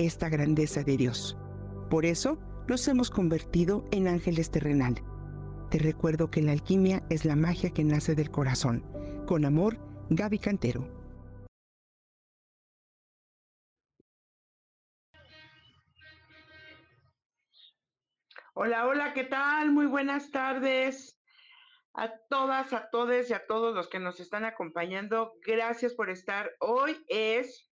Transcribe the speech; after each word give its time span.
esta 0.00 0.28
grandeza 0.28 0.82
de 0.82 0.96
Dios. 0.96 1.36
Por 1.88 2.04
eso 2.04 2.38
nos 2.68 2.86
hemos 2.88 3.10
convertido 3.10 3.84
en 3.92 4.08
ángeles 4.08 4.50
terrenales. 4.50 5.04
Te 5.70 5.78
recuerdo 5.78 6.30
que 6.30 6.42
la 6.42 6.52
alquimia 6.52 7.02
es 7.10 7.24
la 7.24 7.36
magia 7.36 7.70
que 7.70 7.84
nace 7.84 8.14
del 8.14 8.30
corazón. 8.30 8.84
Con 9.26 9.44
amor, 9.44 9.78
Gaby 10.10 10.38
Cantero. 10.38 10.88
Hola, 18.54 18.86
hola, 18.88 19.14
¿qué 19.14 19.24
tal? 19.24 19.70
Muy 19.70 19.86
buenas 19.86 20.30
tardes 20.30 21.16
a 21.94 22.10
todas, 22.28 22.72
a 22.72 22.90
todos 22.90 23.30
y 23.30 23.32
a 23.32 23.46
todos 23.46 23.74
los 23.74 23.88
que 23.88 23.98
nos 23.98 24.20
están 24.20 24.44
acompañando. 24.44 25.34
Gracias 25.46 25.94
por 25.94 26.10
estar. 26.10 26.50
Hoy 26.60 26.96
es 27.08 27.69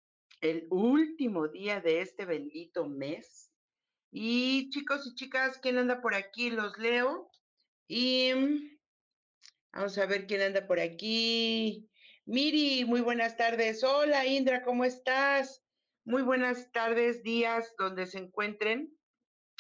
el 0.51 0.67
último 0.71 1.49
día 1.49 1.81
de 1.81 2.01
este 2.01 2.25
bendito 2.25 2.87
mes 2.87 3.53
y 4.13 4.71
chicos 4.71 5.07
y 5.07 5.15
chicas, 5.15 5.59
¿quién 5.59 5.79
anda 5.79 6.01
por 6.01 6.15
aquí? 6.15 6.51
Los 6.51 6.79
leo. 6.79 7.31
Y 7.89 8.33
vamos 9.73 9.99
a 9.99 10.07
ver 10.07 10.27
quién 10.27 10.43
anda 10.43 10.67
por 10.67 10.81
aquí. 10.81 11.91
Miri, 12.25 12.85
muy 12.85 13.01
buenas 13.01 13.37
tardes. 13.37 13.85
Hola 13.85 14.27
Indra, 14.27 14.63
¿cómo 14.65 14.85
estás? 14.85 15.65
Muy 16.05 16.23
buenas 16.23 16.71
tardes, 16.73 17.23
días 17.23 17.75
donde 17.79 18.07
se 18.07 18.19
encuentren. 18.19 18.97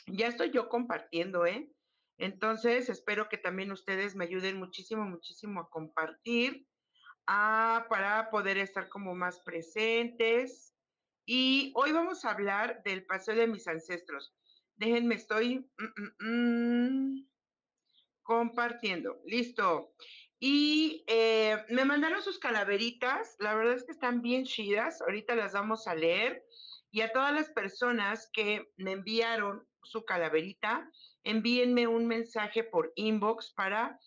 Ya 0.07 0.29
estoy 0.29 0.51
yo 0.53 0.69
compartiendo, 0.69 1.47
¿eh? 1.47 1.71
Entonces, 2.19 2.89
espero 2.89 3.29
que 3.29 3.37
también 3.37 3.73
ustedes 3.73 4.15
me 4.15 4.25
ayuden 4.25 4.57
muchísimo, 4.57 5.05
muchísimo 5.05 5.61
a 5.61 5.69
compartir, 5.69 6.67
ah, 7.27 7.87
para 7.91 8.31
poder 8.31 8.57
estar 8.59 8.89
como 8.89 9.15
más 9.15 9.41
presentes. 9.41 10.76
Y 11.29 11.73
hoy 11.75 11.91
vamos 11.91 12.25
a 12.25 12.31
hablar 12.31 12.85
del 12.85 13.05
paseo 13.05 13.35
de 13.35 13.49
mis 13.49 13.67
ancestros. 13.67 14.33
Déjenme, 14.77 15.17
estoy 15.17 15.69
mm, 15.77 16.25
mm, 16.25 17.19
mm, 17.19 17.29
compartiendo. 18.23 19.21
Listo. 19.27 19.93
Y 20.39 21.05
eh, 21.09 21.65
me 21.71 21.85
mandaron 21.85 22.23
sus 22.23 22.39
calaveritas. 22.39 23.35
La 23.41 23.57
verdad 23.57 23.75
es 23.75 23.83
que 23.83 23.91
están 23.91 24.23
bien 24.23 24.45
chidas. 24.45 25.03
Ahorita 25.03 25.35
las 25.35 25.53
vamos 25.53 25.89
a 25.89 25.97
leer. 25.97 26.45
Y 26.93 27.01
a 27.01 27.13
todas 27.13 27.35
las 27.35 27.51
personas 27.51 28.31
que 28.33 28.71
me 28.77 28.93
enviaron 28.93 29.67
su 29.83 30.05
calaverita, 30.05 30.89
envíenme 31.25 31.89
un 31.89 32.07
mensaje 32.07 32.63
por 32.63 32.93
inbox 32.95 33.53
para 33.53 33.99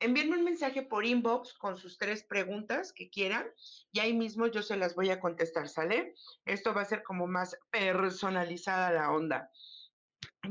envíenme 0.00 0.38
un 0.38 0.44
mensaje 0.44 0.82
por 0.82 1.04
inbox 1.04 1.52
con 1.54 1.76
sus 1.76 1.98
tres 1.98 2.24
preguntas 2.24 2.92
que 2.92 3.10
quieran 3.10 3.46
y 3.92 4.00
ahí 4.00 4.14
mismo 4.14 4.46
yo 4.46 4.62
se 4.62 4.76
las 4.76 4.94
voy 4.94 5.10
a 5.10 5.20
contestar, 5.20 5.68
¿sale? 5.68 6.14
Esto 6.46 6.74
va 6.74 6.82
a 6.82 6.86
ser 6.86 7.02
como 7.02 7.26
más 7.26 7.56
personalizada 7.70 8.90
la 8.92 9.12
onda. 9.12 9.50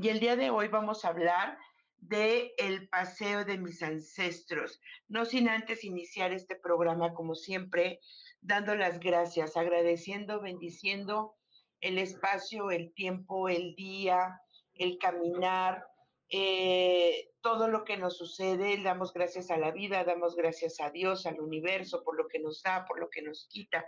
Y 0.01 0.09
el 0.09 0.19
día 0.19 0.35
de 0.35 0.51
hoy 0.51 0.67
vamos 0.67 1.03
a 1.03 1.09
hablar 1.09 1.57
de 1.97 2.53
el 2.57 2.87
paseo 2.89 3.43
de 3.43 3.57
mis 3.57 3.81
ancestros. 3.83 4.79
No 5.07 5.25
sin 5.25 5.49
antes 5.49 5.83
iniciar 5.83 6.31
este 6.31 6.55
programa, 6.55 7.13
como 7.13 7.35
siempre, 7.35 7.99
dando 8.41 8.75
las 8.75 8.99
gracias, 8.99 9.57
agradeciendo, 9.57 10.41
bendiciendo 10.41 11.35
el 11.81 11.97
espacio, 11.97 12.71
el 12.71 12.93
tiempo, 12.93 13.49
el 13.49 13.75
día, 13.75 14.39
el 14.73 14.97
caminar, 14.97 15.85
eh, 16.29 17.28
todo 17.41 17.67
lo 17.67 17.83
que 17.85 17.97
nos 17.97 18.17
sucede, 18.17 18.81
damos 18.83 19.13
gracias 19.13 19.49
a 19.51 19.57
la 19.57 19.71
vida, 19.71 20.03
damos 20.03 20.35
gracias 20.35 20.79
a 20.79 20.89
Dios, 20.89 21.25
al 21.25 21.39
universo, 21.39 22.03
por 22.03 22.17
lo 22.17 22.27
que 22.27 22.39
nos 22.39 22.61
da, 22.63 22.85
por 22.85 22.99
lo 22.99 23.09
que 23.09 23.21
nos 23.21 23.47
quita. 23.49 23.85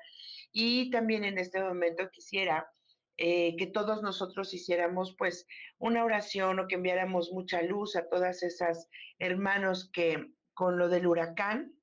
Y 0.51 0.89
también 0.91 1.23
en 1.23 1.38
este 1.38 1.62
momento 1.62 2.09
quisiera 2.09 2.72
eh, 3.17 3.56
que 3.57 3.67
todos 3.67 4.01
nosotros 4.01 4.53
hiciéramos 4.53 5.16
pues 5.17 5.45
una 5.78 6.03
oración 6.03 6.59
o 6.59 6.67
que 6.67 6.75
enviáramos 6.75 7.31
mucha 7.31 7.62
luz 7.62 7.95
a 7.95 8.09
todas 8.09 8.41
esas 8.41 8.89
hermanos 9.19 9.89
que 9.91 10.33
con 10.53 10.78
lo 10.78 10.89
del 10.89 11.07
huracán 11.07 11.75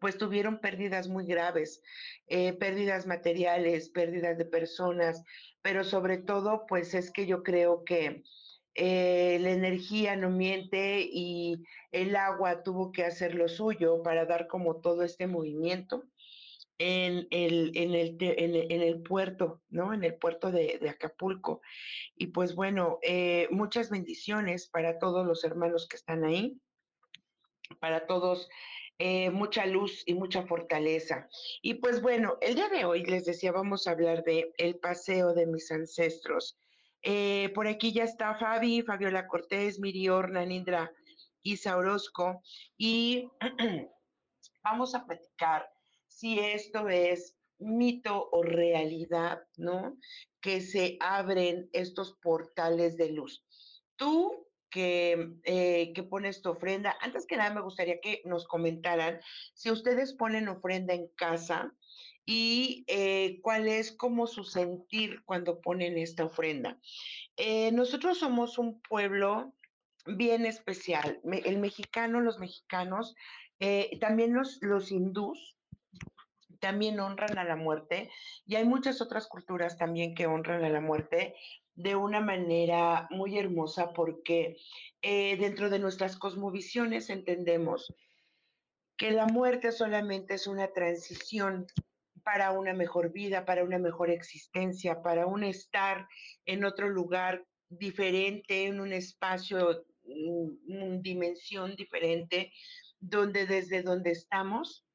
pues 0.00 0.18
tuvieron 0.18 0.60
pérdidas 0.60 1.08
muy 1.08 1.26
graves, 1.26 1.82
eh, 2.26 2.52
pérdidas 2.52 3.06
materiales, 3.06 3.88
pérdidas 3.90 4.38
de 4.38 4.44
personas, 4.44 5.22
pero 5.62 5.82
sobre 5.84 6.18
todo 6.18 6.66
pues 6.66 6.94
es 6.94 7.10
que 7.10 7.26
yo 7.26 7.42
creo 7.42 7.84
que 7.84 8.22
eh, 8.74 9.38
la 9.40 9.50
energía 9.50 10.16
no 10.16 10.30
miente 10.30 11.00
y 11.00 11.64
el 11.92 12.16
agua 12.16 12.62
tuvo 12.62 12.90
que 12.90 13.04
hacer 13.04 13.34
lo 13.34 13.48
suyo 13.48 14.02
para 14.02 14.26
dar 14.26 14.48
como 14.48 14.80
todo 14.80 15.02
este 15.02 15.26
movimiento 15.26 16.04
en 16.78 17.28
el, 17.30 19.02
puerto, 19.06 19.62
¿no? 19.68 19.94
En 19.94 20.02
el 20.02 20.16
puerto 20.16 20.50
de, 20.50 20.80
Acapulco. 20.88 21.60
Y 22.16 22.28
pues 22.28 22.54
bueno, 22.54 22.98
eh, 23.02 23.48
muchas 23.50 23.90
bendiciones 23.90 24.68
para 24.68 24.98
todos 24.98 25.26
los 25.26 25.44
hermanos 25.44 25.86
que 25.88 25.96
están 25.96 26.24
ahí, 26.24 26.60
para 27.80 28.06
todos. 28.06 28.48
Eh, 28.98 29.30
mucha 29.30 29.66
luz 29.66 30.04
y 30.06 30.14
mucha 30.14 30.46
fortaleza. 30.46 31.28
Y 31.62 31.74
pues 31.74 32.00
bueno, 32.00 32.38
el 32.40 32.54
día 32.54 32.68
de 32.68 32.84
hoy 32.84 33.04
les 33.04 33.24
decía, 33.24 33.50
vamos 33.50 33.86
a 33.86 33.90
hablar 33.90 34.22
de 34.22 34.52
el 34.56 34.76
paseo 34.76 35.34
de 35.34 35.46
mis 35.46 35.72
ancestros. 35.72 36.56
Eh, 37.06 37.50
por 37.54 37.68
aquí 37.68 37.92
ya 37.92 38.04
está 38.04 38.34
Fabi, 38.34 38.80
Fabiola 38.82 39.26
Cortés, 39.26 39.78
Miri 39.78 40.08
Orna, 40.08 40.44
Nindra 40.44 40.90
Isa 41.42 41.76
Orozco, 41.76 42.42
y 42.78 43.28
vamos 44.64 44.94
a 44.94 45.04
platicar 45.04 45.68
si 46.08 46.38
esto 46.38 46.88
es 46.88 47.36
mito 47.58 48.30
o 48.32 48.42
realidad, 48.42 49.42
¿no? 49.58 49.98
Que 50.40 50.62
se 50.62 50.96
abren 51.00 51.68
estos 51.72 52.16
portales 52.22 52.96
de 52.96 53.10
luz. 53.10 53.44
Tú 53.96 54.43
que, 54.74 55.30
eh, 55.44 55.92
que, 55.94 56.08
ofrenda, 56.48 56.96
antes 57.00 57.26
que 57.26 57.36
nada 57.36 57.54
me 57.54 57.60
gustaría 57.60 58.00
que 58.00 58.22
nos 58.24 58.44
comentaran 58.48 59.20
si 59.54 59.70
ustedes 59.70 60.14
ponen 60.14 60.48
ofrenda 60.48 60.94
en 60.94 61.06
casa 61.14 61.72
y 62.26 62.84
eh, 62.88 63.38
cuál 63.40 63.68
es 63.68 63.92
como 63.92 64.26
su 64.26 64.42
sentir 64.42 65.22
cuando 65.26 65.60
ponen 65.60 65.96
esta 65.96 66.24
ofrenda. 66.24 66.80
Eh, 67.36 67.70
nosotros 67.70 68.18
somos 68.18 68.58
un 68.58 68.80
pueblo 68.80 69.54
bien 70.06 70.44
especial. 70.44 71.20
el 71.22 71.58
mexicano, 71.60 72.20
los 72.20 72.40
mexicanos, 72.40 73.14
también 74.00 74.34
los, 74.34 74.58
los 74.60 74.90
hindús, 74.90 75.56
también 76.58 76.98
honran 76.98 77.38
a 77.38 77.44
la 77.44 77.56
muerte 77.56 78.10
y 78.44 78.56
hay 78.56 78.64
muchas 78.64 79.00
otras 79.00 79.28
culturas 79.28 79.78
también 79.78 80.14
que 80.14 80.26
honran 80.26 80.64
a 80.64 80.68
la 80.68 80.80
muerte 80.80 81.34
de 81.74 81.96
una 81.96 82.20
manera 82.20 83.08
muy 83.10 83.38
hermosa 83.38 83.92
porque 83.92 84.56
eh, 85.02 85.36
dentro 85.36 85.70
de 85.70 85.78
nuestras 85.78 86.16
cosmovisiones 86.16 87.10
entendemos 87.10 87.92
que 88.96 89.10
la 89.10 89.26
muerte 89.26 89.72
solamente 89.72 90.34
es 90.34 90.46
una 90.46 90.68
transición 90.68 91.66
para 92.22 92.52
una 92.52 92.72
mejor 92.72 93.12
vida, 93.12 93.44
para 93.44 93.64
una 93.64 93.78
mejor 93.78 94.10
existencia, 94.10 95.02
para 95.02 95.26
un 95.26 95.44
estar 95.44 96.08
en 96.46 96.64
otro 96.64 96.88
lugar 96.88 97.44
diferente, 97.68 98.66
en 98.66 98.80
un 98.80 98.92
espacio, 98.92 99.84
una 100.04 100.98
dimensión 101.00 101.74
diferente, 101.76 102.52
donde 103.00 103.46
desde 103.46 103.82
donde 103.82 104.12
estamos 104.12 104.86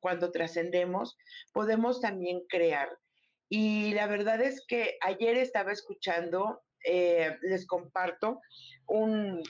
cuando 0.00 0.32
trascendemos, 0.32 1.16
podemos 1.52 2.00
también 2.00 2.42
crear. 2.48 2.88
Y 3.54 3.92
la 3.92 4.06
verdad 4.06 4.40
es 4.40 4.64
que 4.66 4.96
ayer 5.02 5.36
estaba 5.36 5.72
escuchando, 5.72 6.62
eh, 6.86 7.36
les 7.42 7.66
comparto, 7.66 8.40
un, 8.86 9.42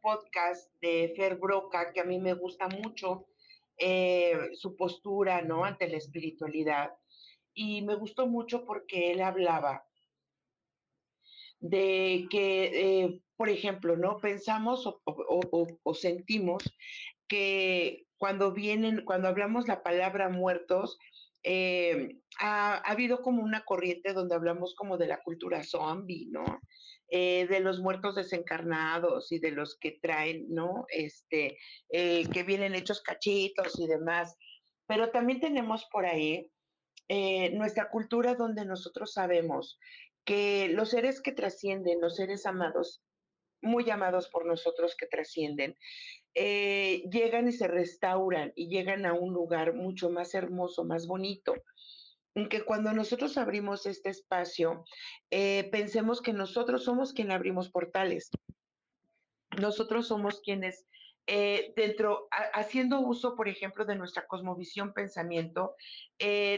podcast 0.00 0.72
de 0.80 1.12
Fer 1.14 1.36
Broca 1.36 1.92
que 1.92 2.00
a 2.00 2.04
mí 2.04 2.18
me 2.18 2.32
gusta 2.32 2.66
mucho, 2.68 3.26
eh, 3.76 4.48
su 4.54 4.74
postura, 4.74 5.42
¿no? 5.42 5.66
Ante 5.66 5.86
la 5.86 5.98
espiritualidad. 5.98 6.94
Y 7.52 7.82
me 7.82 7.94
gustó 7.94 8.26
mucho 8.26 8.64
porque 8.64 9.12
él 9.12 9.20
hablaba 9.20 9.84
de 11.58 12.26
que, 12.30 13.02
eh, 13.02 13.20
por 13.36 13.50
ejemplo, 13.50 13.98
¿no? 13.98 14.18
Pensamos 14.18 14.86
o 15.04 15.94
sentimos 15.94 16.62
que 17.28 18.06
cuando 18.16 18.52
vienen, 18.52 19.04
cuando 19.04 19.28
hablamos 19.28 19.68
la 19.68 19.82
palabra 19.82 20.30
muertos, 20.30 20.98
eh, 21.42 22.16
ha, 22.38 22.76
habido 22.78 23.22
como 23.22 23.42
una 23.42 23.64
corriente 23.64 24.12
donde 24.12 24.34
hablamos 24.34 24.74
como 24.74 24.98
de 24.98 25.06
la 25.06 25.22
cultura 25.22 25.62
zombie, 25.62 26.26
¿no? 26.30 26.60
Eh, 27.08 27.46
de 27.48 27.60
los 27.60 27.80
muertos 27.80 28.14
desencarnados 28.14 29.32
y 29.32 29.40
de 29.40 29.50
los 29.50 29.76
que 29.78 29.98
traen, 30.02 30.46
¿no? 30.48 30.86
Este, 30.88 31.58
eh, 31.88 32.28
que 32.32 32.42
vienen 32.42 32.74
hechos 32.74 33.02
cachitos 33.02 33.78
y 33.78 33.86
demás. 33.86 34.36
Pero 34.86 35.10
también 35.10 35.40
tenemos 35.40 35.86
por 35.90 36.06
ahí 36.06 36.50
nuestra 37.52 37.90
cultura 37.90 38.36
donde 38.36 38.64
nosotros 38.64 39.12
sabemos 39.12 39.80
que 40.24 40.68
los 40.68 40.90
seres 40.90 41.20
que 41.20 41.32
trascienden, 41.32 42.00
los 42.00 42.14
seres 42.14 42.46
amados, 42.46 43.02
muy 43.62 43.88
amados 43.90 44.28
por 44.28 44.46
nosotros 44.46 44.96
que 44.96 45.06
trascienden, 45.06 45.76
eh, 46.34 47.02
llegan 47.10 47.48
y 47.48 47.52
se 47.52 47.66
restauran 47.66 48.52
y 48.54 48.68
llegan 48.68 49.04
a 49.04 49.14
un 49.14 49.32
lugar 49.34 49.74
mucho 49.74 50.10
más 50.10 50.34
hermoso, 50.34 50.84
más 50.84 51.06
bonito. 51.06 51.54
Que 52.48 52.62
cuando 52.62 52.92
nosotros 52.92 53.36
abrimos 53.36 53.86
este 53.86 54.10
espacio, 54.10 54.84
eh, 55.30 55.68
pensemos 55.72 56.22
que 56.22 56.32
nosotros 56.32 56.84
somos 56.84 57.12
quienes 57.12 57.34
abrimos 57.34 57.70
portales. 57.70 58.30
Nosotros 59.58 60.06
somos 60.06 60.40
quienes 60.40 60.86
eh, 61.26 61.72
dentro, 61.76 62.28
haciendo 62.54 63.00
uso, 63.00 63.36
por 63.36 63.48
ejemplo, 63.48 63.84
de 63.84 63.96
nuestra 63.96 64.26
cosmovisión 64.26 64.92
pensamiento, 64.94 65.74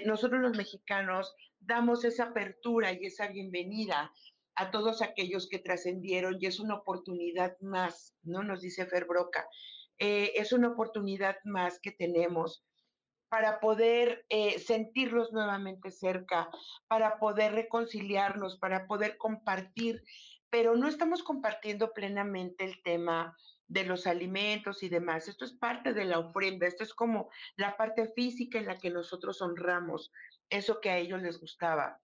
nosotros 0.06 0.40
los 0.40 0.56
mexicanos 0.56 1.34
damos 1.58 2.04
esa 2.04 2.24
apertura 2.24 2.92
y 2.92 3.06
esa 3.06 3.28
bienvenida 3.28 4.12
a 4.54 4.70
todos 4.70 5.02
aquellos 5.02 5.48
que 5.48 5.58
trascendieron 5.58 6.36
y 6.40 6.46
es 6.46 6.60
una 6.60 6.74
oportunidad 6.74 7.56
más, 7.60 8.14
¿no? 8.22 8.42
Nos 8.42 8.60
dice 8.60 8.86
Fer 8.86 9.06
Broca, 9.06 9.46
eh, 9.98 10.32
es 10.36 10.52
una 10.52 10.68
oportunidad 10.68 11.36
más 11.44 11.80
que 11.80 11.92
tenemos 11.92 12.64
para 13.28 13.60
poder 13.60 14.26
eh, 14.28 14.58
sentirlos 14.58 15.32
nuevamente 15.32 15.90
cerca, 15.90 16.50
para 16.86 17.18
poder 17.18 17.52
reconciliarnos, 17.52 18.58
para 18.58 18.86
poder 18.86 19.16
compartir, 19.16 20.02
pero 20.50 20.76
no 20.76 20.86
estamos 20.86 21.22
compartiendo 21.22 21.92
plenamente 21.94 22.64
el 22.64 22.82
tema 22.82 23.34
de 23.68 23.84
los 23.84 24.06
alimentos 24.06 24.82
y 24.82 24.90
demás. 24.90 25.28
Esto 25.28 25.46
es 25.46 25.52
parte 25.52 25.94
de 25.94 26.04
la 26.04 26.18
ofrenda, 26.18 26.66
esto 26.66 26.84
es 26.84 26.92
como 26.92 27.30
la 27.56 27.78
parte 27.78 28.12
física 28.14 28.58
en 28.58 28.66
la 28.66 28.76
que 28.76 28.90
nosotros 28.90 29.40
honramos 29.40 30.12
eso 30.50 30.80
que 30.82 30.90
a 30.90 30.98
ellos 30.98 31.22
les 31.22 31.40
gustaba 31.40 31.98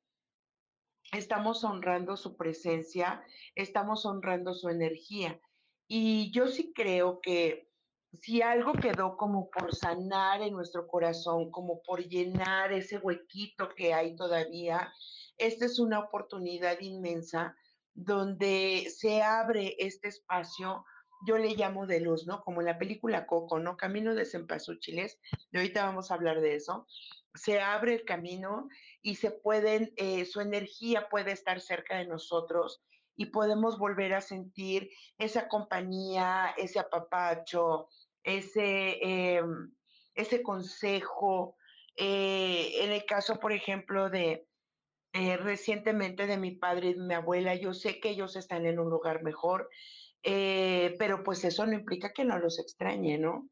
estamos 1.12 1.64
honrando 1.64 2.16
su 2.16 2.37
presencia, 2.37 3.22
estamos 3.55 4.05
honrando 4.06 4.55
su 4.55 4.69
energía. 4.69 5.40
Y 5.87 6.31
yo 6.32 6.49
sí 6.49 6.72
creo 6.75 7.20
que 7.20 7.69
si 8.12 8.43
algo 8.43 8.72
quedó 8.72 9.16
como 9.16 9.50
por 9.50 9.75
sanar 9.75 10.43
en 10.43 10.55
nuestro 10.55 10.87
corazón, 10.87 11.50
como 11.50 11.82
por 11.82 12.00
llenar 12.02 12.72
ese 12.72 12.99
huequito 12.99 13.69
que 13.75 13.93
hay 13.94 14.16
todavía, 14.16 14.93
esta 15.37 15.66
es 15.66 15.78
una 15.78 16.00
oportunidad 16.00 16.81
inmensa 16.81 17.56
donde 17.94 18.87
se 18.94 19.22
abre 19.22 19.76
este 19.78 20.08
espacio, 20.08 20.84
yo 21.26 21.37
le 21.37 21.56
llamo 21.56 21.87
de 21.87 22.00
luz, 22.00 22.26
¿no? 22.26 22.43
Como 22.43 22.61
en 22.61 22.66
la 22.66 22.78
película 22.78 23.26
Coco, 23.26 23.58
¿no? 23.58 23.76
Camino 23.76 24.14
de 24.14 24.25
Cempasúchiles, 24.25 25.19
de 25.50 25.58
ahorita 25.58 25.84
vamos 25.84 26.11
a 26.11 26.14
hablar 26.14 26.40
de 26.40 26.54
eso, 26.54 26.87
se 27.38 27.61
abre 27.61 27.94
el 27.94 28.05
camino 28.05 28.69
y 29.02 29.17
se 29.17 29.31
pueden, 29.31 29.93
eh, 29.96 30.25
su 30.25 30.40
energía 30.40 31.08
puede 31.08 31.32
estar 31.32 31.61
cerca 31.61 31.99
de 31.99 32.06
nosotros 32.06 32.82
y 33.17 33.26
podemos 33.26 33.79
volver 33.79 34.14
a 34.14 34.20
sentir 34.20 34.90
esa 35.17 35.49
compañía, 35.49 36.55
ese 36.56 36.79
apapacho, 36.79 37.88
ese, 38.23 38.99
em, 39.02 39.73
ese 40.14 40.43
consejo. 40.43 41.56
Eh, 41.96 42.85
en 42.85 42.93
el 42.93 43.05
caso, 43.06 43.40
por 43.40 43.52
ejemplo, 43.52 44.11
de 44.11 44.46
eh, 45.14 45.37
recientemente 45.37 46.26
de 46.26 46.37
mi 46.37 46.52
padre 46.52 46.90
y 46.90 46.94
mi 46.94 47.14
abuela, 47.14 47.55
yo 47.55 47.73
sé 47.73 47.99
que 47.99 48.11
ellos 48.11 48.37
están 48.37 48.67
en 48.67 48.79
un 48.79 48.90
lugar 48.90 49.23
mejor, 49.23 49.69
pero 50.23 51.23
pues 51.25 51.44
eso 51.44 51.64
no 51.64 51.73
implica 51.73 52.12
que 52.12 52.25
no 52.25 52.38
los 52.38 52.58
extrañe, 52.58 53.17
¿no? 53.17 53.49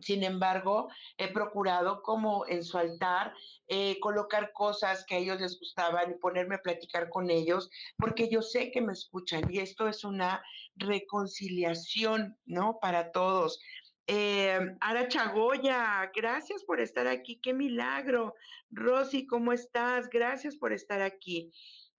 Sin 0.00 0.22
embargo, 0.22 0.88
he 1.18 1.28
procurado 1.28 2.02
como 2.02 2.46
en 2.46 2.64
su 2.64 2.78
altar 2.78 3.34
eh, 3.68 3.98
colocar 4.00 4.52
cosas 4.52 5.04
que 5.04 5.16
a 5.16 5.18
ellos 5.18 5.40
les 5.40 5.58
gustaban 5.58 6.10
y 6.10 6.14
ponerme 6.14 6.54
a 6.54 6.62
platicar 6.62 7.10
con 7.10 7.30
ellos, 7.30 7.70
porque 7.96 8.28
yo 8.28 8.40
sé 8.40 8.70
que 8.70 8.80
me 8.80 8.92
escuchan 8.92 9.42
y 9.50 9.58
esto 9.58 9.88
es 9.88 10.04
una 10.04 10.42
reconciliación, 10.76 12.38
¿no? 12.46 12.78
Para 12.80 13.10
todos. 13.12 13.60
Eh, 14.06 14.58
Ara 14.80 15.08
Chagoya, 15.08 16.10
gracias 16.14 16.64
por 16.64 16.80
estar 16.80 17.06
aquí, 17.06 17.40
qué 17.40 17.52
milagro. 17.52 18.34
Rosy, 18.70 19.26
¿cómo 19.26 19.52
estás? 19.52 20.08
Gracias 20.08 20.56
por 20.56 20.72
estar 20.72 21.02
aquí. 21.02 21.52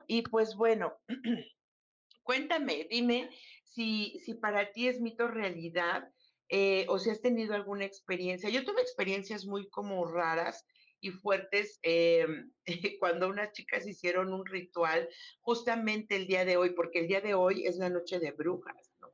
Y 0.07 0.23
pues 0.23 0.55
bueno, 0.55 0.93
cuéntame, 2.23 2.87
dime 2.89 3.29
si, 3.63 4.19
si 4.19 4.33
para 4.33 4.71
ti 4.71 4.87
es 4.87 4.99
mito 4.99 5.27
realidad 5.27 6.09
eh, 6.53 6.85
o 6.89 6.99
si 6.99 7.09
has 7.09 7.21
tenido 7.21 7.55
alguna 7.55 7.85
experiencia. 7.85 8.49
Yo 8.49 8.65
tuve 8.65 8.81
experiencias 8.81 9.45
muy 9.45 9.69
como 9.69 10.05
raras 10.05 10.65
y 10.99 11.11
fuertes 11.11 11.79
eh, 11.81 12.27
cuando 12.99 13.29
unas 13.29 13.53
chicas 13.53 13.87
hicieron 13.87 14.33
un 14.33 14.45
ritual 14.45 15.07
justamente 15.39 16.17
el 16.17 16.27
día 16.27 16.43
de 16.43 16.57
hoy, 16.57 16.71
porque 16.71 16.99
el 16.99 17.07
día 17.07 17.21
de 17.21 17.35
hoy 17.35 17.65
es 17.65 17.77
la 17.77 17.89
noche 17.89 18.19
de 18.19 18.31
brujas, 18.31 18.91
¿no? 18.99 19.13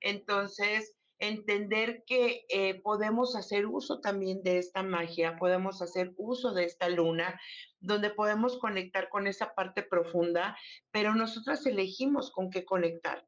Entonces, 0.00 0.94
entender 1.18 2.04
que 2.06 2.44
eh, 2.50 2.82
podemos 2.82 3.34
hacer 3.34 3.64
uso 3.64 4.00
también 4.00 4.42
de 4.42 4.58
esta 4.58 4.82
magia, 4.82 5.38
podemos 5.38 5.80
hacer 5.80 6.12
uso 6.18 6.52
de 6.52 6.64
esta 6.64 6.90
luna, 6.90 7.40
donde 7.80 8.10
podemos 8.10 8.58
conectar 8.58 9.08
con 9.08 9.26
esa 9.26 9.54
parte 9.54 9.82
profunda, 9.82 10.58
pero 10.90 11.14
nosotras 11.14 11.64
elegimos 11.64 12.30
con 12.30 12.50
qué 12.50 12.66
conectar. 12.66 13.26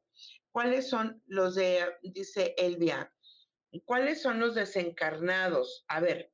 ¿Cuáles 0.51 0.89
son 0.89 1.21
los 1.25 1.55
de, 1.55 1.85
dice 2.01 2.53
Elvia, 2.57 3.11
¿Cuáles 3.85 4.21
son 4.21 4.39
los 4.39 4.55
desencarnados? 4.55 5.85
A 5.87 5.99
ver, 5.99 6.31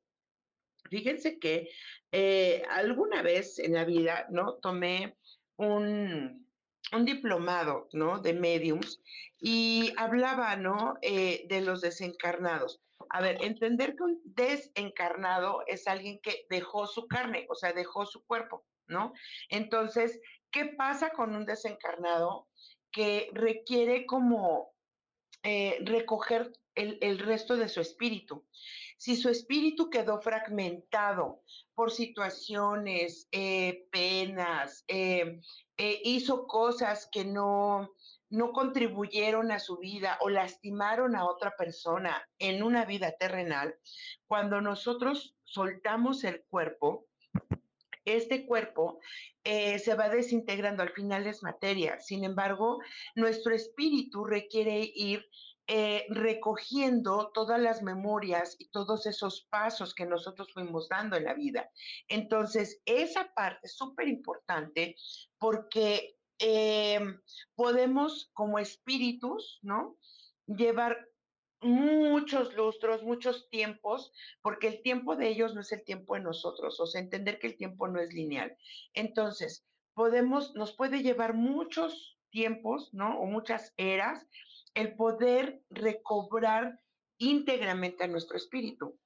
fíjense 0.90 1.40
que 1.40 1.69
eh, 2.12 2.63
alguna 2.69 3.22
vez 3.22 3.60
en 3.60 3.74
la 3.74 3.86
vida, 3.86 4.28
¿no? 4.30 4.56
Tomé 4.56 5.18
un, 5.57 6.48
diplomado, 7.06 7.90
¿no? 7.94 8.19
De 8.19 8.34
mediums 8.34 9.01
y 9.40 9.94
hablaba, 9.98 10.56
¿no? 10.56 10.95
Eh, 11.01 11.45
de 11.48 11.62
los 11.62 11.81
desencarnados. 11.81 12.81
A 13.10 13.22
ver, 13.22 13.44
entender 13.44 13.96
que 13.96 14.04
un 14.04 14.22
desencarnado 14.24 15.63
es 15.68 15.88
alguien 15.88 16.19
que 16.22 16.46
dejó 16.50 16.86
su 16.88 17.07
carne, 17.07 17.48
o 17.50 17.56
sea, 17.56 17.74
dejó 17.74 18.06
su 18.06 18.24
cuerpo, 18.25 18.63
¿no? 18.88 19.13
Entonces, 19.50 20.22
¿qué 20.51 20.66
pasa 20.66 21.10
con 21.10 21.36
un 21.36 21.46
desencarnado 21.46 22.48
que 22.91 23.29
requiere 23.34 24.06
como 24.06 24.74
eh, 25.41 25.79
recoger 25.82 26.53
el, 26.75 27.20
resto 27.20 27.56
de 27.56 27.70
su 27.70 27.82
espíritu. 27.82 28.46
Si 28.98 29.15
su 29.15 29.30
espíritu 29.30 29.89
quedó 29.89 30.22
fragmentado 30.22 31.44
por 31.75 31.92
situaciones, 31.92 33.27
eh, 33.32 33.88
penas, 33.92 34.86
eh, 34.88 35.42
eh, 35.77 36.01
hizo 36.03 36.48
cosas 36.48 37.10
que 37.12 37.25
no, 37.25 37.92
no 38.30 38.51
contribuyeron 38.51 39.51
a 39.51 39.60
su 39.60 39.77
vida 39.77 40.18
o 40.22 40.30
lastimaron 40.30 41.15
a 41.15 41.25
otra 41.25 41.56
persona 41.58 42.27
en 42.39 42.63
una 42.63 42.86
vida 42.86 43.12
terrenal, 43.20 43.75
cuando 44.27 44.62
nosotros 44.62 45.36
soltamos 45.44 46.24
el 46.24 46.44
cuerpo, 46.50 47.08
este 48.06 48.46
cuerpo 48.46 49.00
se 49.46 49.96
va 49.96 50.10
desintegrando, 50.10 50.84
al 50.84 50.92
final 50.92 51.25
es 51.25 51.42
materia. 51.42 52.01
Sin 52.01 52.25
embargo, 52.25 52.80
nuestro 53.15 53.56
espíritu 53.56 54.25
requiere 54.25 54.92
ir 54.94 55.25
eh, 55.67 56.05
recogiendo 56.10 57.32
todas 57.34 57.60
las 57.60 57.82
memorias 57.82 58.55
y 58.60 58.67
todos 58.70 59.05
esos 59.05 59.48
pasos 59.50 59.96
que 59.96 60.05
nosotros 60.05 60.51
fuimos 60.53 60.89
dando 60.89 61.15
en 61.15 61.24
la 61.24 61.34
vida. 61.34 61.72
Entonces, 62.10 62.82
esa 62.86 63.34
parte 63.34 63.62
es 63.63 63.77
súper 63.77 64.10
importante 64.10 64.98
porque 65.38 66.17
eh, 66.39 67.00
podemos 67.55 68.29
como 68.34 68.60
espíritus, 68.60 69.60
¿no? 69.62 69.98
Llevar 70.48 71.08
muchos 71.62 72.53
lustros, 72.55 73.03
muchos 73.03 73.50
tiempos, 73.50 74.12
porque 74.41 74.67
el 74.67 74.82
tiempo 74.82 75.15
de 75.15 75.29
ellos 75.29 75.55
no 75.55 75.62
es 75.62 75.72
el 75.72 75.84
tiempo 75.84 76.15
de 76.15 76.22
nosotros, 76.22 76.79
o 76.82 76.86
sea, 76.86 77.00
entender 77.00 77.39
que 77.39 77.48
el 77.48 77.55
tiempo 77.55 77.88
no 77.88 78.01
es 78.01 78.13
lineal. 78.13 78.58
Entonces, 78.93 79.65
podemos, 79.93 80.53
nos 80.55 80.74
puede 80.74 81.01
llevar 81.01 81.34
muchos 81.34 82.20
tiempos, 82.32 82.93
¿no? 82.93 83.20
O 83.20 83.25
muchas 83.27 83.74
eras 83.77 84.27
el 84.74 84.96
poder 84.96 85.62
recobrar 85.70 86.80
íntegramente 87.18 88.03
a 88.03 88.08
nuestro 88.08 88.38
espíritu. 88.38 88.98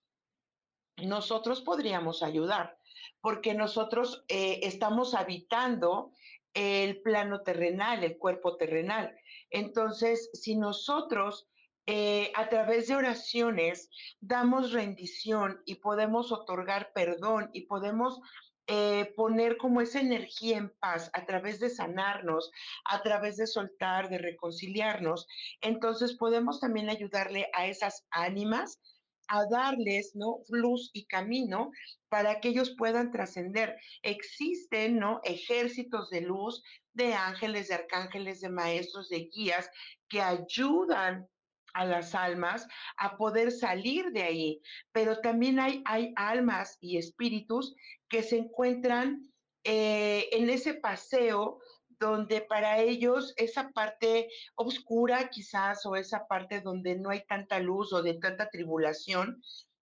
Nosotros 0.98 1.62
podríamos 1.62 2.24
ayudar, 2.24 2.78
porque 3.22 3.54
nosotros 3.54 4.24
eh, 4.28 4.62
estamos 4.64 5.14
habitando 5.14 6.12
el 6.54 7.02
plano 7.02 7.42
terrenal, 7.42 8.04
el 8.04 8.18
cuerpo 8.18 8.58
terrenal. 8.58 9.16
Entonces, 9.52 10.30
si 10.34 10.56
nosotros 10.56 11.48
eh, 11.90 12.34
a 12.36 12.50
través 12.50 12.88
de 12.88 12.96
oraciones 12.96 13.90
damos 14.20 14.74
rendición 14.74 15.62
y 15.66 15.76
podemos 15.76 16.34
otorgar 16.34 16.92
perdón 16.94 17.50
y 17.54 17.62
podemos 17.62 18.20
eh, 18.68 19.14
poner 19.16 19.58
como 19.58 19.82
esa 19.82 20.00
energía 20.02 20.58
en 20.58 20.70
paz 20.80 21.10
a 21.14 21.26
través 21.26 21.60
de 21.60 21.70
sanarnos, 21.70 22.52
a 22.86 23.02
través 23.02 23.38
de 23.38 23.48
soltar, 23.48 24.10
de 24.10 24.18
reconciliarnos, 24.18 25.28
entonces 25.62 26.16
podemos 26.18 26.60
también 26.60 26.90
ayudarle 26.90 27.50
a 27.54 27.68
esas 27.68 28.06
ánimas 28.12 28.80
a 29.28 29.46
darles, 29.46 30.12
¿no? 30.16 30.40
Luz 30.50 30.90
y 30.94 31.06
camino 31.06 31.72
para 32.10 32.40
que 32.40 32.50
ellos 32.50 32.76
puedan 32.78 33.12
trascender. 33.12 33.78
Existen, 34.02 35.00
¿no? 35.00 35.20
Ejércitos 35.24 36.10
de 36.10 36.22
luz, 36.22 36.64
de 36.94 37.14
ángeles, 37.14 37.68
de 37.68 37.76
arcángeles, 37.76 38.42
de 38.42 38.50
maestros, 38.50 39.10
de 39.10 39.30
guías 39.34 39.70
que 40.10 40.22
ayudan 40.22 41.28
a 41.74 41.86
las 41.86 42.16
almas 42.16 42.68
a 42.98 43.18
poder 43.18 43.52
salir 43.52 44.12
de 44.12 44.24
ahí. 44.24 44.62
Pero 44.92 45.20
también 45.20 45.60
hay, 45.60 45.84
hay 45.86 46.14
almas 46.16 46.78
y 46.82 46.98
espíritus 46.98 47.76
que 48.10 48.24
se 48.24 48.38
encuentran 48.38 49.32
eh, 49.64 50.30
en 50.32 50.50
ese 50.50 50.76
paseo 50.76 51.60
donde 52.00 52.42
para 52.42 52.80
ellos 52.80 53.34
esa 53.38 53.72
parte 53.72 54.30
oscura 54.56 55.30
quizás 55.30 55.86
o 55.86 55.96
esa 55.96 56.28
parte 56.28 56.62
donde 56.62 56.96
no 56.96 57.10
hay 57.10 57.26
tanta 57.26 57.60
luz 57.60 57.92
o 57.92 58.04
de 58.04 58.14
tanta 58.16 58.50
tribulación, 58.50 59.42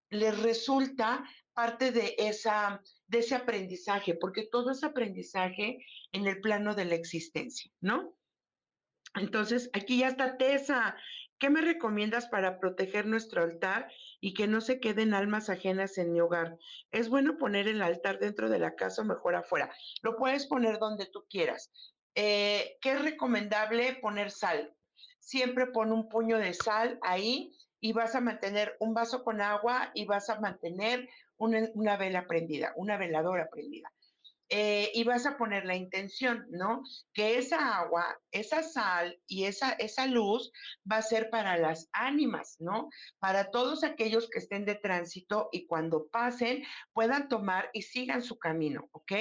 les 0.10 0.38
resulta 0.42 1.24
parte 1.54 1.92
de, 1.92 2.16
esa, 2.18 2.82
de 3.08 3.20
ese 3.20 3.36
aprendizaje, 3.36 4.16
porque 4.16 4.48
todo 4.48 4.72
es 4.72 4.84
aprendizaje 4.84 5.80
en 6.12 6.28
el 6.28 6.40
plano 6.42 6.76
de 6.76 6.86
la 6.86 6.96
existencia, 6.96 7.72
¿no? 7.82 8.16
Entonces, 9.16 9.70
aquí 9.74 10.00
ya 10.00 10.10
está 10.10 10.38
Tessa. 10.38 10.98
¿Qué 11.38 11.50
me 11.50 11.62
recomiendas 11.62 12.28
para 12.28 12.60
proteger 12.60 13.06
nuestro 13.06 13.44
altar 13.44 13.92
y 14.22 14.34
que 14.34 14.48
no 14.48 14.62
se 14.62 14.80
queden 14.80 15.14
almas 15.14 15.50
ajenas 15.50 15.98
en 15.98 16.14
mi 16.14 16.22
hogar? 16.22 16.58
Es 16.92 17.10
bueno 17.10 17.38
poner 17.38 17.68
el 17.68 17.82
altar 17.82 18.20
dentro 18.20 18.50
de 18.50 18.60
la 18.60 18.76
casa 18.76 19.02
o 19.02 19.06
mejor 19.06 19.36
afuera. 19.36 19.70
Lo 20.02 20.16
puedes 20.16 20.48
poner 20.48 20.80
donde 20.80 21.08
tú 21.08 21.26
quieras. 21.30 21.72
Eh, 22.16 22.78
¿Qué 22.80 22.94
es 22.94 23.02
recomendable 23.02 23.98
poner 24.02 24.32
sal? 24.32 24.74
Siempre 25.20 25.68
pon 25.68 25.92
un 25.92 26.08
puño 26.08 26.38
de 26.38 26.54
sal 26.54 27.00
ahí 27.02 27.54
y 27.82 27.92
vas 27.92 28.16
a 28.16 28.22
mantener 28.22 28.78
un 28.80 28.94
vaso 28.94 29.24
con 29.24 29.42
agua 29.42 29.92
y 29.94 30.06
vas 30.06 30.30
a 30.30 30.40
mantener 30.40 31.10
una, 31.38 31.70
una 31.74 31.98
vela 31.98 32.28
prendida, 32.28 32.72
una 32.78 32.98
veladora 32.98 33.50
prendida. 33.52 33.92
Eh, 34.50 34.92
y 34.94 35.04
vas 35.04 35.26
a 35.26 35.38
poner 35.38 35.66
la 35.66 35.76
intención, 35.76 36.46
¿no? 36.52 36.84
Que 37.14 37.40
esa 37.40 37.80
agua, 37.80 38.20
esa 38.32 38.62
sal 38.62 39.20
y 39.26 39.46
esa, 39.46 39.72
esa 39.72 40.06
luz 40.06 40.52
va 40.90 40.98
a 40.98 41.02
ser 41.02 41.32
para 41.32 41.58
las 41.58 41.90
ánimas, 41.94 42.58
¿no? 42.60 42.90
Para 43.18 43.50
todos 43.50 43.84
aquellos 43.84 44.30
que 44.30 44.38
estén 44.38 44.64
de 44.66 44.76
tránsito 44.76 45.50
y 45.52 45.66
cuando 45.66 46.08
pasen 46.10 46.64
puedan 46.94 47.28
tomar 47.28 47.72
y 47.74 47.82
sigan 47.82 48.22
su 48.22 48.38
camino, 48.38 48.88
¿ok? 48.92 49.14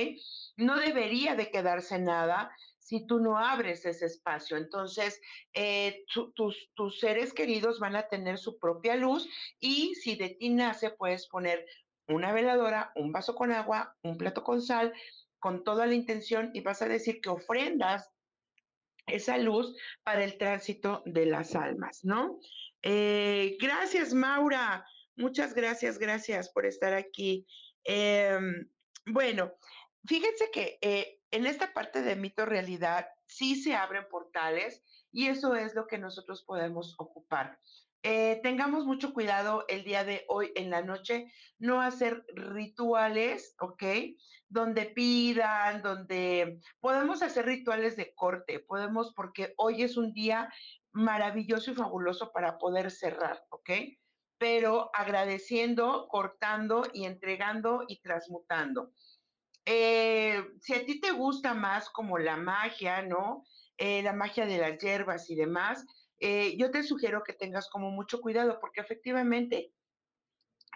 No 0.59 0.79
debería 0.79 1.35
de 1.35 1.51
quedarse 1.51 1.99
nada 1.99 2.55
si 2.85 3.07
tú 3.07 3.19
no 3.19 3.39
abres 3.39 3.87
ese 3.87 4.05
espacio. 4.05 4.59
Entonces, 4.59 5.19
eh, 5.55 6.05
tus, 6.35 6.71
tus 6.75 7.01
seres 7.01 7.33
queridos 7.33 7.81
van 7.81 7.97
a 7.97 8.09
tener 8.09 8.37
su 8.37 8.59
propia 8.59 8.95
luz 8.95 9.27
y 9.59 9.95
si 9.95 10.17
de 10.17 10.31
ti 10.31 10.51
nace, 10.51 10.91
puedes 10.91 11.27
poner 11.29 11.65
una 12.09 12.33
veladora, 12.33 12.93
un 12.97 13.13
vaso 13.13 13.35
con 13.35 13.53
agua, 13.53 13.97
un 14.03 14.17
plato 14.19 14.43
con 14.43 14.61
sal, 14.61 14.93
con 15.39 15.65
toda 15.65 15.87
la 15.87 15.95
intención 15.95 16.51
y 16.55 16.61
vas 16.61 16.83
a 16.83 16.89
decir 16.89 17.21
que 17.21 17.29
ofrendas 17.29 18.11
esa 19.07 19.37
luz 19.39 19.77
para 20.03 20.25
el 20.25 20.39
tránsito 20.39 21.03
de 21.05 21.27
las 21.27 21.55
almas, 21.55 22.05
¿no? 22.05 22.41
Eh, 22.83 23.57
gracias, 23.61 24.15
Maura. 24.15 24.87
Muchas 25.17 25.55
gracias, 25.55 25.99
gracias 25.99 26.51
por 26.51 26.67
estar 26.67 26.95
aquí. 26.95 27.47
Em, 27.85 28.69
bueno, 29.07 29.53
fíjense 30.07 30.51
que 30.51 30.79
eh, 30.81 31.21
en 31.31 31.47
esta 31.47 31.73
parte 31.73 32.03
de 32.03 32.17
mito 32.17 32.47
realidad 32.47 33.07
sí 33.27 33.57
se 33.57 33.75
abren 33.75 34.07
portales 34.09 34.83
y 35.13 35.29
eso 35.29 35.55
es 35.55 35.75
lo 35.75 35.87
que 35.87 35.99
nosotros 35.99 36.43
podemos 36.45 36.95
ocupar. 36.99 37.59
Eh, 38.07 38.39
tengamos 38.43 38.85
mucho 38.85 39.15
cuidado 39.15 39.65
el 39.67 39.83
día 39.83 40.05
de 40.05 40.27
hoy 40.29 40.53
en 40.57 40.69
la 40.69 40.83
noche, 40.83 41.33
no 41.59 41.81
hacer 41.81 42.27
rituales, 42.35 43.57
¿ok? 43.61 43.83
Donde 44.47 44.85
pidan, 44.85 45.81
donde 45.81 46.61
podemos 46.81 47.23
hacer 47.23 47.47
rituales 47.47 47.97
de 47.97 48.15
corte, 48.15 48.61
podemos, 48.61 49.15
porque 49.15 49.55
hoy 49.57 49.83
es 49.85 49.97
un 49.97 50.13
día 50.13 50.53
maravilloso 50.93 51.71
y 51.71 51.77
fabuloso 51.77 52.31
para 52.31 52.59
poder 52.59 52.91
cerrar, 52.91 53.43
¿ok? 53.49 53.71
Pero 54.37 54.91
agradeciendo, 54.93 56.07
cortando 56.09 56.83
y 56.93 57.07
entregando 57.07 57.85
y 57.89 58.03
transmutando. 58.03 58.93
Eh, 59.65 60.45
si 60.61 60.75
a 60.75 60.85
ti 60.85 61.01
te 61.01 61.13
gusta 61.13 61.55
más 61.55 61.89
como 61.89 62.19
la 62.19 62.37
magia, 62.37 63.01
¿no? 63.01 63.45
Eh, 63.79 64.03
la 64.03 64.13
magia 64.13 64.45
de 64.45 64.59
las 64.59 64.79
hierbas 64.79 65.31
y 65.31 65.37
demás, 65.37 65.87
eh, 66.21 66.57
yo 66.57 66.71
te 66.71 66.83
sugiero 66.83 67.23
que 67.25 67.33
tengas 67.33 67.69
como 67.69 67.91
mucho 67.91 68.21
cuidado 68.21 68.59
porque 68.61 68.81
efectivamente 68.81 69.73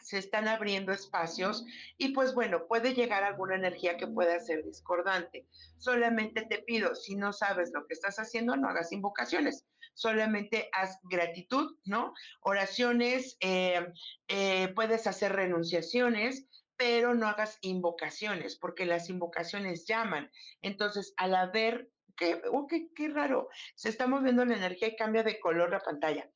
se 0.02 0.18
están 0.18 0.48
abriendo 0.48 0.92
espacios 0.92 1.64
y 1.96 2.14
pues 2.14 2.34
bueno, 2.34 2.66
puede 2.66 2.94
llegar 2.94 3.24
alguna 3.24 3.56
energía 3.56 3.96
que 3.96 4.06
pueda 4.06 4.38
ser 4.40 4.64
discordante. 4.64 5.46
Solamente 5.76 6.46
te 6.46 6.62
pido, 6.62 6.94
si 6.94 7.16
no 7.16 7.32
sabes 7.32 7.72
lo 7.74 7.86
que 7.86 7.94
estás 7.94 8.18
haciendo, 8.18 8.56
no 8.56 8.68
hagas 8.68 8.92
invocaciones, 8.92 9.66
solamente 9.94 10.70
haz 10.72 10.98
gratitud, 11.02 11.76
¿no? 11.84 12.14
Oraciones, 12.40 13.36
eh, 13.40 13.86
eh, 14.28 14.68
puedes 14.74 15.06
hacer 15.06 15.32
renunciaciones, 15.32 16.46
pero 16.76 17.14
no 17.14 17.26
hagas 17.26 17.58
invocaciones, 17.60 18.56
porque 18.56 18.86
las 18.86 19.10
invocaciones 19.10 19.84
llaman. 19.86 20.30
Entonces, 20.62 21.12
al 21.16 21.34
haber 21.34 21.90
qué, 22.18 22.42
oh, 22.52 22.66
qué 22.66 23.08
raro, 23.08 23.48
se 23.74 23.88
está 23.88 24.06
moviendo 24.06 24.44
la 24.44 24.56
energía 24.56 24.88
y 24.88 24.96
cambia 24.96 25.22
de 25.22 25.40
color 25.40 25.70
la 25.70 25.80
pantalla. 25.80 26.28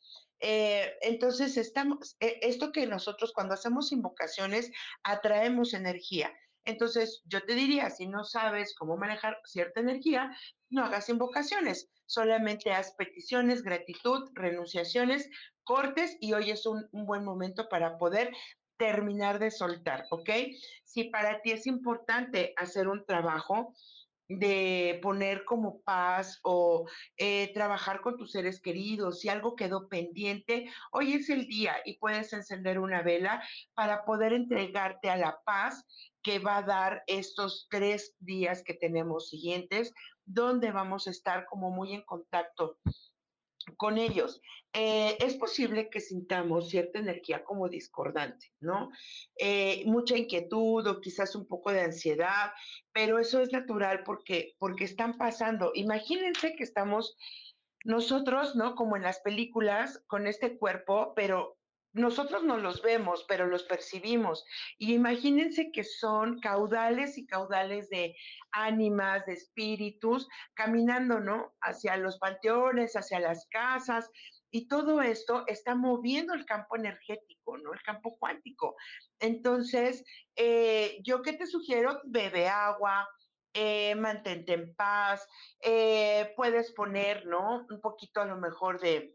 Eh, 0.44 0.98
entonces, 1.02 1.56
estamos, 1.56 2.16
eh, 2.18 2.40
esto 2.42 2.72
que 2.72 2.86
nosotros 2.86 3.32
cuando 3.32 3.54
hacemos 3.54 3.92
invocaciones 3.92 4.72
atraemos 5.04 5.72
energía. 5.72 6.32
Entonces, 6.64 7.22
yo 7.26 7.44
te 7.44 7.54
diría, 7.54 7.90
si 7.90 8.06
no 8.06 8.24
sabes 8.24 8.74
cómo 8.76 8.96
manejar 8.96 9.40
cierta 9.44 9.80
energía, 9.80 10.36
no 10.68 10.84
hagas 10.84 11.08
invocaciones, 11.08 11.90
solamente 12.06 12.72
haz 12.72 12.94
peticiones, 12.94 13.62
gratitud, 13.62 14.30
renunciaciones, 14.34 15.28
cortes 15.64 16.16
y 16.20 16.32
hoy 16.32 16.50
es 16.50 16.66
un, 16.66 16.88
un 16.92 17.06
buen 17.06 17.24
momento 17.24 17.68
para 17.68 17.96
poder 17.98 18.32
terminar 18.76 19.38
de 19.38 19.52
soltar, 19.52 20.06
¿ok? 20.10 20.30
Si 20.84 21.04
para 21.04 21.40
ti 21.40 21.52
es 21.52 21.68
importante 21.68 22.52
hacer 22.56 22.88
un 22.88 23.04
trabajo, 23.06 23.74
de 24.38 24.98
poner 25.02 25.44
como 25.44 25.80
paz 25.82 26.38
o 26.42 26.88
eh, 27.16 27.52
trabajar 27.54 28.00
con 28.00 28.16
tus 28.16 28.32
seres 28.32 28.60
queridos, 28.60 29.20
si 29.20 29.28
algo 29.28 29.56
quedó 29.56 29.88
pendiente, 29.88 30.70
hoy 30.92 31.14
es 31.14 31.28
el 31.30 31.46
día 31.46 31.76
y 31.84 31.98
puedes 31.98 32.32
encender 32.32 32.78
una 32.78 33.02
vela 33.02 33.42
para 33.74 34.04
poder 34.04 34.32
entregarte 34.32 35.10
a 35.10 35.16
la 35.16 35.40
paz 35.44 35.84
que 36.22 36.38
va 36.38 36.58
a 36.58 36.62
dar 36.62 37.02
estos 37.06 37.66
tres 37.70 38.14
días 38.20 38.62
que 38.62 38.74
tenemos 38.74 39.28
siguientes, 39.28 39.92
donde 40.24 40.70
vamos 40.70 41.06
a 41.06 41.10
estar 41.10 41.46
como 41.46 41.70
muy 41.70 41.92
en 41.92 42.02
contacto 42.02 42.78
con 43.76 43.98
ellos. 43.98 44.40
Eh, 44.72 45.18
es 45.20 45.34
posible 45.34 45.90
que 45.90 46.00
sintamos 46.00 46.70
cierta 46.70 46.98
energía 46.98 47.44
como 47.44 47.68
discordante, 47.68 48.52
¿no? 48.60 48.90
Eh, 49.36 49.82
mucha 49.86 50.16
inquietud 50.16 50.86
o 50.86 51.00
quizás 51.00 51.34
un 51.34 51.46
poco 51.46 51.72
de 51.72 51.82
ansiedad, 51.82 52.52
pero 52.92 53.18
eso 53.18 53.40
es 53.42 53.52
natural 53.52 54.02
porque, 54.04 54.54
porque 54.58 54.84
están 54.84 55.18
pasando. 55.18 55.72
Imagínense 55.74 56.54
que 56.56 56.64
estamos 56.64 57.16
nosotros, 57.84 58.56
¿no? 58.56 58.74
Como 58.74 58.96
en 58.96 59.02
las 59.02 59.20
películas, 59.20 60.02
con 60.06 60.26
este 60.26 60.56
cuerpo, 60.56 61.12
pero 61.14 61.58
nosotros 61.92 62.42
no 62.42 62.56
los 62.56 62.82
vemos, 62.82 63.24
pero 63.28 63.46
los 63.46 63.64
percibimos. 63.64 64.44
Y 64.78 64.94
imagínense 64.94 65.70
que 65.72 65.84
son 65.84 66.40
caudales 66.40 67.18
y 67.18 67.26
caudales 67.26 67.88
de 67.90 68.16
ánimas, 68.50 69.26
de 69.26 69.34
espíritus, 69.34 70.28
caminando, 70.54 71.20
¿no? 71.20 71.54
Hacia 71.60 71.96
los 71.96 72.18
panteones, 72.18 72.96
hacia 72.96 73.20
las 73.20 73.46
casas. 73.50 74.10
Y 74.50 74.68
todo 74.68 75.02
esto 75.02 75.44
está 75.46 75.74
moviendo 75.74 76.34
el 76.34 76.46
campo 76.46 76.76
energético, 76.76 77.58
¿no? 77.58 77.72
El 77.72 77.82
campo 77.82 78.16
cuántico. 78.18 78.74
Entonces, 79.18 80.04
eh, 80.36 80.98
yo 81.04 81.22
qué 81.22 81.34
te 81.34 81.46
sugiero, 81.46 82.00
bebe 82.04 82.48
agua, 82.48 83.08
eh, 83.54 83.94
mantente 83.96 84.54
en 84.54 84.74
paz, 84.74 85.28
eh, 85.60 86.32
puedes 86.36 86.72
poner, 86.72 87.26
¿no? 87.26 87.66
Un 87.68 87.80
poquito 87.82 88.22
a 88.22 88.24
lo 88.24 88.36
mejor 88.36 88.80
de, 88.80 89.14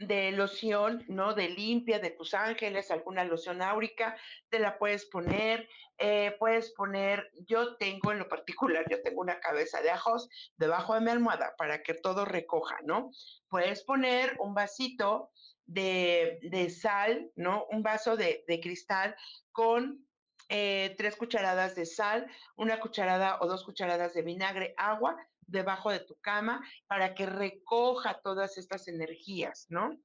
de 0.00 0.32
loción, 0.32 1.04
¿no? 1.08 1.34
De 1.34 1.50
limpia 1.50 1.98
de 1.98 2.10
tus 2.10 2.32
ángeles, 2.32 2.90
alguna 2.90 3.22
loción 3.24 3.60
áurica, 3.60 4.16
te 4.48 4.58
la 4.58 4.78
puedes 4.78 5.04
poner, 5.04 5.68
eh, 5.98 6.34
puedes 6.38 6.72
poner, 6.72 7.30
yo 7.46 7.76
tengo 7.76 8.10
en 8.10 8.18
lo 8.18 8.28
particular, 8.28 8.86
yo 8.88 9.02
tengo 9.02 9.20
una 9.20 9.40
cabeza 9.40 9.82
de 9.82 9.90
ajos 9.90 10.30
debajo 10.56 10.94
de 10.94 11.02
mi 11.02 11.10
almohada 11.10 11.54
para 11.58 11.82
que 11.82 11.92
todo 11.92 12.24
recoja, 12.24 12.78
¿no? 12.82 13.10
Puedes 13.48 13.84
poner 13.84 14.36
un 14.40 14.54
vasito 14.54 15.30
de, 15.66 16.74
sal, 16.74 17.30
¿no? 17.36 17.66
Un 17.66 17.82
vaso 17.82 18.16
de, 18.16 18.42
cristal 18.62 19.14
con 19.52 20.06
eh, 20.48 20.94
tres 20.96 21.14
cucharadas 21.14 21.74
de 21.74 21.84
sal, 21.84 22.26
una 22.56 22.80
cucharada 22.80 23.38
o 23.42 23.46
dos 23.46 23.64
cucharadas 23.64 24.14
de 24.14 24.22
vinagre, 24.22 24.74
agua 24.78 25.16
debajo 25.50 25.90
de 25.90 26.00
tu 26.00 26.16
cama 26.16 26.64
para 26.86 27.14
que 27.14 27.26
recoja 27.26 28.20
todas 28.22 28.58
estas 28.58 28.88
energías, 28.88 29.66
¿no? 29.68 30.00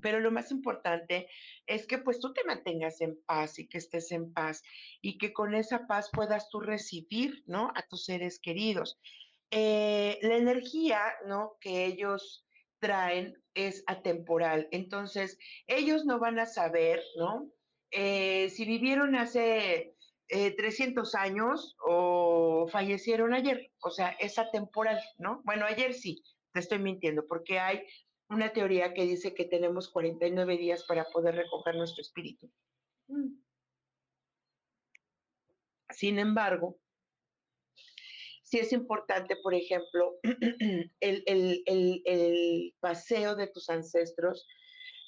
Pero 0.00 0.20
lo 0.20 0.30
más 0.30 0.50
importante 0.50 1.28
es 1.66 1.86
que 1.86 1.98
pues 1.98 2.20
tú 2.20 2.32
te 2.32 2.44
mantengas 2.44 3.00
en 3.00 3.20
paz 3.24 3.58
y 3.58 3.68
que 3.68 3.78
estés 3.78 4.12
en 4.12 4.32
paz 4.32 4.62
y 5.00 5.18
que 5.18 5.32
con 5.32 5.54
esa 5.54 5.86
paz 5.86 6.10
puedas 6.12 6.48
tú 6.50 6.60
recibir, 6.60 7.42
¿no? 7.46 7.72
A 7.74 7.82
tus 7.82 8.04
seres 8.04 8.38
queridos. 8.38 8.98
Eh, 9.50 10.18
la 10.22 10.36
energía, 10.36 11.00
¿no? 11.26 11.56
Que 11.60 11.86
ellos 11.86 12.46
traen 12.78 13.42
es 13.54 13.82
atemporal. 13.86 14.68
Entonces, 14.70 15.38
ellos 15.66 16.04
no 16.04 16.18
van 16.18 16.38
a 16.38 16.46
saber, 16.46 17.02
¿no? 17.16 17.50
Eh, 17.90 18.50
si 18.50 18.66
vivieron 18.66 19.16
hace 19.16 19.96
300 20.28 21.14
eh, 21.14 21.18
años 21.18 21.76
o 21.86 22.66
fallecieron 22.70 23.34
ayer, 23.34 23.70
o 23.80 23.90
sea, 23.90 24.10
es 24.20 24.38
atemporal, 24.38 25.00
¿no? 25.18 25.42
Bueno, 25.44 25.64
ayer 25.64 25.94
sí, 25.94 26.22
te 26.52 26.60
estoy 26.60 26.78
mintiendo, 26.78 27.26
porque 27.26 27.58
hay 27.58 27.82
una 28.28 28.52
teoría 28.52 28.92
que 28.92 29.04
dice 29.04 29.34
que 29.34 29.44
tenemos 29.44 29.88
49 29.90 30.58
días 30.58 30.84
para 30.84 31.04
poder 31.06 31.34
recoger 31.34 31.76
nuestro 31.76 32.02
espíritu. 32.02 32.50
Mm. 33.08 33.40
Sin 35.90 36.18
embargo, 36.18 36.78
sí 38.42 38.58
es 38.58 38.72
importante, 38.72 39.36
por 39.36 39.54
ejemplo, 39.54 40.18
el, 41.00 42.74
paseo 42.80 43.34
de 43.34 43.46
tus 43.48 43.68
ancestros 43.70 44.46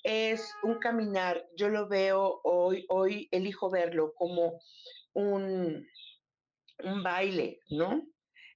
es 0.03 0.55
un 0.63 0.79
caminar, 0.79 1.47
yo 1.57 1.69
lo 1.69 1.89
veo 1.89 2.41
hoy, 2.45 2.87
hoy 2.89 3.29
elijo 3.33 3.71
verlo 3.71 4.15
como 4.15 4.59
un, 5.13 5.87
un 6.85 7.03
baile, 7.03 7.61
¿no? 7.69 8.07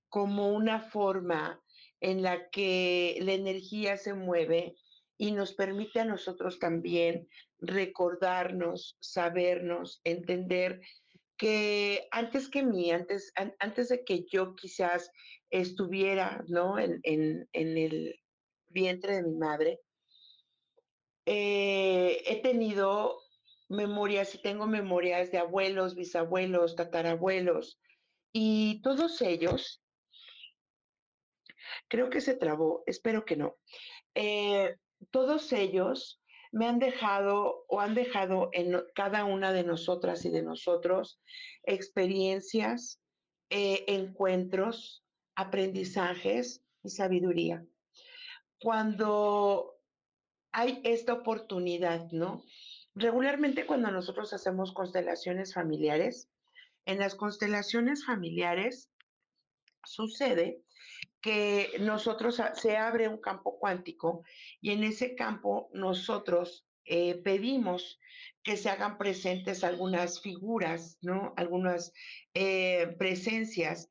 Como 0.09 0.53
una 0.53 0.81
forma 0.81 1.61
en 2.01 2.23
la 2.23 2.51
que 2.51 3.19
la 3.21 3.33
energía 3.33 3.97
se 3.97 4.15
mueve 4.15 4.77
y 5.17 5.33
nos 5.33 5.55
permite 5.55 6.01
a 6.01 6.05
nosotros 6.05 6.59
también 6.59 7.29
recordarnos, 7.59 8.97
sabernos, 9.01 10.01
entender 10.05 10.81
que 11.37 12.07
antes 12.11 12.49
que 12.49 12.63
mí, 12.63 12.91
antes, 12.91 13.33
antes 13.59 13.89
de 13.89 14.05
que 14.05 14.25
yo 14.31 14.55
quizás 14.55 15.11
estuviera 15.51 16.45
¿no? 16.49 16.79
en, 16.79 17.49
el 17.53 18.21
vientre 18.69 19.17
de 19.17 19.23
mi 19.23 19.37
madre, 19.37 19.81
eh, 21.27 22.23
he 22.27 22.43
tenido 22.43 23.24
memorias 23.69 24.35
y 24.35 24.43
tengo 24.43 24.67
memorias 24.67 25.31
de 25.31 25.39
abuelos, 25.39 25.95
bisabuelos, 25.95 26.77
tatarabuelos, 26.77 27.81
y 28.33 28.83
todos 28.83 29.23
ellos, 29.23 29.83
creo 31.89 32.11
que 32.11 32.21
se 32.21 32.35
trabó, 32.35 32.83
espero 32.87 33.25
que 33.25 33.37
no, 33.37 33.57
eh, 34.15 34.77
todos 35.11 35.53
ellos 35.53 36.21
me 36.53 36.67
han 36.67 36.79
dejado 36.79 37.65
o 37.69 37.81
han 37.81 37.95
dejado 37.95 38.51
en 38.53 38.81
cada 38.95 39.25
una 39.25 39.53
de 39.53 39.65
nosotras 39.65 40.25
y 40.25 40.31
de 40.31 40.43
nosotros 40.43 41.21
experiencias, 41.65 43.01
eh, 43.51 43.85
encuentros, 43.89 45.05
aprendizajes 45.35 46.65
y 46.83 46.91
sabiduría. 46.91 47.67
Cuando 48.61 49.81
hay 50.53 50.81
esta 50.85 51.13
oportunidad, 51.13 52.11
¿no? 52.13 52.45
Regularmente 52.95 53.67
cuando 53.67 53.91
nosotros 53.91 54.33
hacemos 54.33 54.73
constelaciones 54.73 55.55
familiares, 55.55 56.31
en 56.87 56.99
las 56.99 57.15
constelaciones 57.15 58.05
familiares 58.05 58.91
sucede 59.85 60.63
que 61.21 61.73
nosotros 61.81 62.41
se 62.55 62.77
abre 62.77 63.09
un 63.09 63.21
campo 63.21 63.59
cuántico 63.59 64.23
y 64.61 64.71
en 64.71 64.85
ese 64.85 65.15
campo 65.15 65.71
nosotros 65.73 66.67
eh, 66.85 67.17
pedimos 67.23 67.99
que 68.43 68.57
se 68.57 68.69
hagan 68.69 68.99
presentes 68.99 69.65
algunas 69.65 70.21
figuras, 70.21 70.99
¿no? 71.01 71.33
Algunas 71.37 71.93
eh, 72.35 72.95
presencias 72.99 73.91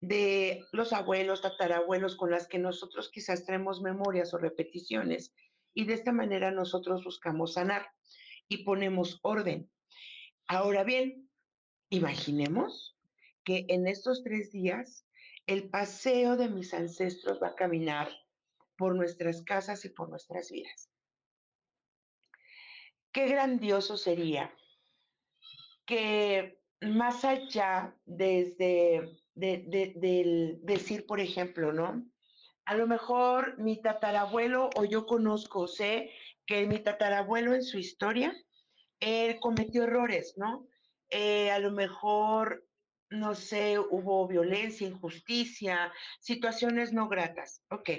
de 0.00 0.64
los 0.72 0.94
abuelos, 0.94 1.42
tatarabuelos 1.42 2.16
con 2.16 2.30
las 2.30 2.48
que 2.48 2.58
nosotros 2.58 3.10
quizás 3.12 3.44
tenemos 3.44 3.82
memorias 3.82 4.32
o 4.32 4.38
repeticiones 4.38 5.34
y 5.74 5.84
de 5.84 5.94
esta 5.94 6.12
manera 6.12 6.50
nosotros 6.50 7.04
buscamos 7.04 7.54
sanar 7.54 7.86
y 8.50 8.64
ponemos 8.64 9.20
orden. 9.22 9.70
Ahora 10.46 10.82
bien, 10.82 11.30
imaginemos 11.88 12.98
que 13.44 13.64
en 13.68 13.86
estos 13.86 14.22
tres 14.22 14.50
días 14.50 15.06
el 15.46 15.70
paseo 15.70 16.36
de 16.36 16.48
mis 16.48 16.74
ancestros 16.74 17.40
va 17.42 17.48
a 17.48 17.54
caminar 17.54 18.10
por 18.76 18.94
nuestras 18.96 19.42
casas 19.42 19.84
y 19.84 19.90
por 19.90 20.08
nuestras 20.10 20.50
vidas. 20.50 20.90
Qué 23.12 23.28
grandioso 23.28 23.96
sería 23.96 24.52
que 25.86 26.60
más 26.80 27.24
allá 27.24 27.96
desde 28.04 29.16
del 29.34 30.58
decir, 30.62 31.06
por 31.06 31.20
ejemplo, 31.20 31.72
¿no? 31.72 32.04
A 32.64 32.74
lo 32.74 32.86
mejor 32.86 33.58
mi 33.58 33.80
tatarabuelo 33.80 34.70
o 34.76 34.84
yo 34.84 35.06
conozco, 35.06 35.66
sé 35.66 36.10
que 36.50 36.66
mi 36.66 36.80
tatarabuelo 36.80 37.54
en 37.54 37.62
su 37.62 37.78
historia, 37.78 38.36
él 38.98 39.38
cometió 39.38 39.84
errores, 39.84 40.34
¿no? 40.36 40.66
Eh, 41.08 41.48
a 41.52 41.60
lo 41.60 41.70
mejor 41.70 42.66
no 43.08 43.36
sé, 43.36 43.78
hubo 43.78 44.26
violencia, 44.26 44.86
injusticia, 44.86 45.92
situaciones 46.18 46.92
no 46.92 47.08
gratas. 47.08 47.62
Ok. 47.70 47.90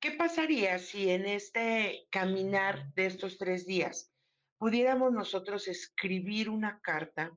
¿Qué 0.00 0.10
pasaría 0.18 0.80
si 0.80 1.10
en 1.10 1.24
este 1.24 2.08
caminar 2.10 2.92
de 2.94 3.06
estos 3.06 3.38
tres 3.38 3.64
días 3.64 4.12
pudiéramos 4.58 5.12
nosotros 5.12 5.68
escribir 5.68 6.50
una 6.50 6.80
carta 6.80 7.30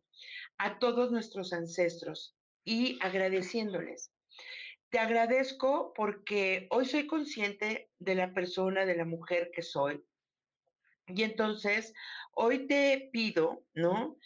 a 0.57 0.79
todos 0.79 1.11
nuestros 1.11 1.53
ancestros 1.53 2.35
y 2.65 2.97
agradeciéndoles? 3.01 4.11
Te 4.89 4.99
agradezco 4.99 5.93
porque 5.93 6.67
hoy 6.71 6.85
soy 6.85 7.05
consciente 7.07 7.91
de 7.99 8.15
la 8.15 8.33
persona, 8.33 8.85
de 8.85 8.95
la 8.95 9.05
mujer 9.05 9.51
que 9.53 9.61
soy. 9.61 10.03
Y 11.07 11.23
entonces, 11.23 11.93
hoy 12.33 12.67
te 12.67 13.09
pido, 13.11 13.63
¿no? 13.73 14.17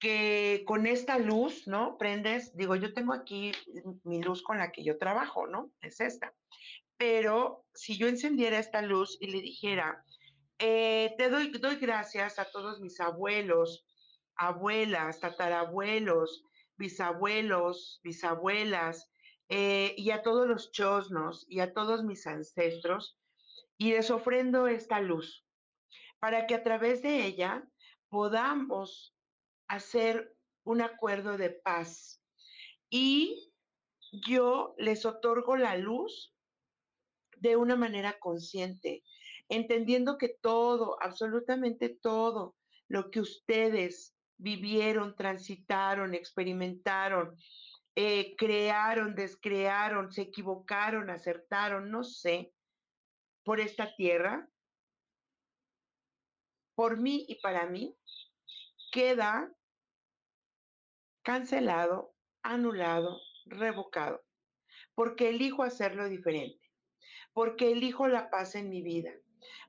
que 0.00 0.64
con 0.66 0.86
esta 0.86 1.18
luz, 1.18 1.68
¿no? 1.68 1.98
Prendes, 1.98 2.56
digo, 2.56 2.74
yo 2.74 2.94
tengo 2.94 3.12
aquí 3.12 3.52
mi 4.02 4.22
luz 4.22 4.42
con 4.42 4.56
la 4.56 4.72
que 4.72 4.82
yo 4.82 4.96
trabajo, 4.96 5.46
¿no? 5.46 5.70
Es 5.82 6.00
esta. 6.00 6.34
Pero 6.96 7.66
si 7.74 7.98
yo 7.98 8.08
encendiera 8.08 8.58
esta 8.58 8.80
luz 8.80 9.18
y 9.20 9.26
le 9.26 9.42
dijera, 9.42 10.02
eh, 10.58 11.14
te 11.18 11.28
doy, 11.28 11.50
doy 11.50 11.76
gracias 11.76 12.38
a 12.38 12.46
todos 12.50 12.80
mis 12.80 12.98
abuelos, 12.98 13.84
abuelas, 14.36 15.20
tatarabuelos, 15.20 16.44
bisabuelos, 16.76 18.00
bisabuelas, 18.02 19.10
eh, 19.50 19.94
y 19.98 20.12
a 20.12 20.22
todos 20.22 20.46
los 20.46 20.70
chosnos 20.70 21.44
y 21.48 21.58
a 21.58 21.74
todos 21.74 22.04
mis 22.04 22.26
ancestros, 22.28 23.18
y 23.76 23.90
les 23.90 24.10
ofrendo 24.10 24.68
esta 24.68 25.00
luz 25.00 25.44
para 26.20 26.46
que 26.46 26.54
a 26.54 26.62
través 26.62 27.02
de 27.02 27.26
ella 27.26 27.68
podamos 28.08 29.16
hacer 29.66 30.36
un 30.64 30.82
acuerdo 30.82 31.36
de 31.36 31.50
paz. 31.50 32.22
Y 32.90 33.52
yo 34.12 34.74
les 34.78 35.04
otorgo 35.04 35.56
la 35.56 35.76
luz 35.76 36.32
de 37.38 37.56
una 37.56 37.74
manera 37.74 38.18
consciente, 38.20 39.02
entendiendo 39.48 40.16
que 40.16 40.28
todo, 40.28 40.96
absolutamente 41.02 41.88
todo 41.88 42.56
lo 42.86 43.10
que 43.10 43.20
ustedes 43.20 44.14
vivieron, 44.36 45.16
transitaron, 45.16 46.14
experimentaron, 46.14 47.36
eh, 48.02 48.34
crearon, 48.38 49.14
descrearon, 49.14 50.10
se 50.10 50.22
equivocaron, 50.22 51.10
acertaron, 51.10 51.90
no 51.90 52.02
sé, 52.02 52.54
por 53.44 53.60
esta 53.60 53.94
tierra, 53.94 54.48
por 56.74 56.96
mí 56.96 57.26
y 57.28 57.34
para 57.42 57.66
mí, 57.66 57.94
queda 58.90 59.54
cancelado, 61.22 62.14
anulado, 62.42 63.20
revocado, 63.44 64.24
porque 64.94 65.28
elijo 65.28 65.62
hacerlo 65.62 66.08
diferente, 66.08 66.72
porque 67.34 67.70
elijo 67.70 68.08
la 68.08 68.30
paz 68.30 68.54
en 68.54 68.70
mi 68.70 68.80
vida, 68.80 69.12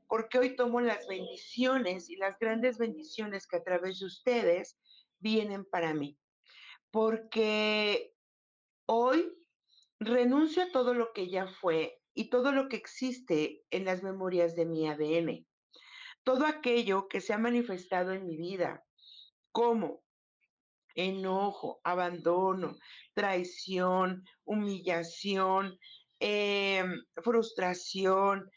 porque 0.07 0.39
hoy 0.39 0.55
tomo 0.55 0.79
las 0.79 1.05
bendiciones 1.05 2.09
y 2.09 2.15
las 2.15 2.39
grandes 2.39 2.77
bendiciones 2.77 3.45
que 3.45 3.57
a 3.57 3.63
través 3.63 3.99
de 3.99 4.05
ustedes 4.05 4.79
vienen 5.19 5.65
para 5.65 5.93
mí. 5.93 6.17
Porque 6.91 8.10
hoy 8.85 9.33
renuncio 9.99 10.63
a 10.63 10.71
todo 10.71 10.93
lo 10.93 11.13
que 11.13 11.29
ya 11.29 11.47
fue 11.47 12.01
y 12.13 12.29
todo 12.29 12.51
lo 12.51 12.67
que 12.67 12.77
existe 12.77 13.63
en 13.69 13.85
las 13.85 14.03
memorias 14.03 14.55
de 14.55 14.65
mi 14.65 14.87
ADN. 14.87 15.47
Todo 16.23 16.45
aquello 16.45 17.07
que 17.07 17.21
se 17.21 17.33
ha 17.33 17.37
manifestado 17.37 18.11
en 18.11 18.25
mi 18.25 18.37
vida, 18.37 18.83
como 19.51 20.03
enojo, 20.95 21.79
abandono, 21.83 22.75
traición, 23.13 24.23
humillación, 24.43 25.77
em, 26.19 27.01
frustración, 27.23 28.49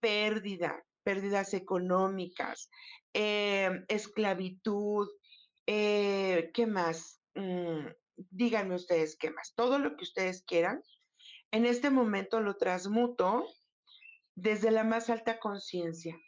pérdida, 0.00 0.84
pérdidas 1.02 1.54
económicas, 1.54 2.70
em, 3.12 3.84
esclavitud, 3.88 5.08
eh, 5.66 6.50
¿qué 6.54 6.66
más? 6.66 7.20
Mm, 7.34 7.88
díganme 8.30 8.74
ustedes 8.74 9.16
qué 9.16 9.30
más. 9.30 9.54
Todo 9.54 9.78
lo 9.78 9.96
que 9.96 10.04
ustedes 10.04 10.42
quieran, 10.42 10.82
en 11.50 11.66
este 11.66 11.90
momento 11.90 12.40
lo 12.40 12.56
transmuto 12.56 13.46
desde 14.34 14.70
la 14.70 14.84
más 14.84 15.10
alta 15.10 15.38
conciencia, 15.38 16.18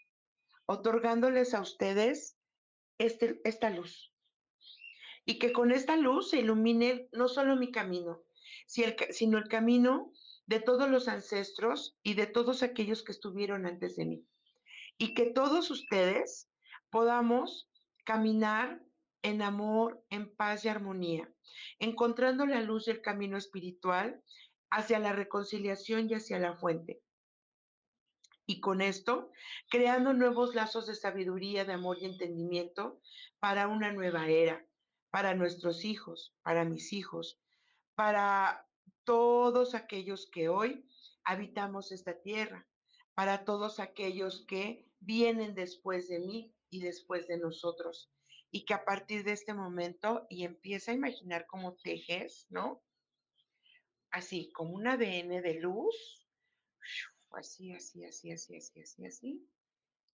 otorgándoles 0.67 1.55
a 1.55 1.61
ustedes 1.61 2.37
este, 2.99 3.41
esta 3.45 3.71
luz. 3.71 4.13
Y 5.25 5.39
que 5.39 5.53
con 5.53 5.71
esta 5.71 5.97
luz 5.97 6.31
se 6.31 6.41
ilumine 6.41 7.09
no 7.13 7.29
solo 7.29 7.57
mi 7.57 7.71
camino, 7.71 8.23
sino 8.67 9.39
el 9.39 9.49
camino 9.49 10.13
de 10.47 10.61
todos 10.61 10.91
los 10.91 11.09
ancestros 11.09 11.97
y 12.03 12.15
de 12.15 12.27
todos 12.27 12.63
aquellos 12.63 13.05
que 13.05 13.13
estuvieron 13.13 13.67
antes 13.67 13.97
de 13.97 14.07
mí. 14.07 14.27
Y 14.99 15.15
que 15.15 15.31
todos 15.31 15.71
ustedes 15.71 16.51
podamos 16.91 17.71
caminar 18.05 18.83
en 19.23 19.43
amor, 19.43 20.05
en 20.11 20.35
paz 20.35 20.65
y 20.65 20.69
armonía, 20.69 21.33
encontrando 21.79 22.47
la 22.47 22.61
luz 22.61 22.87
del 22.87 23.01
camino 23.01 23.37
espiritual 23.37 24.23
hacia 24.71 24.99
la 24.99 25.13
reconciliación 25.13 26.09
y 26.09 26.15
hacia 26.15 26.39
la 26.39 26.55
fuente. 26.55 27.03
Y 28.47 28.61
con 28.61 28.81
esto, 28.81 29.31
creando 29.71 30.13
nuevos 30.13 30.55
lazos 30.55 30.87
de 30.87 30.95
sabiduría, 30.95 31.65
de 31.65 31.75
amor 31.75 31.99
y 32.01 32.07
entendimiento 32.07 33.01
para 33.39 33.69
una 33.69 33.93
nueva 33.93 34.29
era, 34.29 34.67
para 35.11 35.35
nuestros 35.35 35.85
hijos, 35.85 36.35
para 36.43 36.65
mis 36.65 36.93
hijos, 36.93 37.41
para 37.95 38.67
todos 39.05 39.75
aquellos 39.75 40.29
que 40.31 40.49
hoy 40.49 40.89
habitamos 41.25 41.93
esta 41.93 42.21
tierra, 42.21 42.67
para 43.15 43.45
todos 43.45 43.79
aquellos 43.79 44.45
que 44.47 44.89
vienen 45.01 45.55
después 45.55 46.09
de 46.09 46.19
mí 46.19 46.55
y 46.71 46.81
después 46.81 47.29
de 47.29 47.39
nosotros. 47.39 48.11
Y 48.53 48.65
que 48.65 48.75
a 48.75 48.85
partir 48.85 49.25
de 49.25 49.33
este 49.33 49.55
momento, 49.55 50.27
y 50.31 50.45
empieza 50.45 50.93
a 50.93 50.95
imaginar 50.95 51.47
cómo 51.47 51.75
tejes, 51.83 52.47
¿no? 52.51 52.85
Así, 54.11 54.53
como 54.53 54.75
un 54.75 54.87
ADN 54.87 55.41
de 55.41 55.55
luz, 55.55 56.29
así, 57.31 57.73
así, 57.73 58.05
así, 58.05 58.31
así, 58.31 58.57
así, 58.57 58.81
así, 58.81 59.07
así, 59.07 59.49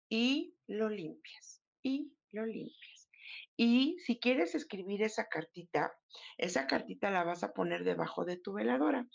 y 0.09 0.55
lo 0.66 0.88
limpias, 0.88 1.62
y 1.83 2.12
lo 2.31 2.44
limpias. 2.46 3.09
Y 3.57 3.99
si 4.01 4.20
quieres 4.20 4.55
escribir 4.55 5.03
esa 5.03 5.29
cartita, 5.29 5.92
esa 6.37 6.66
cartita 6.66 7.11
la 7.11 7.25
vas 7.25 7.42
a 7.42 7.53
poner 7.55 7.85
debajo 7.85 8.25
de 8.25 8.37
tu 8.37 8.53
veladora 8.53 9.09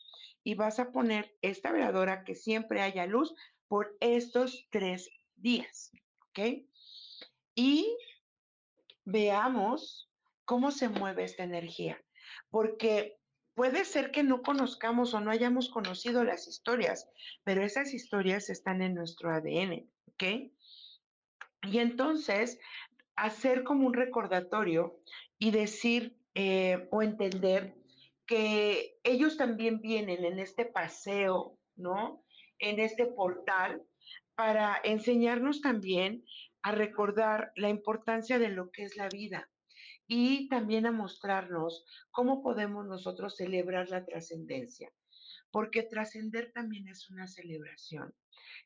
y 0.44 0.56
vas 0.56 0.80
a 0.80 0.92
poner 0.92 1.38
esta 1.42 1.72
veladora 1.72 2.24
que 2.24 2.36
siempre 2.36 2.82
haya 2.82 3.06
luz 3.06 3.36
por 3.68 3.96
estos 4.00 4.68
tres 4.72 5.10
días, 5.36 5.92
¿ok? 6.30 6.66
Y 7.56 7.96
veamos 9.06 10.10
cómo 10.46 10.72
se 10.72 10.90
mueve 10.90 11.24
esta 11.24 11.44
energía, 11.44 12.02
porque 12.50 13.18
puede 13.54 13.86
ser 13.86 14.12
que 14.12 14.24
no 14.24 14.42
conozcamos 14.42 15.14
o 15.14 15.20
no 15.20 15.32
hayamos 15.32 15.70
conocido 15.70 16.24
las 16.24 16.48
historias, 16.48 17.10
pero 17.44 17.64
esas 17.64 17.94
historias 17.94 18.50
están 18.50 18.82
en 18.82 18.96
nuestro 18.96 19.32
ADN, 19.32 19.90
¿ok? 20.08 20.24
Y 21.64 21.78
entonces 21.78 22.60
hacer 23.16 23.64
como 23.64 23.88
un 23.88 23.94
recordatorio 23.94 25.00
y 25.38 25.52
decir 25.52 26.18
eh, 26.34 26.88
o 26.92 27.02
entender 27.02 27.76
que 28.26 28.98
ellos 29.04 29.38
también 29.38 29.82
vienen 29.82 30.24
en 30.24 30.40
este 30.40 30.66
paseo, 30.66 31.58
¿no? 31.76 32.24
En 32.60 32.80
este 32.80 33.06
portal 33.06 33.84
para 34.36 34.80
enseñarnos 34.84 35.62
también 35.62 36.24
a 36.64 36.72
recordar 36.72 37.52
la 37.56 37.70
importancia 37.70 38.40
de 38.40 38.50
lo 38.50 38.72
que 38.72 38.84
es 38.84 38.98
la 38.98 39.10
vida 39.10 39.50
y 40.08 40.50
también 40.50 40.86
a 40.86 40.92
mostrarnos 40.92 41.86
cómo 42.12 42.42
podemos 42.44 42.86
nosotros 42.86 43.38
celebrar 43.38 43.90
la 43.90 44.06
trascendencia, 44.06 44.92
porque 45.52 45.84
trascender 45.84 46.52
también 46.52 46.88
es 46.88 47.10
una 47.10 47.28
celebración. 47.28 48.14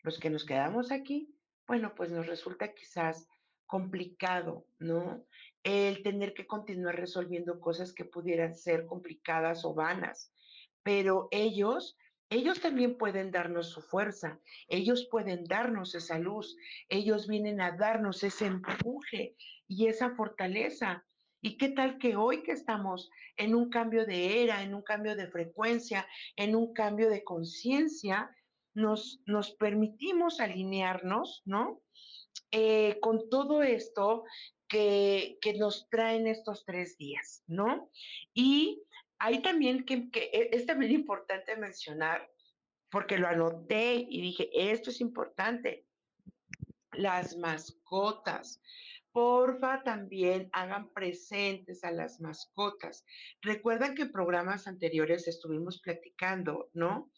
Los 0.02 0.20
que 0.20 0.30
nos 0.30 0.46
quedamos 0.46 0.92
aquí, 0.92 1.36
bueno, 1.68 1.94
pues 1.96 2.12
nos 2.12 2.28
resulta 2.28 2.74
quizás 2.74 3.28
complicado, 3.66 4.68
¿no? 4.80 5.26
El 5.64 6.04
tener 6.04 6.34
que 6.34 6.48
continuar 6.48 6.96
resolviendo 6.96 7.60
cosas 7.60 7.94
que 7.94 8.06
pudieran 8.06 8.56
ser 8.56 8.86
complicadas 8.86 9.66
o 9.66 9.74
vanas, 9.74 10.32
pero 10.84 11.28
ellos, 11.32 11.98
ellos 12.30 12.60
también 12.60 12.98
pueden 12.98 13.32
darnos 13.32 13.70
su 13.70 13.82
fuerza, 13.82 14.40
ellos 14.68 15.08
pueden 15.12 15.46
darnos 15.46 15.96
esa 15.96 16.18
luz, 16.18 16.58
ellos 16.90 17.28
vienen 17.28 17.62
a 17.62 17.72
darnos 17.72 18.24
ese 18.24 18.48
empuje 18.48 19.36
y 19.68 19.88
esa 19.88 20.16
fortaleza. 20.16 21.06
¿Y 21.42 21.58
qué 21.58 21.70
tal 21.70 22.00
que 22.00 22.16
hoy 22.16 22.42
que 22.42 22.54
estamos 22.54 23.12
en 23.38 23.54
un 23.54 23.70
cambio 23.70 24.06
de 24.06 24.42
era, 24.44 24.64
en 24.64 24.74
un 24.74 24.82
cambio 24.82 25.16
de 25.16 25.28
frecuencia, 25.28 26.08
en 26.36 26.56
un 26.56 26.74
cambio 26.74 27.10
de 27.10 27.24
conciencia, 27.24 28.36
nos, 28.74 29.22
nos 29.26 29.52
permitimos 29.52 30.40
alinearnos, 30.40 31.44
¿no? 31.46 31.82
Eh, 32.52 33.00
con 33.02 33.30
todo 33.30 33.64
esto 33.64 34.24
que, 34.68 35.38
nos 35.58 35.88
traen 35.90 36.28
estos 36.28 36.66
tres 36.66 36.98
días, 36.98 37.44
¿no? 37.48 37.90
Y 38.34 38.82
hay 39.20 39.42
también 39.42 39.86
que, 39.86 40.10
que 40.10 40.30
e, 40.34 40.50
es 40.54 40.66
también 40.66 40.92
importante 40.92 41.56
mencionar, 41.56 42.30
porque 42.90 43.18
lo 43.18 43.28
anoté 43.28 44.06
y 44.10 44.22
dije, 44.22 44.50
esto 44.54 44.90
es 44.90 45.02
importante, 45.02 45.86
las 46.94 47.38
mascotas. 47.38 48.62
Porfa, 49.12 49.82
también 49.84 50.50
hagan 50.52 50.92
presentes 50.92 51.86
a 51.86 51.92
las 51.92 52.20
mascotas. 52.20 53.06
Recuerdan 53.42 53.96
que 53.96 54.04
en 54.04 54.12
programas 54.12 54.68
anteriores 54.68 55.28
estuvimos 55.28 55.80
platicando, 55.80 56.70
¿no? 56.74 57.12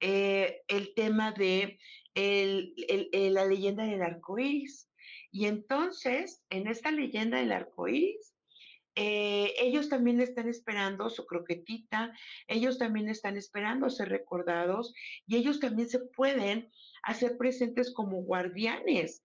Eh, 0.00 0.62
el 0.66 0.94
tema 0.94 1.30
de 1.32 1.78
la 2.14 3.46
leyenda 3.46 3.84
del 3.84 4.02
arco 4.02 4.38
iris. 4.38 4.90
Y 5.30 5.46
entonces, 5.46 6.44
en 6.50 6.66
esta 6.66 6.90
leyenda 6.90 7.38
del 7.38 7.52
arco 7.52 7.86
iris, 7.86 8.33
eh, 8.96 9.54
ellos 9.58 9.88
también 9.88 10.20
están 10.20 10.48
esperando 10.48 11.10
su 11.10 11.26
croquetita, 11.26 12.12
ellos 12.46 12.78
también 12.78 13.08
están 13.08 13.36
esperando 13.36 13.90
ser 13.90 14.08
recordados 14.08 14.94
y 15.26 15.36
ellos 15.36 15.60
también 15.60 15.88
se 15.88 15.98
pueden 15.98 16.70
hacer 17.02 17.36
presentes 17.36 17.92
como 17.92 18.22
guardianes, 18.22 19.24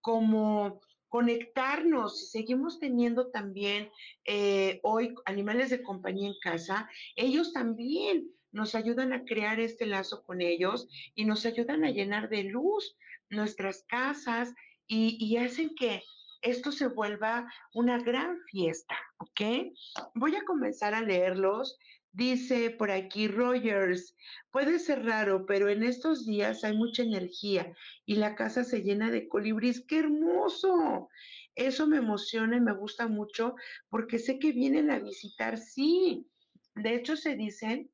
como 0.00 0.80
conectarnos. 1.08 2.18
Si 2.18 2.26
seguimos 2.26 2.78
teniendo 2.78 3.30
también 3.30 3.90
eh, 4.24 4.80
hoy 4.82 5.14
animales 5.26 5.70
de 5.70 5.82
compañía 5.82 6.28
en 6.28 6.38
casa, 6.40 6.88
ellos 7.16 7.52
también 7.52 8.30
nos 8.52 8.74
ayudan 8.74 9.12
a 9.12 9.24
crear 9.24 9.60
este 9.60 9.86
lazo 9.86 10.22
con 10.24 10.40
ellos 10.40 10.88
y 11.14 11.24
nos 11.24 11.46
ayudan 11.46 11.84
a 11.84 11.90
llenar 11.90 12.28
de 12.28 12.44
luz 12.44 12.96
nuestras 13.28 13.84
casas 13.86 14.52
y, 14.92 15.36
hacen 15.36 15.72
que 15.76 16.02
esto 16.42 16.72
se 16.72 16.88
vuelva 16.88 17.52
una 17.74 17.98
gran 17.98 18.38
fiesta, 18.46 18.96
¿ok? 19.18 19.72
Voy 20.14 20.36
a 20.36 20.44
comenzar 20.44 20.94
a 20.94 21.02
leerlos. 21.02 21.78
Dice 22.12 22.70
por 22.70 22.90
aquí 22.90 23.28
Rogers, 23.28 24.16
puede 24.50 24.80
ser 24.80 25.04
raro, 25.04 25.46
pero 25.46 25.68
en 25.68 25.84
estos 25.84 26.26
días 26.26 26.64
hay 26.64 26.76
mucha 26.76 27.04
energía 27.04 27.72
y 28.04 28.16
la 28.16 28.34
casa 28.34 28.64
se 28.64 28.82
llena 28.82 29.12
de 29.12 29.28
colibríes. 29.28 29.84
¡Qué 29.86 30.00
hermoso! 30.00 31.08
Eso 31.54 31.86
me 31.86 31.98
emociona 31.98 32.56
y 32.56 32.60
me 32.60 32.72
gusta 32.72 33.06
mucho 33.06 33.54
porque 33.88 34.18
sé 34.18 34.40
que 34.40 34.50
vienen 34.50 34.90
a 34.90 34.98
visitar, 34.98 35.56
sí. 35.58 36.26
De 36.74 36.94
hecho, 36.94 37.16
se 37.16 37.36
dicen 37.36 37.90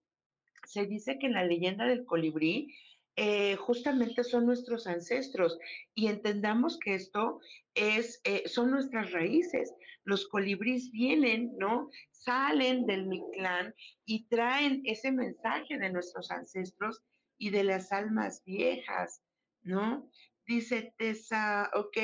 se 0.67 0.85
dice 0.87 1.19
que 1.19 1.27
en 1.27 1.35
la 1.35 1.45
leyenda 1.45 1.87
del 1.87 2.05
colibrí 2.05 2.75
eh, 3.17 3.57
justamente 3.57 4.23
son 4.25 4.45
nuestros 4.45 4.87
ancestros 4.87 5.59
y 5.95 6.09
entendamos 6.09 6.79
que 6.79 6.95
esto 6.95 7.41
es, 7.75 8.21
eh, 8.25 8.47
son 8.47 8.71
nuestras 8.71 9.11
raíces. 9.13 9.73
Los 10.05 10.29
colibríes 10.29 10.91
vienen, 10.93 11.57
¿no? 11.59 11.91
Salen 12.11 12.85
del 12.85 13.07
Mictlán 13.07 13.75
y 14.05 14.29
traen 14.29 14.83
ese 14.85 15.11
mensaje 15.13 15.79
de 15.79 15.91
nuestros 15.91 16.31
ancestros 16.31 17.03
y 17.39 17.51
de 17.51 17.65
las 17.65 17.91
almas 17.91 18.43
viejas, 18.45 19.23
¿no? 19.63 20.11
Dice 20.47 20.95
Tessa, 20.99 21.71
ok, 21.75 21.97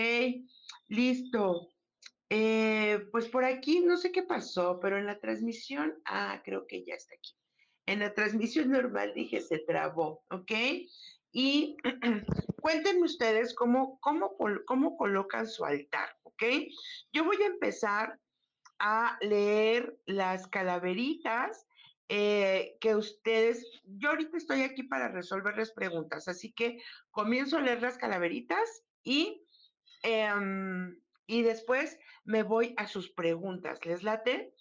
listo. 0.88 1.68
Eh, 2.30 3.06
pues 3.12 3.28
por 3.28 3.44
aquí 3.44 3.80
no 3.80 3.98
sé 3.98 4.10
qué 4.10 4.22
pasó, 4.22 4.80
pero 4.80 4.96
en 4.96 5.04
la 5.04 5.20
transmisión, 5.20 5.94
ah, 6.06 6.40
creo 6.42 6.66
que 6.66 6.82
ya 6.84 6.94
está 6.94 7.14
aquí. 7.14 7.32
En 7.86 8.00
la 8.00 8.14
transmisión 8.14 8.70
normal 8.70 9.12
dije 9.14 9.40
se 9.40 9.58
trabó, 9.58 10.24
¿ok? 10.30 10.52
Y 11.32 11.76
cuéntenme 12.60 13.04
ustedes 13.04 13.54
cómo, 13.54 13.98
cómo, 14.00 14.36
cómo 14.66 14.96
colocan 14.96 15.46
su 15.48 15.64
altar, 15.64 16.08
¿ok? 16.22 16.42
Yo 17.12 17.24
voy 17.24 17.42
a 17.42 17.46
empezar 17.46 18.18
a 18.78 19.16
leer 19.20 19.96
las 20.06 20.46
calaveritas 20.48 21.66
eh, 22.08 22.76
que 22.80 22.94
ustedes, 22.94 23.66
yo 23.84 24.10
ahorita 24.10 24.36
estoy 24.36 24.62
aquí 24.62 24.82
para 24.82 25.08
resolverles 25.08 25.72
preguntas, 25.72 26.28
así 26.28 26.52
que 26.52 26.82
comienzo 27.10 27.56
a 27.56 27.62
leer 27.62 27.80
las 27.80 27.96
calaveritas 27.96 28.84
y, 29.02 29.46
em, 30.02 31.00
y 31.26 31.42
después 31.42 31.98
me 32.24 32.42
voy 32.42 32.74
a 32.76 32.86
sus 32.86 33.10
preguntas. 33.10 33.84
¿Les 33.86 34.02
late? 34.02 34.52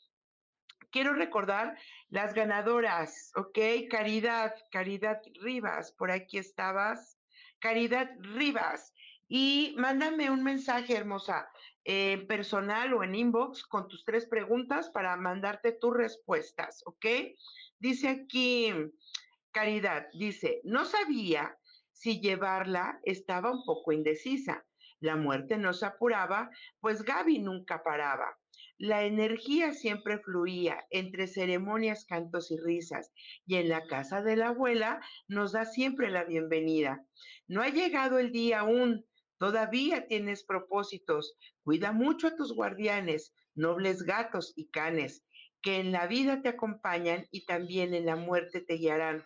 Quiero 0.91 1.13
recordar 1.13 1.77
las 2.09 2.33
ganadoras, 2.33 3.31
¿ok? 3.35 3.57
Caridad, 3.89 4.53
Caridad 4.71 5.21
Rivas, 5.41 5.91
por 5.93 6.11
aquí 6.11 6.37
estabas. 6.37 7.17
Caridad 7.59 8.09
Rivas. 8.19 8.93
Y 9.27 9.73
mándame 9.77 10.29
un 10.29 10.43
mensaje, 10.43 10.95
hermosa, 10.95 11.49
en 11.83 12.27
personal 12.27 12.93
o 12.93 13.03
en 13.03 13.15
inbox 13.15 13.63
con 13.63 13.87
tus 13.87 14.03
tres 14.03 14.25
preguntas 14.25 14.89
para 14.89 15.15
mandarte 15.15 15.71
tus 15.71 15.95
respuestas, 15.95 16.83
¿ok? 16.85 17.05
Dice 17.79 18.09
aquí, 18.09 18.73
Caridad, 19.51 20.07
dice, 20.13 20.61
no 20.63 20.85
sabía 20.85 21.57
si 21.91 22.19
llevarla, 22.19 22.99
estaba 23.03 23.51
un 23.51 23.63
poco 23.65 23.91
indecisa. 23.91 24.65
La 24.99 25.15
muerte 25.15 25.57
no 25.57 25.73
se 25.73 25.85
apuraba, 25.85 26.49
pues 26.79 27.03
Gaby 27.03 27.39
nunca 27.39 27.83
paraba. 27.83 28.37
La 28.83 29.03
energía 29.03 29.73
siempre 29.73 30.17
fluía 30.17 30.87
entre 30.89 31.27
ceremonias, 31.27 32.03
cantos 32.03 32.49
y 32.49 32.57
risas, 32.57 33.11
y 33.45 33.57
en 33.57 33.69
la 33.69 33.85
casa 33.85 34.23
de 34.23 34.35
la 34.35 34.47
abuela 34.47 34.99
nos 35.27 35.51
da 35.51 35.65
siempre 35.65 36.09
la 36.09 36.23
bienvenida. 36.23 37.05
No 37.47 37.61
ha 37.61 37.69
llegado 37.69 38.17
el 38.17 38.31
día 38.31 38.61
aún, 38.61 39.05
todavía 39.37 40.07
tienes 40.07 40.43
propósitos. 40.43 41.37
Cuida 41.63 41.91
mucho 41.91 42.25
a 42.25 42.35
tus 42.35 42.55
guardianes, 42.55 43.35
nobles 43.53 44.01
gatos 44.01 44.51
y 44.55 44.71
canes, 44.71 45.23
que 45.61 45.79
en 45.79 45.91
la 45.91 46.07
vida 46.07 46.41
te 46.41 46.49
acompañan 46.49 47.27
y 47.29 47.45
también 47.45 47.93
en 47.93 48.07
la 48.07 48.15
muerte 48.15 48.61
te 48.61 48.77
guiarán. 48.77 49.23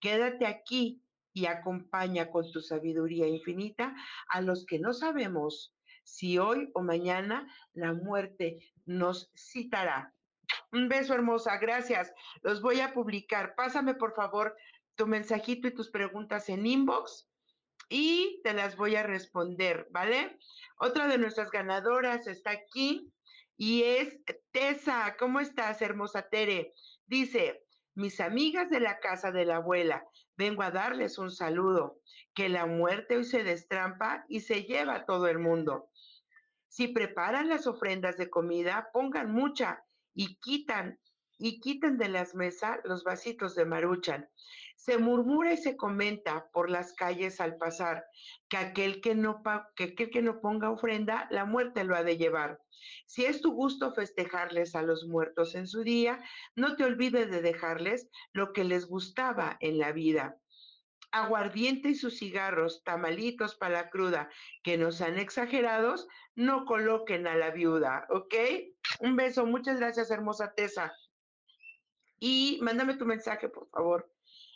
Quédate 0.00 0.44
aquí 0.44 1.02
y 1.32 1.46
acompaña 1.46 2.30
con 2.30 2.52
tu 2.52 2.60
sabiduría 2.60 3.26
infinita 3.26 3.96
a 4.28 4.42
los 4.42 4.66
que 4.66 4.78
no 4.78 4.92
sabemos 4.92 5.74
si 6.04 6.38
hoy 6.38 6.70
o 6.74 6.82
mañana 6.82 7.46
la 7.72 7.92
muerte 7.92 8.58
nos 8.88 9.30
citará. 9.36 10.12
Un 10.72 10.88
beso 10.88 11.14
hermosa, 11.14 11.58
gracias. 11.58 12.12
Los 12.42 12.60
voy 12.62 12.80
a 12.80 12.92
publicar. 12.92 13.54
Pásame 13.54 13.94
por 13.94 14.14
favor 14.14 14.56
tu 14.96 15.06
mensajito 15.06 15.68
y 15.68 15.74
tus 15.74 15.90
preguntas 15.90 16.48
en 16.48 16.66
inbox 16.66 17.28
y 17.88 18.40
te 18.42 18.52
las 18.52 18.76
voy 18.76 18.96
a 18.96 19.02
responder, 19.02 19.86
¿vale? 19.90 20.38
Otra 20.78 21.06
de 21.06 21.18
nuestras 21.18 21.50
ganadoras 21.50 22.26
está 22.26 22.50
aquí 22.50 23.12
y 23.56 23.82
es 23.82 24.18
Tessa. 24.50 25.16
¿Cómo 25.18 25.40
estás, 25.40 25.80
hermosa 25.82 26.28
Tere? 26.28 26.74
Dice, 27.06 27.64
mis 27.94 28.20
amigas 28.20 28.70
de 28.70 28.80
la 28.80 29.00
casa 29.00 29.32
de 29.32 29.44
la 29.44 29.56
abuela, 29.56 30.04
vengo 30.36 30.62
a 30.62 30.70
darles 30.70 31.18
un 31.18 31.30
saludo, 31.30 32.00
que 32.34 32.48
la 32.48 32.66
muerte 32.66 33.16
hoy 33.16 33.24
se 33.24 33.42
destrampa 33.42 34.24
y 34.28 34.40
se 34.40 34.64
lleva 34.64 34.94
a 34.94 35.06
todo 35.06 35.26
el 35.26 35.38
mundo. 35.38 35.90
Si 36.68 36.88
preparan 36.88 37.48
las 37.48 37.66
ofrendas 37.66 38.16
de 38.16 38.30
comida, 38.30 38.90
pongan 38.92 39.32
mucha 39.32 39.84
y 40.14 40.36
quitan 40.36 40.98
y 41.38 41.60
quiten 41.60 41.98
de 41.98 42.08
las 42.08 42.34
mesas 42.34 42.78
los 42.84 43.04
vasitos 43.04 43.54
de 43.54 43.64
maruchan. 43.64 44.28
Se 44.76 44.98
murmura 44.98 45.52
y 45.52 45.56
se 45.56 45.76
comenta 45.76 46.50
por 46.52 46.68
las 46.68 46.92
calles 46.94 47.40
al 47.40 47.56
pasar 47.56 48.04
que 48.48 48.56
aquel 48.56 49.00
que 49.00 49.14
no, 49.14 49.42
que 49.76 49.84
aquel 49.84 50.10
que 50.10 50.22
no 50.22 50.40
ponga 50.40 50.70
ofrenda, 50.70 51.28
la 51.30 51.44
muerte 51.44 51.84
lo 51.84 51.96
ha 51.96 52.02
de 52.02 52.16
llevar. 52.16 52.60
Si 53.06 53.24
es 53.24 53.40
tu 53.40 53.52
gusto 53.52 53.92
festejarles 53.92 54.74
a 54.74 54.82
los 54.82 55.06
muertos 55.06 55.54
en 55.54 55.66
su 55.66 55.82
día, 55.82 56.20
no 56.54 56.76
te 56.76 56.84
olvides 56.84 57.30
de 57.30 57.40
dejarles 57.40 58.08
lo 58.32 58.52
que 58.52 58.64
les 58.64 58.86
gustaba 58.86 59.56
en 59.60 59.78
la 59.78 59.92
vida 59.92 60.38
aguardiente 61.10 61.88
y 61.90 61.94
sus 61.94 62.18
cigarros, 62.18 62.82
tamalitos 62.84 63.54
para 63.54 63.74
la 63.74 63.90
cruda, 63.90 64.28
que 64.62 64.76
no 64.76 64.92
sean 64.92 65.18
exagerados, 65.18 66.06
no 66.38 66.64
coloquen 66.66 67.26
a 67.26 67.34
la 67.34 67.50
viuda, 67.50 68.06
¿ok? 68.10 68.34
Un 69.00 69.16
beso, 69.16 69.44
muchas 69.44 69.80
gracias, 69.80 70.08
hermosa 70.12 70.54
Tessa. 70.54 70.94
Y 72.20 72.60
mándame 72.62 72.94
tu 72.94 73.04
mensaje, 73.04 73.48
por 73.48 73.68
favor. 73.70 74.08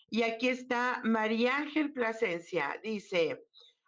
Y 0.09 0.23
aquí 0.23 0.49
está 0.49 1.01
María 1.03 1.57
Ángel 1.57 1.93
Plasencia, 1.93 2.79
dice, 2.85 3.45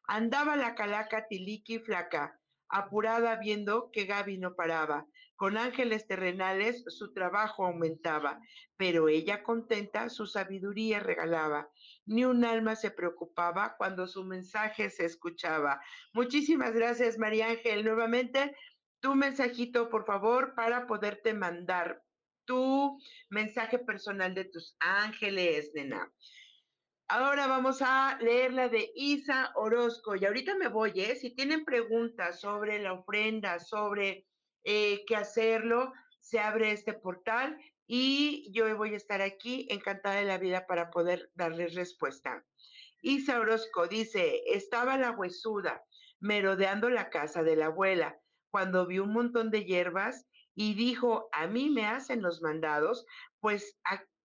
andaba 0.08 0.56
la 0.56 0.74
calaca 0.74 1.28
tiliqui 1.28 1.78
flaca, 1.78 2.40
apurada 2.68 3.36
viendo 3.36 3.92
que 3.92 4.06
Gaby 4.06 4.38
no 4.38 4.56
paraba. 4.56 5.06
Con 5.36 5.56
ángeles 5.56 6.06
terrenales 6.06 6.84
su 6.86 7.12
trabajo 7.12 7.66
aumentaba, 7.66 8.40
pero 8.76 9.08
ella 9.08 9.42
contenta 9.42 10.08
su 10.08 10.26
sabiduría 10.26 11.00
regalaba. 11.00 11.70
Ni 12.06 12.24
un 12.24 12.44
alma 12.44 12.76
se 12.76 12.92
preocupaba 12.92 13.74
cuando 13.76 14.06
su 14.06 14.24
mensaje 14.24 14.90
se 14.90 15.04
escuchaba. 15.04 15.80
Muchísimas 16.12 16.72
gracias, 16.72 17.18
María 17.18 17.48
Ángel. 17.48 17.84
Nuevamente, 17.84 18.56
tu 19.00 19.16
mensajito, 19.16 19.90
por 19.90 20.06
favor, 20.06 20.54
para 20.54 20.86
poderte 20.86 21.34
mandar 21.34 22.04
tu 22.44 22.98
mensaje 23.30 23.78
personal 23.78 24.34
de 24.34 24.44
tus 24.44 24.76
ángeles, 24.78 25.72
nena. 25.74 26.12
Ahora 27.08 27.46
vamos 27.46 27.82
a 27.82 28.18
leer 28.20 28.52
la 28.52 28.68
de 28.68 28.90
Isa 28.94 29.52
Orozco. 29.56 30.16
Y 30.16 30.24
ahorita 30.24 30.54
me 30.54 30.68
voy, 30.68 30.92
¿eh? 30.96 31.16
Si 31.16 31.34
tienen 31.34 31.64
preguntas 31.64 32.40
sobre 32.40 32.78
la 32.78 32.94
ofrenda, 32.94 33.58
sobre 33.58 34.26
eh, 34.64 35.04
qué 35.06 35.16
hacerlo, 35.16 35.92
se 36.20 36.40
abre 36.40 36.72
este 36.72 36.94
portal 36.94 37.58
y 37.86 38.50
yo 38.52 38.76
voy 38.76 38.94
a 38.94 38.96
estar 38.96 39.20
aquí 39.20 39.66
encantada 39.70 40.16
de 40.16 40.24
la 40.24 40.38
vida 40.38 40.66
para 40.66 40.90
poder 40.90 41.30
darles 41.34 41.74
respuesta. 41.74 42.44
Isa 43.02 43.38
Orozco 43.38 43.86
dice, 43.86 44.42
estaba 44.46 44.96
la 44.96 45.10
huesuda 45.10 45.84
merodeando 46.20 46.88
la 46.88 47.10
casa 47.10 47.42
de 47.42 47.56
la 47.56 47.66
abuela 47.66 48.18
cuando 48.50 48.86
vio 48.86 49.04
un 49.04 49.12
montón 49.12 49.50
de 49.50 49.64
hierbas 49.64 50.26
y 50.54 50.74
dijo, 50.74 51.28
a 51.32 51.46
mí 51.46 51.68
me 51.68 51.84
hacen 51.84 52.22
los 52.22 52.40
mandados, 52.40 53.04
pues, 53.40 53.78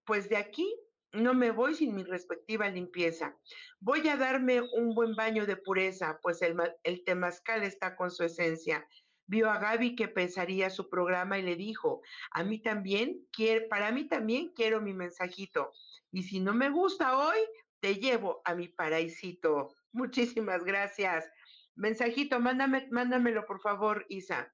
pues 0.05 0.29
de 0.29 0.37
aquí 0.37 0.73
no 1.11 1.33
me 1.33 1.51
voy 1.51 1.75
sin 1.75 1.95
mi 1.95 2.03
respectiva 2.03 2.69
limpieza. 2.69 3.35
Voy 3.79 4.07
a 4.07 4.15
darme 4.15 4.61
un 4.61 4.93
buen 4.93 5.15
baño 5.15 5.45
de 5.45 5.57
pureza, 5.57 6.19
pues 6.21 6.41
el, 6.41 6.55
el 6.83 7.03
temazcal 7.03 7.63
está 7.63 7.95
con 7.95 8.11
su 8.11 8.23
esencia. 8.23 8.87
Vio 9.29 9.51
a 9.51 9.59
Gaby 9.59 9.95
que 9.95 10.07
pensaría 10.07 10.71
su 10.71 10.89
programa 10.89 11.37
y 11.37 11.43
le 11.43 11.55
dijo, 11.55 12.01
a 12.31 12.43
mí 12.43 12.63
también, 12.63 13.27
para 13.69 13.91
mí 13.91 14.07
también 14.07 14.51
quiero 14.55 14.81
mi 14.81 14.91
mensajito. 14.91 15.71
Y 16.11 16.23
si 16.23 16.39
no 16.39 16.55
me 16.55 16.71
gusta 16.71 17.15
hoy, 17.15 17.37
te 17.79 17.93
llevo 17.93 18.41
a 18.43 18.55
mi 18.55 18.69
paraísito. 18.69 19.75
Muchísimas 19.91 20.63
gracias. 20.63 21.29
Mensajito, 21.75 22.39
mándame, 22.39 22.87
mándamelo 22.89 23.45
por 23.45 23.61
favor, 23.61 24.03
Isa. 24.09 24.51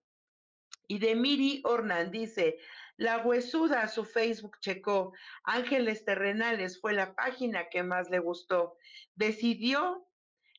Y 0.89 0.99
de 0.99 1.15
Miri 1.15 1.61
Ornan 1.63 2.11
dice, 2.11 2.57
la 2.97 3.19
huesuda 3.19 3.87
su 3.87 4.03
Facebook 4.03 4.57
checó. 4.59 5.13
Ángeles 5.45 6.03
Terrenales 6.03 6.81
fue 6.81 6.91
la 6.91 7.15
página 7.15 7.69
que 7.69 7.81
más 7.81 8.09
le 8.09 8.19
gustó. 8.19 8.75
Decidió, 9.15 10.05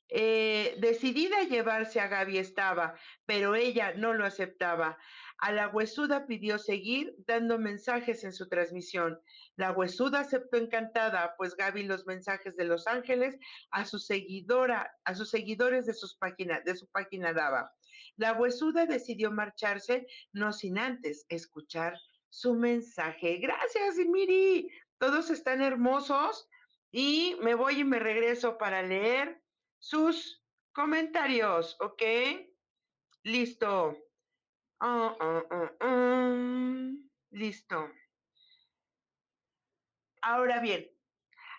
eh, 0.08 0.76
decidida 0.78 1.38
a 1.38 1.48
llevarse 1.48 2.00
a 2.00 2.08
Gaby 2.08 2.38
estaba, 2.38 2.94
pero 3.24 3.54
ella 3.54 3.94
no 3.94 4.14
lo 4.14 4.24
aceptaba. 4.24 4.98
A 5.38 5.52
la 5.52 5.68
huesuda 5.68 6.26
pidió 6.26 6.58
seguir 6.58 7.14
dando 7.26 7.58
mensajes 7.58 8.24
en 8.24 8.32
su 8.32 8.48
transmisión. 8.48 9.20
La 9.56 9.72
huesuda 9.72 10.20
aceptó 10.20 10.56
encantada, 10.56 11.34
pues 11.36 11.56
Gaby 11.56 11.82
los 11.84 12.06
mensajes 12.06 12.56
de 12.56 12.64
los 12.64 12.86
ángeles 12.86 13.36
a 13.70 13.84
su 13.84 13.98
seguidora, 13.98 14.90
a 15.04 15.14
sus 15.14 15.30
seguidores 15.30 15.86
de, 15.86 15.94
sus 15.94 16.16
páginas, 16.16 16.64
de 16.64 16.76
su 16.76 16.88
página 16.88 17.32
daba. 17.32 17.72
La 18.16 18.32
huesuda 18.32 18.86
decidió 18.86 19.30
marcharse, 19.30 20.06
no 20.32 20.52
sin 20.52 20.78
antes 20.78 21.26
escuchar 21.28 21.98
su 22.30 22.54
mensaje. 22.54 23.36
Gracias, 23.36 23.96
Miri. 23.96 24.70
Todos 24.98 25.30
están 25.30 25.60
hermosos 25.60 26.48
y 26.90 27.36
me 27.42 27.54
voy 27.54 27.80
y 27.80 27.84
me 27.84 27.98
regreso 27.98 28.56
para 28.56 28.82
leer 28.82 29.42
sus 29.78 30.44
comentarios, 30.72 31.76
¿ok? 31.80 32.02
Listo. 33.22 33.96
Ah, 34.80 35.16
ah, 35.20 35.72
ah, 35.80 36.90
Listo. 37.30 37.90
Ahora 40.22 40.60
bien, 40.60 40.90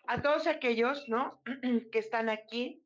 a 0.07 0.21
todos 0.21 0.47
aquellos, 0.47 1.07
¿no? 1.07 1.41
que 1.91 1.99
están 1.99 2.29
aquí 2.29 2.83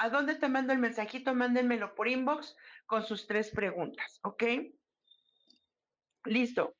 ¿A 0.00 0.10
dónde 0.10 0.36
te 0.36 0.48
mando 0.48 0.72
el 0.72 0.78
mensajito? 0.78 1.34
Mándenmelo 1.34 1.96
por 1.96 2.06
inbox 2.06 2.56
con 2.86 3.04
sus 3.04 3.26
tres 3.26 3.50
preguntas, 3.50 4.20
¿ok? 4.22 4.44
Listo. 6.24 6.76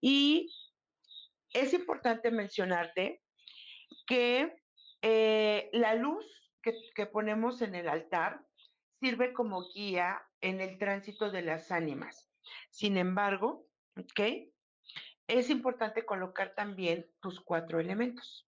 Y 0.00 0.50
es 1.52 1.74
importante 1.74 2.30
mencionarte 2.30 3.22
que 4.06 4.56
eh, 5.02 5.68
la 5.74 5.94
luz 5.94 6.24
que, 6.94 7.06
ponemos 7.06 7.60
en 7.62 7.74
el 7.74 7.88
altar 7.88 8.44
sirve 9.00 9.32
como 9.32 9.62
guía 9.72 10.22
en 10.40 10.60
el 10.60 10.78
tránsito 10.78 11.30
de 11.30 11.42
las 11.42 11.70
ánimas. 11.70 12.30
Sin 12.70 12.96
embargo, 12.96 13.66
¿ok? 13.96 14.48
Es 15.26 15.50
importante 15.50 16.04
colocar 16.04 16.54
también 16.54 17.06
tus 17.20 17.40
cuatro 17.40 17.80
elementos. 17.80 18.48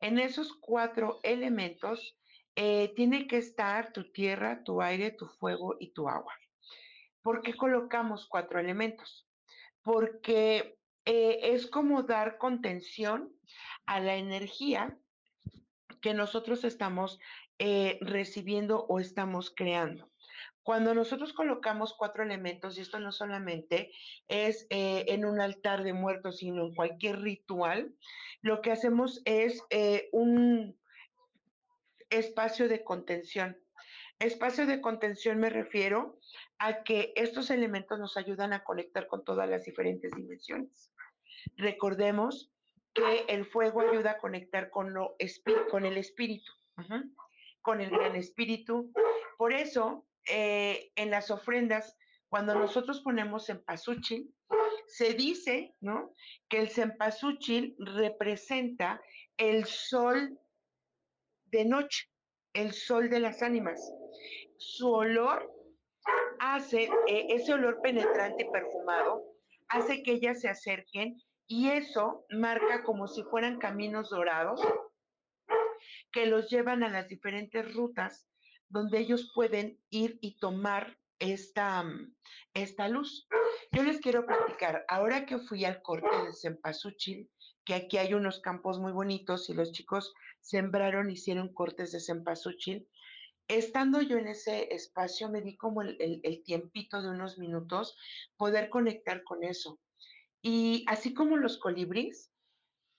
En 0.00 0.18
esos 0.18 0.52
cuatro 0.54 1.20
elementos 1.22 2.18
eh, 2.56 2.92
tiene 2.94 3.26
que 3.26 3.38
estar 3.38 3.92
tu 3.92 4.10
tierra, 4.12 4.62
tu 4.64 4.82
aire, 4.82 5.10
tu 5.10 5.26
fuego 5.26 5.76
y 5.80 5.92
tu 5.92 6.08
agua. 6.08 6.34
¿Por 7.22 7.42
qué 7.42 7.54
colocamos 7.54 8.26
cuatro 8.26 8.60
elementos? 8.60 9.28
Porque 9.82 10.78
eh, 11.04 11.38
es 11.42 11.66
como 11.66 12.02
dar 12.02 12.38
contención 12.38 13.32
a 13.86 14.00
la 14.00 14.16
energía 14.16 14.98
que 16.00 16.14
nosotros 16.14 16.64
estamos 16.64 17.18
eh, 17.58 17.98
recibiendo 18.00 18.86
o 18.86 19.00
estamos 19.00 19.52
creando. 19.54 20.10
Cuando 20.62 20.94
nosotros 20.94 21.32
colocamos 21.32 21.94
cuatro 21.94 22.22
elementos, 22.22 22.76
y 22.76 22.82
esto 22.82 23.00
no 23.00 23.10
solamente 23.10 23.90
es 24.28 24.66
eh, 24.68 25.06
en 25.08 25.24
un 25.24 25.40
altar 25.40 25.82
de 25.82 25.94
muertos, 25.94 26.38
sino 26.38 26.66
en 26.66 26.74
cualquier 26.74 27.20
ritual, 27.20 27.94
lo 28.42 28.60
que 28.60 28.72
hacemos 28.72 29.22
es 29.24 29.62
eh, 29.70 30.10
un 30.12 30.78
espacio 32.10 32.68
de 32.68 32.84
contención. 32.84 33.56
Espacio 34.18 34.66
de 34.66 34.80
contención 34.80 35.38
me 35.38 35.48
refiero 35.48 36.18
a 36.58 36.82
que 36.82 37.12
estos 37.16 37.50
elementos 37.50 37.98
nos 37.98 38.16
ayudan 38.16 38.52
a 38.52 38.64
conectar 38.64 39.06
con 39.06 39.24
todas 39.24 39.48
las 39.48 39.64
diferentes 39.64 40.10
dimensiones. 40.14 40.92
Recordemos 41.56 42.52
que 42.94 43.24
el 43.28 43.44
fuego 43.46 43.80
ayuda 43.80 44.12
a 44.12 44.18
conectar 44.18 44.70
con, 44.70 44.92
lo, 44.92 45.16
con 45.70 45.84
el 45.84 45.96
espíritu, 45.96 46.52
con 47.62 47.80
el 47.80 47.90
gran 47.90 48.16
espíritu. 48.16 48.92
Por 49.36 49.52
eso, 49.52 50.06
eh, 50.28 50.90
en 50.96 51.10
las 51.10 51.30
ofrendas, 51.30 51.96
cuando 52.28 52.54
nosotros 52.54 53.00
ponemos 53.00 53.46
cempasúchil, 53.46 54.34
se 54.86 55.14
dice, 55.14 55.74
¿no? 55.80 56.14
Que 56.48 56.58
el 56.58 56.68
cempasúchil 56.68 57.76
representa 57.78 59.00
el 59.36 59.64
sol 59.64 60.38
de 61.46 61.64
noche, 61.64 62.08
el 62.52 62.72
sol 62.72 63.08
de 63.10 63.20
las 63.20 63.42
ánimas. 63.42 63.80
Su 64.56 64.90
olor 64.90 65.50
hace, 66.40 66.84
eh, 67.06 67.26
ese 67.30 67.54
olor 67.54 67.80
penetrante 67.82 68.44
y 68.44 68.50
perfumado, 68.50 69.24
hace 69.68 70.02
que 70.02 70.12
ellas 70.12 70.40
se 70.40 70.48
acerquen 70.48 71.20
y 71.48 71.70
eso 71.70 72.26
marca 72.30 72.84
como 72.84 73.08
si 73.08 73.22
fueran 73.24 73.58
caminos 73.58 74.10
dorados 74.10 74.60
que 76.12 76.26
los 76.26 76.50
llevan 76.50 76.84
a 76.84 76.90
las 76.90 77.08
diferentes 77.08 77.74
rutas 77.74 78.28
donde 78.68 78.98
ellos 78.98 79.32
pueden 79.34 79.80
ir 79.88 80.18
y 80.20 80.38
tomar 80.38 80.98
esta, 81.18 81.82
mm, 81.82 82.14
esta 82.52 82.88
luz. 82.88 83.26
Yo 83.72 83.82
les 83.82 83.98
quiero 84.00 84.26
platicar, 84.26 84.84
ahora 84.88 85.24
que 85.24 85.38
fui 85.38 85.64
al 85.64 85.80
corte 85.80 86.14
de 86.26 86.34
Cempasúchil, 86.34 87.30
que 87.64 87.74
aquí 87.74 87.96
hay 87.96 88.12
unos 88.12 88.40
campos 88.40 88.78
muy 88.78 88.92
bonitos 88.92 89.48
y 89.48 89.54
los 89.54 89.72
chicos 89.72 90.12
sembraron, 90.40 91.10
hicieron 91.10 91.52
cortes 91.52 91.92
de 91.92 92.00
Cempasúchil, 92.00 92.86
estando 93.48 94.02
yo 94.02 94.18
en 94.18 94.28
ese 94.28 94.74
espacio 94.74 95.30
me 95.30 95.40
di 95.40 95.56
como 95.56 95.80
el, 95.80 96.20
el 96.22 96.42
tiempito 96.44 97.00
de 97.00 97.08
unos 97.08 97.38
minutos 97.38 97.96
poder 98.36 98.68
conectar 98.68 99.24
con 99.24 99.42
eso. 99.44 99.80
Y 100.42 100.84
así 100.86 101.14
como 101.14 101.36
los 101.36 101.58
colibríes, 101.58 102.32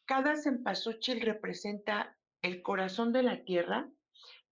cada 0.05 0.35
cempasúchil 0.35 1.21
representa 1.21 2.17
el 2.41 2.61
corazón 2.61 3.13
de 3.13 3.23
la 3.23 3.43
tierra 3.43 3.89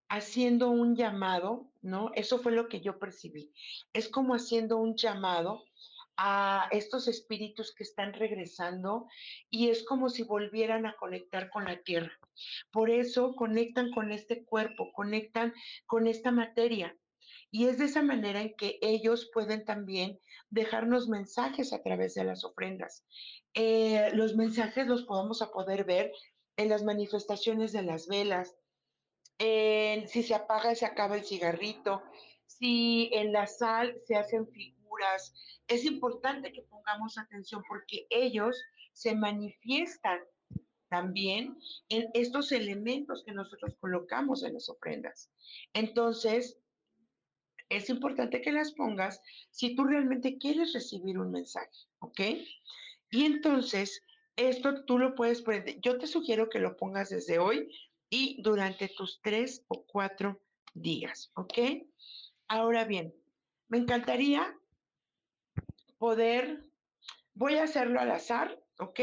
haciendo 0.10 0.70
un 0.70 0.96
llamado, 0.96 1.70
¿no? 1.82 2.12
Eso 2.14 2.40
fue 2.40 2.52
lo 2.52 2.70
que 2.70 2.82
yo 2.82 3.00
percibí. 3.00 3.52
Es 3.94 4.10
como 4.10 4.36
haciendo 4.36 4.78
un 4.78 4.96
llamado 4.96 5.64
a 6.18 6.68
estos 6.72 7.08
espíritus 7.08 7.74
que 7.76 7.84
están 7.84 8.14
regresando 8.14 9.08
y 9.50 9.70
es 9.70 9.86
como 9.86 10.10
si 10.10 10.24
volvieran 10.24 10.86
a 10.86 10.96
conectar 10.96 11.50
con 11.50 11.66
la 11.66 11.82
tierra. 11.82 12.12
Por 12.72 12.90
eso 12.90 13.36
conectan 13.36 13.92
con 13.92 14.12
este 14.12 14.44
cuerpo, 14.44 14.92
conectan 14.94 15.54
con 15.86 16.08
esta 16.08 16.32
materia. 16.32 16.98
Y 17.52 17.68
es 17.68 17.78
de 17.78 17.86
esa 17.86 18.02
manera 18.02 18.42
en 18.42 18.56
que 18.56 18.78
ellos 18.82 19.30
pueden 19.34 19.66
también 19.66 20.20
dejarnos 20.50 21.08
mensajes 21.08 21.74
a 21.74 21.82
través 21.82 22.14
de 22.14 22.24
las 22.24 22.44
ofrendas. 22.44 23.06
Eh, 23.54 24.10
los 24.14 24.36
mensajes 24.36 24.88
los 24.88 25.04
podemos 25.04 25.42
a 25.42 25.52
poder 25.52 25.86
ver 25.86 26.12
en 26.58 26.70
las 26.70 26.84
manifestaciones 26.84 27.72
de 27.72 27.84
las 27.84 28.08
velas, 28.08 28.56
si 29.40 30.24
se 30.24 30.34
apaga 30.34 30.72
y 30.72 30.76
se 30.76 30.86
acaba 30.86 31.16
el 31.16 31.24
cigarrito, 31.24 32.02
si 32.46 33.10
en 33.14 33.32
la 33.32 33.46
sal 33.46 34.00
se 34.06 34.16
hacen 34.16 34.48
figuras. 34.48 35.34
Es 35.68 35.86
importante 35.86 36.52
que 36.52 36.64
pongamos 36.64 37.18
atención 37.18 37.64
porque 37.68 38.08
ellos 38.10 38.58
se 38.94 39.16
manifiestan 39.16 40.20
también 40.90 41.58
en 41.90 42.10
estos 42.14 42.52
elementos 42.52 43.24
que 43.26 43.34
nosotros 43.34 43.76
colocamos 43.80 44.44
en 44.44 44.54
las 44.54 44.70
ofrendas. 44.70 45.30
Entonces, 45.74 46.58
es 47.70 47.90
importante 47.90 48.42
que 48.42 48.52
las 48.52 48.74
pongas 48.74 49.22
si 49.50 49.76
tú 49.76 49.84
realmente 49.84 50.38
quieres 50.38 50.74
recibir 50.74 51.20
un 51.20 51.32
mensaje, 51.32 51.70
¿ok? 52.00 52.22
Y 53.12 53.26
entonces, 53.26 54.04
esto 54.36 54.86
tú 54.86 55.00
lo 55.00 55.16
puedes 55.16 55.42
poner, 55.42 55.80
yo 55.82 55.98
te 55.98 56.08
sugiero 56.08 56.50
que 56.50 56.60
lo 56.60 56.78
pongas 56.78 57.10
desde 57.10 57.40
hoy 57.40 57.70
y 58.10 58.42
durante 58.42 58.88
tus 58.90 59.22
tres 59.22 59.66
o 59.68 59.86
cuatro 59.86 60.42
días, 60.74 61.32
¿ok? 61.36 61.58
Ahora 62.48 62.86
bien, 62.86 63.14
me 63.68 63.80
encantaría 63.80 64.56
poder, 65.98 66.64
voy 67.34 67.56
a 67.56 67.64
hacerlo 67.64 68.00
al 68.00 68.12
azar, 68.12 68.58
¿ok? 68.80 69.00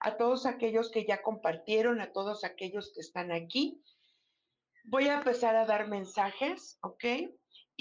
A 0.00 0.16
todos 0.16 0.46
aquellos 0.46 0.90
que 0.90 1.04
ya 1.06 1.22
compartieron, 1.22 2.00
a 2.00 2.12
todos 2.12 2.44
aquellos 2.44 2.92
que 2.94 3.00
están 3.00 3.30
aquí. 3.32 3.82
Voy 4.84 5.08
a 5.08 5.18
empezar 5.18 5.56
a 5.56 5.66
dar 5.66 5.88
mensajes, 5.88 6.78
¿ok? 6.82 7.04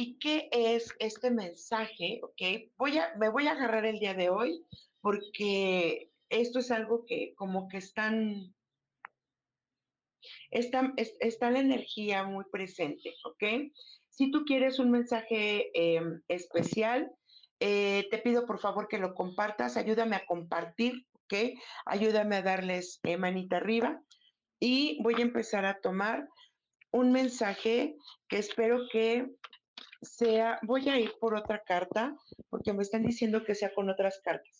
¿Y 0.01 0.17
qué 0.17 0.47
es 0.53 0.95
este 0.99 1.29
mensaje? 1.29 2.21
¿Ok? 2.23 2.71
Voy 2.77 2.97
a, 2.97 3.13
me 3.17 3.27
voy 3.27 3.47
a 3.47 3.51
agarrar 3.51 3.85
el 3.85 3.99
día 3.99 4.13
de 4.13 4.29
hoy 4.29 4.65
porque 5.01 6.09
esto 6.29 6.59
es 6.59 6.71
algo 6.71 7.03
que 7.05 7.33
como 7.35 7.67
que 7.67 7.79
están, 7.79 8.55
está, 10.51 10.93
está 10.95 11.51
la 11.51 11.59
energía 11.59 12.23
muy 12.23 12.45
presente. 12.49 13.13
Si 14.07 14.31
tú 14.31 14.45
quieres 14.45 14.79
un 14.79 14.89
mensaje 14.89 15.69
em, 15.73 16.21
especial, 16.29 17.11
eh, 17.59 18.07
te 18.09 18.19
pido 18.19 18.45
por 18.45 18.61
favor 18.61 18.87
que 18.87 18.99
lo 18.99 19.13
compartas, 19.13 19.75
ayúdame 19.75 20.15
a 20.15 20.25
compartir. 20.25 21.05
Ayúdame 21.85 22.37
a 22.37 22.41
darles 22.41 23.01
eh, 23.03 23.17
manita 23.17 23.57
arriba 23.57 24.01
y 24.59 24.97
voy 25.03 25.15
a 25.15 25.21
empezar 25.23 25.65
a 25.65 25.79
tomar 25.79 26.27
un 26.91 27.11
mensaje 27.11 27.97
que 28.27 28.39
espero 28.39 28.87
que 28.91 29.27
sea, 30.01 30.59
voy 30.63 30.89
a 30.89 30.99
ir 30.99 31.13
por 31.19 31.35
otra 31.35 31.63
carta 31.63 32.15
porque 32.49 32.73
me 32.73 32.83
están 32.83 33.03
diciendo 33.03 33.43
que 33.43 33.55
sea 33.55 33.73
con 33.73 33.89
otras 33.89 34.19
cartas. 34.23 34.59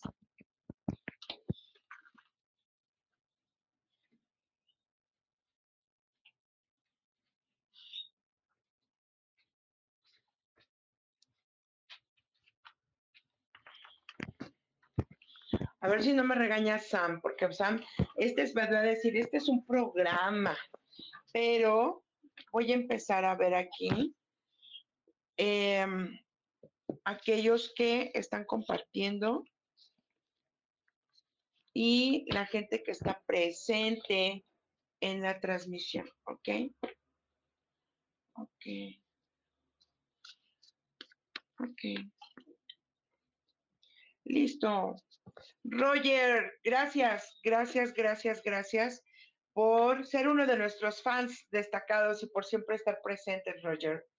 A 15.82 15.88
ver 15.88 16.02
si 16.02 16.12
no 16.12 16.24
me 16.24 16.34
regaña 16.34 16.78
Sam, 16.78 17.20
porque 17.22 17.50
Sam, 17.52 17.80
este 18.16 18.42
es, 18.42 18.54
a 18.56 18.82
decir, 18.82 19.16
este 19.16 19.38
es 19.38 19.48
un 19.48 19.64
programa, 19.64 20.56
pero 21.32 22.04
voy 22.52 22.70
a 22.72 22.74
empezar 22.74 23.24
a 23.24 23.34
ver 23.34 23.54
aquí 23.54 24.14
Em, 25.42 26.20
aquellos 27.02 27.72
que 27.74 28.10
están 28.12 28.44
compartiendo 28.44 29.46
y 31.72 32.26
la 32.30 32.44
gente 32.44 32.82
que 32.82 32.90
está 32.90 33.22
presente 33.24 34.44
en 35.00 35.22
la 35.22 35.40
transmisión, 35.40 36.06
¿ok? 36.24 36.48
Ok. 38.34 38.66
Ok. 41.60 41.82
Listo. 44.24 44.96
Roger, 45.64 46.60
gracias, 46.62 47.40
gracias, 47.42 47.94
gracias, 47.94 48.42
gracias 48.42 49.02
por 49.54 50.06
ser 50.06 50.28
uno 50.28 50.46
de 50.46 50.58
nuestros 50.58 51.02
fans 51.02 51.46
destacados 51.50 52.22
y 52.22 52.26
por 52.26 52.44
siempre 52.44 52.76
estar 52.76 53.00
presente, 53.02 53.54
Roger. 53.62 54.09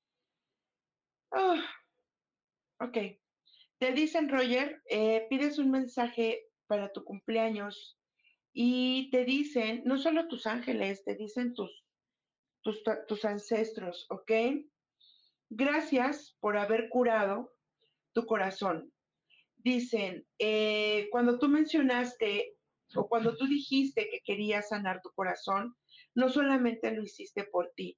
Ah, 1.32 1.64
ok. 2.80 2.98
Te 3.80 3.94
dicen, 3.94 4.30
Roger, 4.30 4.82
eh, 4.90 5.28
pides 5.30 5.58
un 5.58 5.72
mensaje 5.72 6.50
para 6.68 6.92
tu 6.92 7.04
cumpleaños 7.04 8.00
y 8.54 9.10
te 9.12 9.26
dicen, 9.26 9.84
no 9.86 9.98
solo 9.98 10.28
tus 10.28 10.46
ángeles, 10.46 11.04
te 11.04 11.16
dicen 11.16 11.54
tus, 11.54 11.86
tus, 12.62 12.84
tus 13.08 13.26
ancestros, 13.26 14.06
¿ok? 14.10 14.32
Gracias 15.50 16.38
por 16.40 16.58
haber 16.58 16.90
curado 16.90 17.54
tu 18.14 18.26
corazón. 18.26 18.94
Dicen, 19.56 20.28
eh, 20.38 21.08
cuando 21.12 21.40
tú 21.40 21.48
mencionaste 21.48 22.58
o 22.96 23.08
cuando 23.08 23.38
tú 23.38 23.48
dijiste 23.48 24.10
que 24.10 24.20
querías 24.24 24.70
sanar 24.70 25.02
tu 25.02 25.12
corazón, 25.12 25.76
no 26.14 26.30
solamente 26.30 26.92
lo 26.92 27.04
hiciste 27.04 27.46
por 27.46 27.72
ti, 27.76 27.98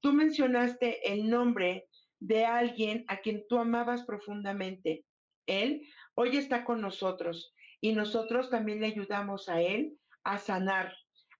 tú 0.00 0.12
mencionaste 0.12 1.10
el 1.10 1.28
nombre 1.28 1.88
de 2.20 2.44
alguien 2.44 3.04
a 3.08 3.18
quien 3.18 3.46
tú 3.48 3.58
amabas 3.58 4.04
profundamente. 4.04 5.04
Él 5.46 5.86
hoy 6.14 6.36
está 6.36 6.64
con 6.64 6.80
nosotros 6.80 7.54
y 7.80 7.92
nosotros 7.92 8.50
también 8.50 8.80
le 8.80 8.86
ayudamos 8.86 9.48
a 9.48 9.60
Él 9.60 9.98
a 10.24 10.38
sanar. 10.38 10.94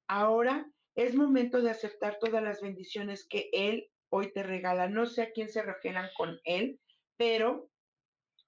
Ahora 0.07 0.67
es 0.95 1.15
momento 1.15 1.61
de 1.61 1.71
aceptar 1.71 2.19
todas 2.21 2.43
las 2.43 2.61
bendiciones 2.61 3.27
que 3.29 3.49
Él 3.53 3.89
hoy 4.11 4.33
te 4.33 4.43
regala. 4.43 4.89
No 4.89 5.07
sé 5.07 5.23
a 5.23 5.33
quién 5.33 5.49
se 5.49 5.63
refieran 5.63 6.09
con 6.17 6.39
Él, 6.45 6.81
pero 7.17 7.69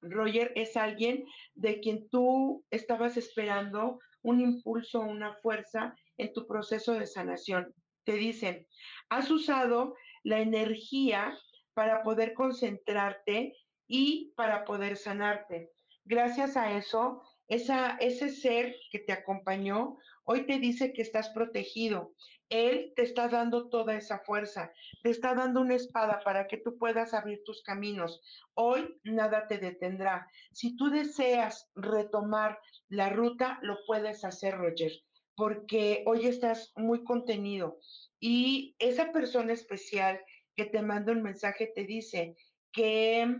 Roger 0.00 0.52
es 0.54 0.76
alguien 0.76 1.24
de 1.54 1.80
quien 1.80 2.08
tú 2.08 2.64
estabas 2.70 3.16
esperando 3.16 3.98
un 4.22 4.40
impulso, 4.40 5.00
una 5.00 5.34
fuerza 5.36 5.94
en 6.16 6.32
tu 6.32 6.46
proceso 6.46 6.92
de 6.92 7.06
sanación. 7.06 7.74
Te 8.04 8.14
dicen, 8.14 8.66
has 9.08 9.30
usado 9.30 9.94
la 10.22 10.40
energía 10.40 11.36
para 11.78 12.02
poder 12.02 12.34
concentrarte 12.34 13.54
y 13.86 14.32
para 14.34 14.64
poder 14.64 14.96
sanarte. 14.96 15.70
Gracias 16.04 16.56
a 16.56 16.76
eso, 16.76 17.22
ese 17.46 18.30
ser 18.30 18.74
que 18.90 18.98
te 18.98 19.12
acompañó 19.12 19.96
hoy 20.24 20.44
te 20.44 20.58
dice 20.58 20.92
que 20.92 21.02
estás 21.02 21.28
protegido. 21.28 22.14
Él 22.48 22.92
te 22.96 23.02
está 23.02 23.28
dando 23.28 23.68
toda 23.68 23.94
esa 23.94 24.18
fuerza, 24.26 24.72
te 25.04 25.10
está 25.10 25.36
dando 25.36 25.60
una 25.60 25.76
espada 25.76 26.20
para 26.24 26.48
que 26.48 26.56
tú 26.56 26.76
puedas 26.78 27.14
abrir 27.14 27.44
tus 27.44 27.62
caminos. 27.62 28.20
Hoy 28.54 28.98
nada 29.04 29.46
te 29.46 29.58
detendrá. 29.58 30.26
Si 30.50 30.76
tú 30.76 30.90
deseas 30.90 31.70
retomar 31.76 32.58
la 32.88 33.08
ruta, 33.08 33.60
lo 33.62 33.76
puedes 33.86 34.24
hacer, 34.24 34.58
Roger, 34.58 34.90
porque 35.36 36.02
hoy 36.08 36.26
estás 36.26 36.72
muy 36.74 37.04
contenido 37.04 37.78
y 38.18 38.74
esa 38.80 39.12
persona 39.12 39.52
especial 39.52 40.20
que 40.58 40.64
te 40.64 40.82
manda 40.82 41.12
un 41.12 41.22
mensaje 41.22 41.70
te 41.72 41.84
dice 41.84 42.36
que 42.72 43.32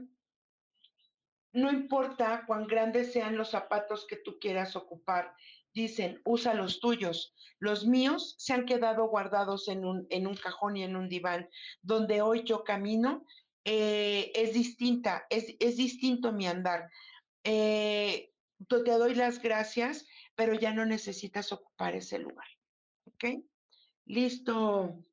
no 1.53 1.73
importa 1.73 2.45
cuán 2.47 2.69
grandes 2.69 3.13
sean 3.13 3.37
los 3.37 3.51
zapatos 3.51 4.07
que 4.07 4.15
tú 4.15 4.39
quieras 4.39 4.77
ocupar, 4.77 5.35
dicen, 5.75 6.21
usa 6.25 6.55
los 6.55 6.79
tuyos. 6.79 7.35
Los 7.59 7.85
míos 7.85 8.37
se 8.39 8.53
han 8.53 8.67
quedado 8.67 9.09
guardados 9.09 9.67
en 9.67 9.85
un, 9.85 10.07
en 10.11 10.29
un 10.29 10.37
cajón 10.37 10.77
y 10.77 10.85
en 10.85 10.95
un 10.95 11.09
diván. 11.09 11.49
Donde 11.83 12.23
hoy 12.23 12.45
yo 12.45 12.63
camino, 12.63 13.27
eh, 13.65 14.31
es 14.37 14.55
distinta, 14.55 15.27
es, 15.29 15.57
es, 15.59 15.77
distinto 15.77 16.31
mi 16.31 16.47
andar. 16.47 16.89
Eh, 17.43 18.33
te 18.69 18.77
doy 18.77 19.17
las 19.17 19.43
gracias, 19.43 20.07
pero 20.37 20.55
ya 20.55 20.73
no 20.73 20.87
necesitas 20.87 21.51
ocupar 21.51 21.97
ese 21.97 22.21
lugar. 22.21 22.47
¿Ok? 23.07 23.43
Listo. 24.05 25.05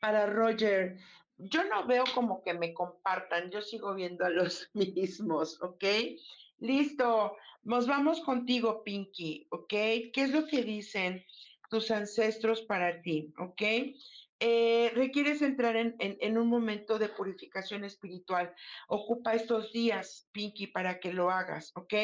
Para 0.00 0.26
Roger, 0.26 0.98
yo 1.38 1.64
no 1.64 1.86
veo 1.86 2.04
como 2.14 2.42
que 2.42 2.54
me 2.54 2.72
compartan, 2.72 3.50
yo 3.50 3.60
sigo 3.62 3.94
viendo 3.94 4.24
a 4.24 4.30
los 4.30 4.70
mismos, 4.74 5.60
¿ok? 5.62 5.84
Listo, 6.58 7.36
nos 7.62 7.86
vamos 7.86 8.20
contigo, 8.20 8.82
Pinky, 8.84 9.46
¿ok? 9.50 9.68
¿Qué 9.68 10.12
es 10.14 10.30
lo 10.30 10.46
que 10.46 10.62
dicen 10.62 11.24
tus 11.68 11.90
ancestros 11.90 12.62
para 12.62 13.02
ti, 13.02 13.32
¿ok? 13.38 13.62
Eh, 14.38 14.92
requieres 14.94 15.40
entrar 15.40 15.76
en, 15.76 15.96
en, 15.98 16.36
un 16.36 16.48
momento 16.48 16.98
de 16.98 17.08
purificación 17.08 17.84
espiritual. 17.84 18.54
Ocupa 18.88 19.32
estos 19.32 19.72
días, 19.72 20.28
Pinky, 20.32 20.66
para 20.66 21.00
que 21.00 21.14
lo 21.14 21.30
hagas, 21.30 21.72
¿ok? 21.74 21.94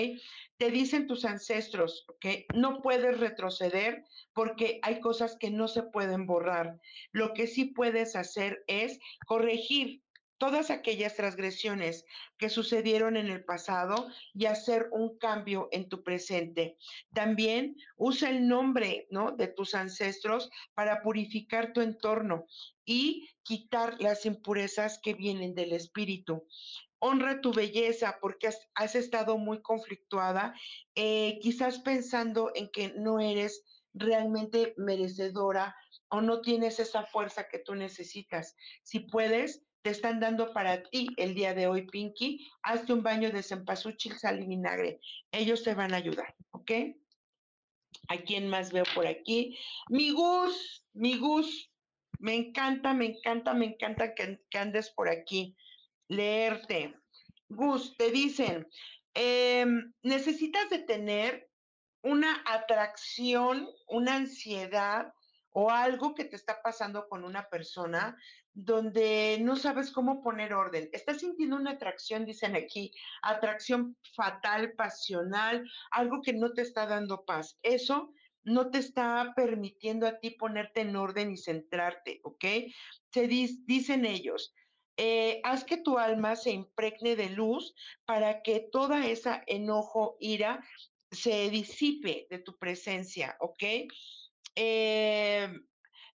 Te 0.56 0.70
dicen 0.70 1.06
tus 1.06 1.26
ancestros, 1.26 2.06
¿ok? 2.08 2.26
No 2.54 2.80
puedes 2.80 3.20
retroceder 3.20 4.04
porque 4.32 4.80
hay 4.82 5.00
cosas 5.00 5.36
que 5.38 5.50
no 5.50 5.68
se 5.68 5.82
pueden 5.82 6.26
borrar. 6.26 6.80
Lo 7.10 7.34
que 7.34 7.46
sí 7.46 7.66
puedes 7.66 8.16
hacer 8.16 8.64
es 8.66 8.98
corregir 9.26 10.02
todas 10.42 10.72
aquellas 10.72 11.14
transgresiones 11.14 12.04
que 12.36 12.48
sucedieron 12.48 13.16
en 13.16 13.28
el 13.28 13.44
pasado 13.44 14.08
y 14.34 14.46
hacer 14.46 14.88
un 14.90 15.16
cambio 15.16 15.68
en 15.70 15.88
tu 15.88 16.02
presente. 16.02 16.76
También 17.14 17.76
usa 17.96 18.28
el 18.28 18.48
nombre, 18.48 19.06
¿no? 19.08 19.30
de 19.30 19.46
tus 19.46 19.76
ancestros 19.76 20.50
para 20.74 21.00
purificar 21.00 21.72
tu 21.72 21.80
entorno 21.80 22.46
y 22.84 23.30
quitar 23.44 24.00
las 24.00 24.26
impurezas 24.26 24.98
que 25.00 25.14
vienen 25.14 25.54
del 25.54 25.74
espíritu 25.74 26.44
honra 26.98 27.40
tu 27.40 27.52
belleza 27.52 28.18
porque 28.20 28.48
has, 28.74 28.94
estado 28.94 29.38
muy 29.38 29.60
conflictuada, 29.60 30.54
eh, 30.96 31.38
quizás 31.40 31.80
pensando 31.80 32.50
en 32.54 32.68
que 32.70 32.94
no 32.94 33.18
eres 33.20 33.64
realmente 33.92 34.74
merecedora 34.76 35.76
o 36.08 36.20
no 36.20 36.40
tienes 36.42 36.78
esa 36.78 37.04
fuerza 37.04 37.48
que 37.48 37.58
tú 37.58 37.74
necesitas. 37.74 38.54
Si 38.84 39.00
puedes, 39.00 39.64
te 39.82 39.90
están 39.90 40.20
dando 40.20 40.52
para 40.52 40.82
ti 40.84 41.08
el 41.16 41.34
día 41.34 41.54
de 41.54 41.66
hoy, 41.66 41.82
Pinky. 41.82 42.48
Hazte 42.62 42.92
un 42.92 43.02
baño 43.02 43.30
de 43.30 43.42
cempasúchil, 43.42 44.16
sal 44.18 44.40
y 44.40 44.46
vinagre. 44.46 45.00
Ellos 45.32 45.62
te 45.62 45.74
van 45.74 45.92
a 45.92 45.96
ayudar, 45.96 46.34
¿ok? 46.52 46.70
¿A 48.08 48.16
quién 48.18 48.48
más 48.48 48.72
veo 48.72 48.84
por 48.94 49.06
aquí? 49.06 49.58
Mi 49.88 50.10
Gus, 50.10 50.86
mi 50.92 51.18
Gus. 51.18 51.70
Me 52.20 52.34
encanta, 52.36 52.94
me 52.94 53.06
encanta, 53.06 53.52
me 53.52 53.66
encanta 53.66 54.14
que, 54.14 54.40
andes 54.54 54.90
por 54.90 55.08
aquí. 55.08 55.56
Leerte. 56.08 56.94
Gus, 57.48 57.96
te 57.96 58.10
dicen, 58.12 58.68
em, 59.14 59.92
necesitas 60.02 60.70
de 60.70 60.78
tener 60.78 61.50
una 62.02 62.42
atracción, 62.46 63.68
una 63.88 64.16
ansiedad 64.16 65.12
o 65.50 65.70
algo 65.70 66.14
que 66.14 66.24
te 66.24 66.36
está 66.36 66.62
pasando 66.62 67.08
con 67.08 67.24
una 67.24 67.48
persona 67.48 68.16
donde 68.54 69.38
no 69.40 69.56
sabes 69.56 69.90
cómo 69.90 70.22
poner 70.22 70.52
orden. 70.52 70.88
Estás 70.92 71.20
sintiendo 71.20 71.56
una 71.56 71.72
atracción, 71.72 72.26
dicen 72.26 72.54
aquí, 72.54 72.92
atracción 73.22 73.96
fatal, 74.14 74.72
pasional, 74.72 75.68
algo 75.90 76.20
que 76.22 76.32
no 76.32 76.52
te 76.52 76.62
está 76.62 76.86
dando 76.86 77.24
paz. 77.24 77.58
Eso 77.62 78.12
no 78.44 78.70
te 78.70 78.78
está 78.78 79.32
permitiendo 79.36 80.06
a 80.06 80.18
ti 80.18 80.30
ponerte 80.30 80.80
en 80.80 80.96
orden 80.96 81.32
y 81.32 81.36
centrarte, 81.36 82.20
¿ok? 82.24 82.44
Se 83.12 83.28
dicen 83.28 84.04
ellos, 84.04 84.54
eh, 84.96 85.40
haz 85.44 85.64
que 85.64 85.78
tu 85.78 85.98
alma 85.98 86.36
se 86.36 86.50
impregne 86.50 87.16
de 87.16 87.30
luz 87.30 87.74
para 88.04 88.42
que 88.42 88.68
toda 88.72 89.06
esa 89.06 89.42
enojo, 89.46 90.16
ira, 90.20 90.64
se 91.10 91.50
disipe 91.50 92.26
de 92.30 92.38
tu 92.38 92.58
presencia, 92.58 93.36
¿ok? 93.40 93.62
Eh, 94.54 95.48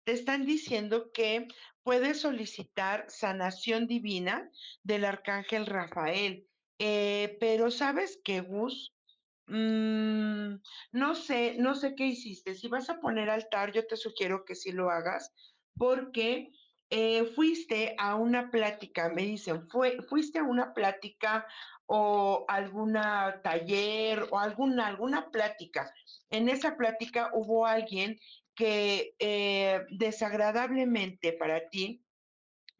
te 0.06 0.12
están 0.12 0.46
diciendo 0.46 1.10
que 1.12 1.48
puedes 1.82 2.20
solicitar 2.20 3.06
sanación 3.08 3.88
divina 3.88 4.48
del 4.84 5.04
arcángel 5.04 5.66
Rafael. 5.66 6.46
Eh, 6.78 7.36
pero 7.40 7.72
sabes 7.72 8.20
que 8.22 8.40
Gus, 8.40 8.94
mm, 9.48 10.54
no 10.92 11.14
sé, 11.16 11.56
no 11.58 11.74
sé 11.74 11.96
qué 11.96 12.06
hiciste. 12.06 12.54
Si 12.54 12.68
vas 12.68 12.88
a 12.88 13.00
poner 13.00 13.28
altar, 13.28 13.72
yo 13.72 13.84
te 13.84 13.96
sugiero 13.96 14.44
que 14.44 14.54
sí 14.54 14.70
lo 14.70 14.90
hagas, 14.90 15.34
porque 15.76 16.52
eh, 16.90 17.24
fuiste 17.34 17.96
a 17.98 18.14
una 18.14 18.52
plática, 18.52 19.08
me 19.08 19.22
dicen, 19.22 19.68
fue, 19.68 19.98
fuiste 20.08 20.38
a 20.38 20.44
una 20.44 20.72
plática 20.72 21.48
o 21.86 22.44
alguna 22.46 23.40
taller 23.42 24.24
o 24.30 24.38
alguna 24.38 25.30
plática. 25.32 25.92
En 26.30 26.48
esa 26.48 26.76
plática 26.76 27.30
hubo 27.32 27.66
alguien 27.66 28.20
que 28.56 29.14
eh, 29.18 29.82
desagradablemente 29.90 31.32
para 31.34 31.68
ti 31.68 32.02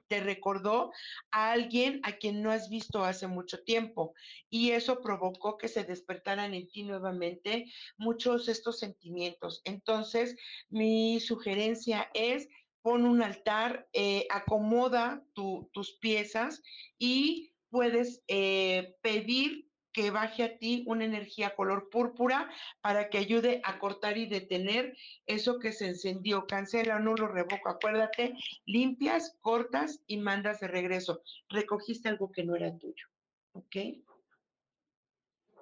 te 0.09 0.21
recordó 0.21 0.93
a 1.31 1.53
alguien 1.53 2.01
a 2.05 2.13
quien 2.13 2.43
no 2.43 2.51
has 2.51 2.69
visto 2.69 3.05
hace 3.05 3.27
mucho 3.27 3.63
tiempo 3.65 4.15
y 4.49 4.71
eso 4.71 5.01
provocó 5.01 5.59
que 5.59 5.69
se 5.69 5.85
despertaran 5.85 6.55
en 6.55 6.69
ti 6.69 6.85
nuevamente 6.85 7.67
muchos 7.97 8.49
estos 8.49 8.79
sentimientos. 8.79 9.63
Entonces, 9.65 10.37
mi 10.69 11.21
sugerencia 11.21 12.09
es 12.15 12.49
pon 12.83 13.05
un 13.05 13.21
altar, 13.21 13.89
eh, 13.93 14.27
acomoda 14.31 15.25
tus 15.35 15.99
piezas 16.01 16.63
y 16.99 17.53
puedes 17.69 18.23
eh, 18.29 18.95
pedir 19.03 19.66
que 19.97 20.11
baje 20.11 20.43
a 20.43 20.59
ti 20.59 20.85
una 20.87 21.07
energía 21.07 21.57
color 21.57 21.89
púrpura 21.89 22.51
para 22.83 23.09
que 23.09 23.17
ayude 23.17 23.63
a 23.65 23.79
cortar 23.79 24.19
y 24.19 24.27
detener 24.27 24.95
eso 25.25 25.59
que 25.59 25.73
se 25.73 25.87
encendió. 25.87 26.47
Cancela, 26.47 26.99
no 26.99 27.15
lo 27.15 27.29
revoco. 27.29 27.71
Acuérdate, 27.71 28.35
limpias, 28.67 29.39
cortas 29.41 30.03
y 30.07 30.19
mandas 30.19 30.61
de 30.61 30.69
regreso. 30.69 31.23
Recogiste 31.49 32.11
algo 32.11 32.31
que 32.31 32.45
no 32.45 32.55
era 32.55 32.77
tuyo. 32.77 33.07
¿Ok? 33.53 33.77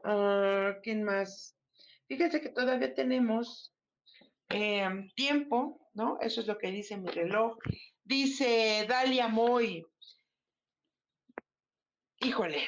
Uh, 0.05 0.81
¿Quién 0.83 1.05
más? 1.05 1.57
Fíjense 2.09 2.41
que 2.41 2.49
todavía 2.49 2.93
tenemos 2.93 3.73
em, 4.49 5.11
tiempo, 5.11 5.89
¿no? 5.93 6.19
Eso 6.21 6.41
es 6.41 6.49
lo 6.49 6.59
que 6.59 6.73
dice 6.73 6.97
mi 6.97 7.09
reloj. 7.09 7.57
Dice 8.03 8.85
Dalia 8.89 9.29
Moy. 9.29 9.87
Híjole. 12.19 12.67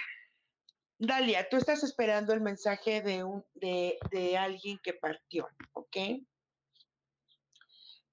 Dalia, 0.99 1.49
tú 1.49 1.57
estás 1.57 1.83
esperando 1.85 2.33
el 2.33 2.41
mensaje 2.41 3.03
de, 3.03 3.23
un, 3.23 3.45
de, 3.55 3.99
de 4.11 4.37
alguien 4.37 4.79
que 4.83 4.95
partió, 4.95 5.49
¿ok? 5.73 5.97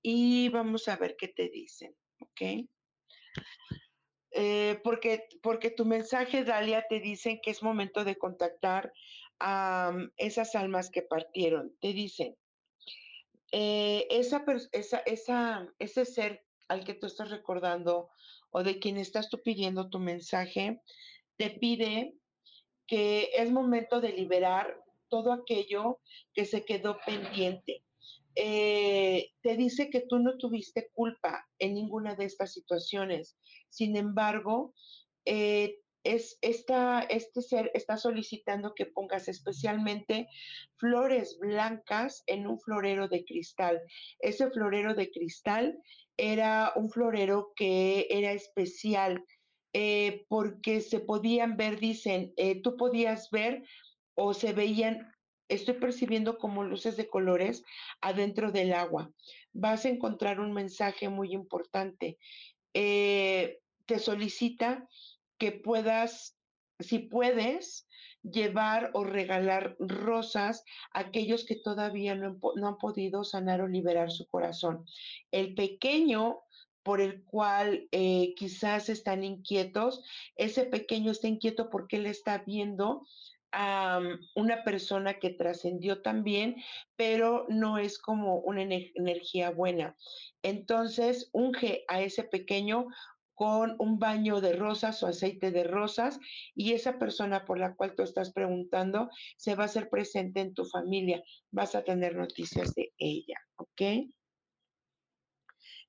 Y 0.02 0.50
vamos 0.50 0.88
a 0.90 0.98
ver 0.98 1.16
qué 1.18 1.30
te 1.30 1.50
dicen, 1.50 1.96
¿ok? 2.20 2.68
Eh, 4.32 4.82
porque, 4.84 5.30
porque 5.42 5.70
tu 5.70 5.86
mensaje, 5.86 6.44
Dalia, 6.44 6.86
te 6.90 7.00
dicen 7.00 7.40
que 7.42 7.52
es 7.52 7.62
momento 7.62 8.04
de 8.04 8.18
contactar 8.18 8.92
a 9.40 9.92
mm, 9.94 10.12
esas 10.18 10.56
almas 10.56 10.90
que 10.90 11.04
partieron. 11.04 11.76
Te 11.80 11.94
dicen, 11.94 12.36
eh, 13.52 14.08
esa, 14.10 14.44
esa, 14.72 14.98
esa, 15.06 15.68
ese 15.78 16.06
ser 16.06 16.44
al 16.68 16.84
que 16.84 16.96
tú 16.96 17.06
estás 17.06 17.30
recordando 17.30 18.10
o 18.50 18.64
de 18.64 18.80
quien 18.80 18.98
estás 18.98 19.30
tú 19.30 19.42
pidiendo 19.44 19.90
tu 19.90 20.00
mensaje, 20.00 20.82
te 21.38 21.52
pide 21.52 22.16
que 22.88 23.30
es 23.36 23.52
momento 23.52 24.02
de 24.02 24.14
liberar 24.14 24.84
todo 25.10 25.32
aquello 25.32 26.00
que 26.34 26.46
se 26.46 26.66
quedó 26.66 26.98
pendiente. 27.06 27.84
Eh, 28.36 29.30
te 29.42 29.56
dice 29.56 29.90
que 29.90 30.02
tú 30.02 30.18
no 30.18 30.38
tuviste 30.38 30.90
culpa 30.94 31.48
en 31.60 31.76
ninguna 31.76 32.16
de 32.16 32.26
estas 32.26 32.52
situaciones. 32.52 33.38
Sin 33.70 33.96
embargo, 33.96 34.74
eh, 35.26 35.80
es 36.04 36.38
esta, 36.42 37.02
este 37.02 37.42
ser 37.42 37.72
está 37.74 37.98
solicitando 37.98 38.74
que 38.76 38.86
pongas 38.86 39.28
especialmente 39.28 40.28
flores 40.76 41.38
blancas 41.40 42.24
en 42.28 42.46
un 42.48 42.60
florero 42.60 43.08
de 43.08 43.24
cristal. 43.24 43.82
Ese 44.20 44.50
florero 44.50 44.96
de 44.96 45.12
cristal 45.12 45.80
era 46.18 46.74
un 46.76 46.90
florero 46.90 47.54
que 47.56 48.08
era 48.10 48.34
especial 48.34 49.24
eh, 49.74 50.26
porque 50.30 50.82
se 50.82 51.00
podían 51.00 51.58
ver, 51.58 51.80
dicen, 51.80 52.34
tú 52.64 52.78
podías 52.78 53.30
ver 53.32 53.64
o 54.16 54.34
se 54.34 54.54
veían 54.54 55.14
estoy 55.54 55.76
percibiendo 55.76 56.38
como 56.38 56.64
luces 56.64 56.98
de 56.98 57.10
colores 57.10 57.64
adentro 58.02 58.52
del 58.52 58.74
agua. 58.74 59.12
Vas 59.54 59.86
a 59.86 59.90
encontrar 59.90 60.40
un 60.40 60.54
mensaje 60.54 61.10
muy 61.10 61.34
importante. 61.34 62.18
Eh, 62.74 63.60
te 63.86 64.00
solicita 64.00 64.88
que 65.38 65.52
puedas, 65.52 66.38
si 66.80 67.00
puedes, 67.00 67.88
llevar 68.24 68.92
o 68.94 69.04
regalar 69.04 69.76
rosas 69.80 70.64
a 70.94 71.02
aquellos 71.02 71.46
que 71.46 71.58
todavía 71.58 72.16
no, 72.16 72.40
han 72.66 72.78
podido 72.78 73.26
sanar 73.26 73.60
o 73.60 73.68
liberar 73.68 74.12
su 74.12 74.28
corazón. 74.28 74.86
El 75.30 75.56
pequeño 75.56 76.40
por 76.84 77.02
el 77.02 77.24
cual 77.24 77.88
eh, 77.92 78.34
quizás 78.36 78.90
están 78.90 79.24
inquietos, 79.24 80.04
ese 80.36 80.66
pequeño 80.66 81.12
está 81.12 81.28
inquieto 81.28 81.70
porque 81.70 81.98
él 81.98 82.06
está 82.06 82.40
viendo 82.40 83.06
a 83.54 84.02
una 84.36 84.64
persona 84.64 85.20
que 85.20 85.30
trascendió 85.30 86.02
también, 86.02 86.56
pero 86.96 87.46
no 87.50 87.78
es 87.78 88.00
como 88.00 88.40
una 88.40 88.64
energía 88.64 89.52
buena. 89.52 89.96
Entonces, 90.42 91.30
unge 91.34 91.86
a 91.88 92.02
ese 92.02 92.24
pequeño 92.24 92.88
con 93.36 93.76
un 93.80 94.00
baño 94.00 94.42
de 94.42 94.54
rosas 94.54 95.02
o 95.04 95.08
aceite 95.08 95.52
de 95.52 95.64
rosas 95.64 96.20
y 96.56 96.74
esa 96.74 97.00
persona 97.00 97.46
por 97.46 97.60
la 97.60 97.76
cual 97.76 97.96
tú 97.96 98.04
estás 98.04 98.32
preguntando 98.32 99.10
se 99.38 99.56
va 99.56 99.64
a 99.64 99.66
hacer 99.66 99.90
presente 99.90 100.42
en 100.42 100.54
tu 100.54 100.66
familia. 100.66 101.24
Vas 101.52 101.76
a 101.76 101.84
tener 101.84 102.16
noticias 102.16 102.74
de 102.76 102.94
ella, 102.98 103.38
¿ok? 103.56 103.82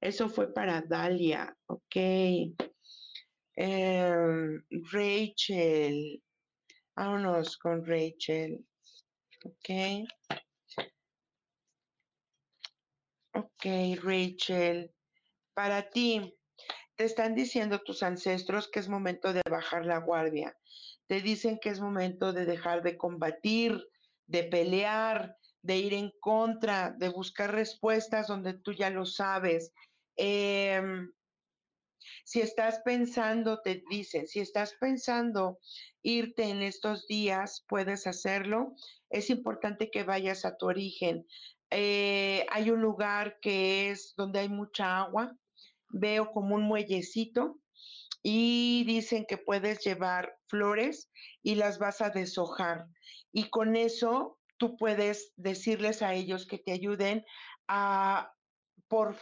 Eso 0.00 0.28
fue 0.28 0.52
para 0.52 0.82
Dalia, 0.82 1.56
¿ok? 1.66 1.96
Em, 3.56 4.64
Rachel, 4.92 6.22
Vámonos 6.96 7.56
con 7.58 7.84
Rachel. 7.84 8.64
Ok. 9.44 10.06
Ok, 13.34 13.66
Rachel. 14.00 14.94
Para 15.54 15.90
ti, 15.90 16.36
te 16.94 17.04
están 17.04 17.34
diciendo 17.34 17.80
tus 17.80 18.04
ancestros 18.04 18.68
que 18.68 18.78
es 18.78 18.88
momento 18.88 19.32
de 19.32 19.42
bajar 19.50 19.84
la 19.86 19.98
guardia. 19.98 20.56
Te 21.08 21.20
dicen 21.20 21.58
que 21.60 21.70
es 21.70 21.80
momento 21.80 22.32
de 22.32 22.44
dejar 22.44 22.82
de 22.82 22.96
combatir, 22.96 23.84
de 24.26 24.44
pelear, 24.44 25.36
de 25.64 25.78
ir 25.78 25.94
en 25.94 26.12
contra, 26.20 26.90
de 26.90 27.08
buscar 27.08 27.52
respuestas 27.52 28.28
donde 28.28 28.52
tú 28.52 28.72
ya 28.72 28.90
lo 28.90 29.06
sabes. 29.06 29.72
Eh, 30.16 30.80
si 32.24 32.42
estás 32.42 32.80
pensando, 32.84 33.62
te 33.62 33.82
dicen, 33.88 34.28
si 34.28 34.40
estás 34.40 34.74
pensando 34.78 35.58
irte 36.02 36.44
en 36.44 36.60
estos 36.60 37.06
días, 37.06 37.64
puedes 37.66 38.06
hacerlo. 38.06 38.74
Es 39.08 39.30
importante 39.30 39.90
que 39.90 40.02
vayas 40.02 40.44
a 40.44 40.56
tu 40.58 40.66
origen. 40.66 41.26
Eh, 41.70 42.44
hay 42.50 42.70
un 42.70 42.82
lugar 42.82 43.38
que 43.40 43.90
es 43.90 44.12
donde 44.18 44.40
hay 44.40 44.50
mucha 44.50 44.98
agua. 44.98 45.34
Veo 45.88 46.30
como 46.30 46.56
un 46.56 46.64
muellecito 46.64 47.58
y 48.22 48.84
dicen 48.86 49.24
que 49.26 49.38
puedes 49.38 49.82
llevar 49.82 50.36
flores 50.46 51.10
y 51.42 51.54
las 51.54 51.78
vas 51.78 52.02
a 52.02 52.10
deshojar. 52.10 52.86
Y 53.32 53.48
con 53.48 53.76
eso 53.76 54.38
tú 54.56 54.76
puedes 54.76 55.32
decirles 55.36 56.02
a 56.02 56.14
ellos 56.14 56.46
que 56.46 56.58
te 56.58 56.72
ayuden 56.72 57.24
a, 57.68 58.32
por, 58.88 59.16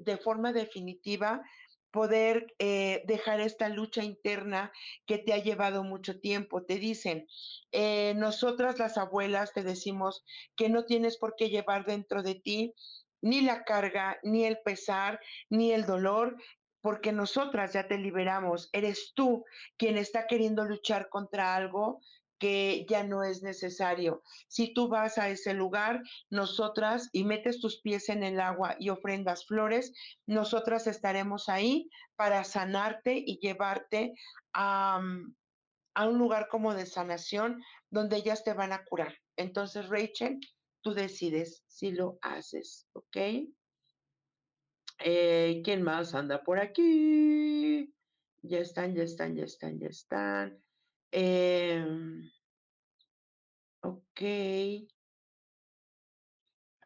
de, 0.00 0.16
forma 0.18 0.52
definitiva 0.52 1.42
poder 1.90 2.54
eh, 2.58 3.02
dejar 3.06 3.40
esta 3.40 3.68
lucha 3.68 4.04
interna 4.04 4.72
que 5.06 5.18
te 5.18 5.32
ha 5.32 5.38
llevado 5.38 5.84
mucho 5.84 6.20
tiempo. 6.20 6.64
Te 6.64 6.76
dicen, 6.76 7.26
eh, 7.72 8.12
nosotras 8.16 8.78
las 8.78 8.98
abuelas 8.98 9.52
te 9.52 9.62
decimos 9.62 10.24
que 10.54 10.68
no 10.68 10.84
tienes 10.84 11.16
por 11.16 11.34
qué 11.36 11.48
llevar 11.48 11.86
dentro 11.86 12.22
de 12.22 12.34
ti 12.34 12.74
ni 13.20 13.40
la 13.40 13.64
carga, 13.64 14.18
ni 14.22 14.44
el 14.44 14.58
pesar, 14.64 15.20
ni 15.48 15.72
el 15.72 15.86
dolor, 15.86 16.36
porque 16.80 17.12
nosotras 17.12 17.72
ya 17.72 17.88
te 17.88 17.98
liberamos. 17.98 18.68
Eres 18.72 19.12
tú 19.14 19.44
quien 19.76 19.96
está 19.96 20.26
queriendo 20.26 20.64
luchar 20.64 21.08
contra 21.08 21.56
algo 21.56 22.00
que 22.38 22.86
ya 22.88 23.02
no 23.04 23.24
es 23.24 23.42
necesario. 23.42 24.22
Si 24.48 24.72
tú 24.72 24.88
vas 24.88 25.18
a 25.18 25.28
ese 25.28 25.54
lugar, 25.54 26.02
nosotras, 26.30 27.08
y 27.12 27.24
metes 27.24 27.60
tus 27.60 27.80
pies 27.80 28.08
en 28.08 28.22
el 28.22 28.40
agua 28.40 28.76
y 28.78 28.90
ofrendas 28.90 29.46
flores, 29.46 29.92
nosotras 30.26 30.86
estaremos 30.86 31.48
ahí 31.48 31.90
para 32.16 32.44
sanarte 32.44 33.16
y 33.16 33.38
llevarte 33.38 34.14
a, 34.52 35.00
mm, 35.00 35.34
a 35.94 36.08
un 36.08 36.18
lugar 36.18 36.48
como 36.48 36.74
de 36.74 36.86
sanación 36.86 37.62
donde 37.90 38.16
ellas 38.16 38.44
te 38.44 38.52
van 38.52 38.72
a 38.72 38.84
curar. 38.84 39.14
Entonces, 39.36 39.88
Rachel, 39.88 40.38
tú 40.80 40.94
decides 40.94 41.64
si 41.66 41.92
lo 41.92 42.18
haces, 42.22 42.86
¿ok? 42.92 43.16
Eh, 45.00 45.62
¿Quién 45.64 45.82
más 45.82 46.14
anda 46.14 46.42
por 46.42 46.58
aquí? 46.58 47.92
Ya 48.42 48.58
están, 48.58 48.94
ya 48.94 49.02
están, 49.02 49.34
ya 49.34 49.44
están, 49.44 49.78
ya 49.78 49.88
están. 49.88 50.62
Em, 51.10 52.30
ok. 53.82 54.20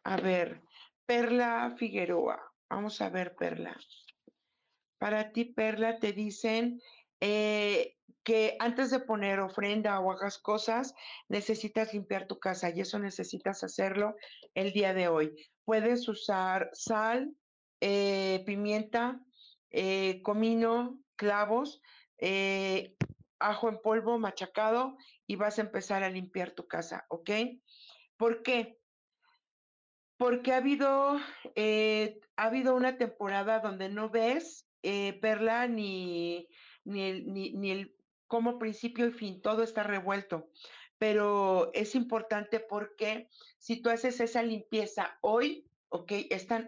A 0.03 0.17
ver, 0.17 0.61
Perla 1.05 1.75
Figueroa. 1.77 2.39
Vamos 2.69 3.01
a 3.01 3.09
ver, 3.09 3.35
Perla. 3.35 3.77
Para 4.97 5.31
ti, 5.31 5.45
Perla, 5.45 5.99
te 5.99 6.13
dicen 6.13 6.79
eh, 7.19 7.95
que 8.23 8.55
antes 8.59 8.89
de 8.91 8.99
poner 9.01 9.39
ofrenda 9.39 9.99
o 9.99 10.11
hagas 10.11 10.37
cosas, 10.37 10.93
necesitas 11.27 11.93
limpiar 11.93 12.27
tu 12.27 12.39
casa 12.39 12.69
y 12.69 12.79
eso 12.79 12.99
necesitas 12.99 13.63
hacerlo 13.63 14.15
el 14.55 14.71
día 14.71 14.93
de 14.93 15.09
hoy. 15.09 15.35
Puedes 15.65 16.07
usar 16.07 16.69
sal, 16.73 17.35
eh, 17.81 18.43
pimienta, 18.45 19.19
eh, 19.71 20.21
comino, 20.21 20.99
clavos, 21.15 21.81
ajo 23.43 23.69
en 23.69 23.79
polvo 23.81 24.17
machacado 24.17 24.97
y 25.27 25.35
vas 25.35 25.59
a 25.59 25.63
empezar 25.63 26.03
a 26.03 26.09
limpiar 26.09 26.51
tu 26.51 26.67
casa, 26.67 27.05
¿ok? 27.09 27.29
¿Por 28.17 28.41
qué? 28.41 28.79
Porque 30.17 30.53
ha 30.53 30.57
habido, 30.57 31.19
eh, 31.55 32.19
ha 32.37 32.45
habido 32.45 32.75
una 32.75 32.97
temporada 32.97 33.59
donde 33.59 33.89
no 33.89 34.09
ves, 34.09 34.67
eh, 34.81 35.19
Perla, 35.21 35.67
ni, 35.67 36.47
ni, 36.85 37.03
el, 37.03 37.33
ni, 37.33 37.71
el 37.71 37.95
como 38.27 38.57
principio 38.59 39.07
y 39.07 39.11
fin, 39.11 39.41
todo 39.41 39.63
está 39.63 39.83
revuelto. 39.83 40.49
Pero 40.97 41.71
es 41.73 41.95
importante 41.95 42.59
porque 42.59 43.27
si 43.57 43.81
tú 43.81 43.89
haces 43.89 44.19
esa 44.21 44.41
limpieza 44.41 45.17
hoy, 45.21 45.67
ok, 45.93 46.11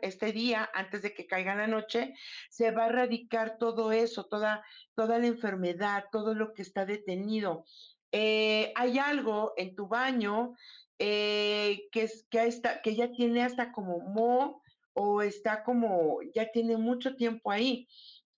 este 0.03 0.31
día, 0.31 0.69
antes 0.75 1.01
de 1.01 1.15
que 1.15 1.25
caiga 1.25 1.55
la 1.55 1.65
noche, 1.65 2.13
se 2.49 2.69
va 2.69 2.85
a 2.85 2.89
erradicar 2.89 3.57
todo 3.57 3.91
eso, 3.91 4.25
toda, 4.25 4.63
toda 4.93 5.17
la 5.17 5.25
enfermedad, 5.25 6.05
todo 6.11 6.35
lo 6.35 6.53
que 6.53 6.61
está 6.61 6.85
detenido. 6.85 7.65
Eh, 8.11 8.71
hay 8.75 8.99
algo 8.99 9.53
en 9.57 9.75
tu 9.75 9.87
baño 9.87 10.53
eh, 10.99 11.87
que, 11.91 12.03
es, 12.03 12.27
que, 12.29 12.45
está, 12.45 12.83
que 12.83 12.95
ya 12.95 13.11
tiene 13.11 13.41
hasta 13.41 13.71
como 13.71 13.99
mo 13.99 14.61
o 14.93 15.23
está 15.23 15.63
como, 15.63 16.19
ya 16.35 16.51
tiene 16.51 16.77
mucho 16.77 17.15
tiempo 17.15 17.49
ahí 17.49 17.87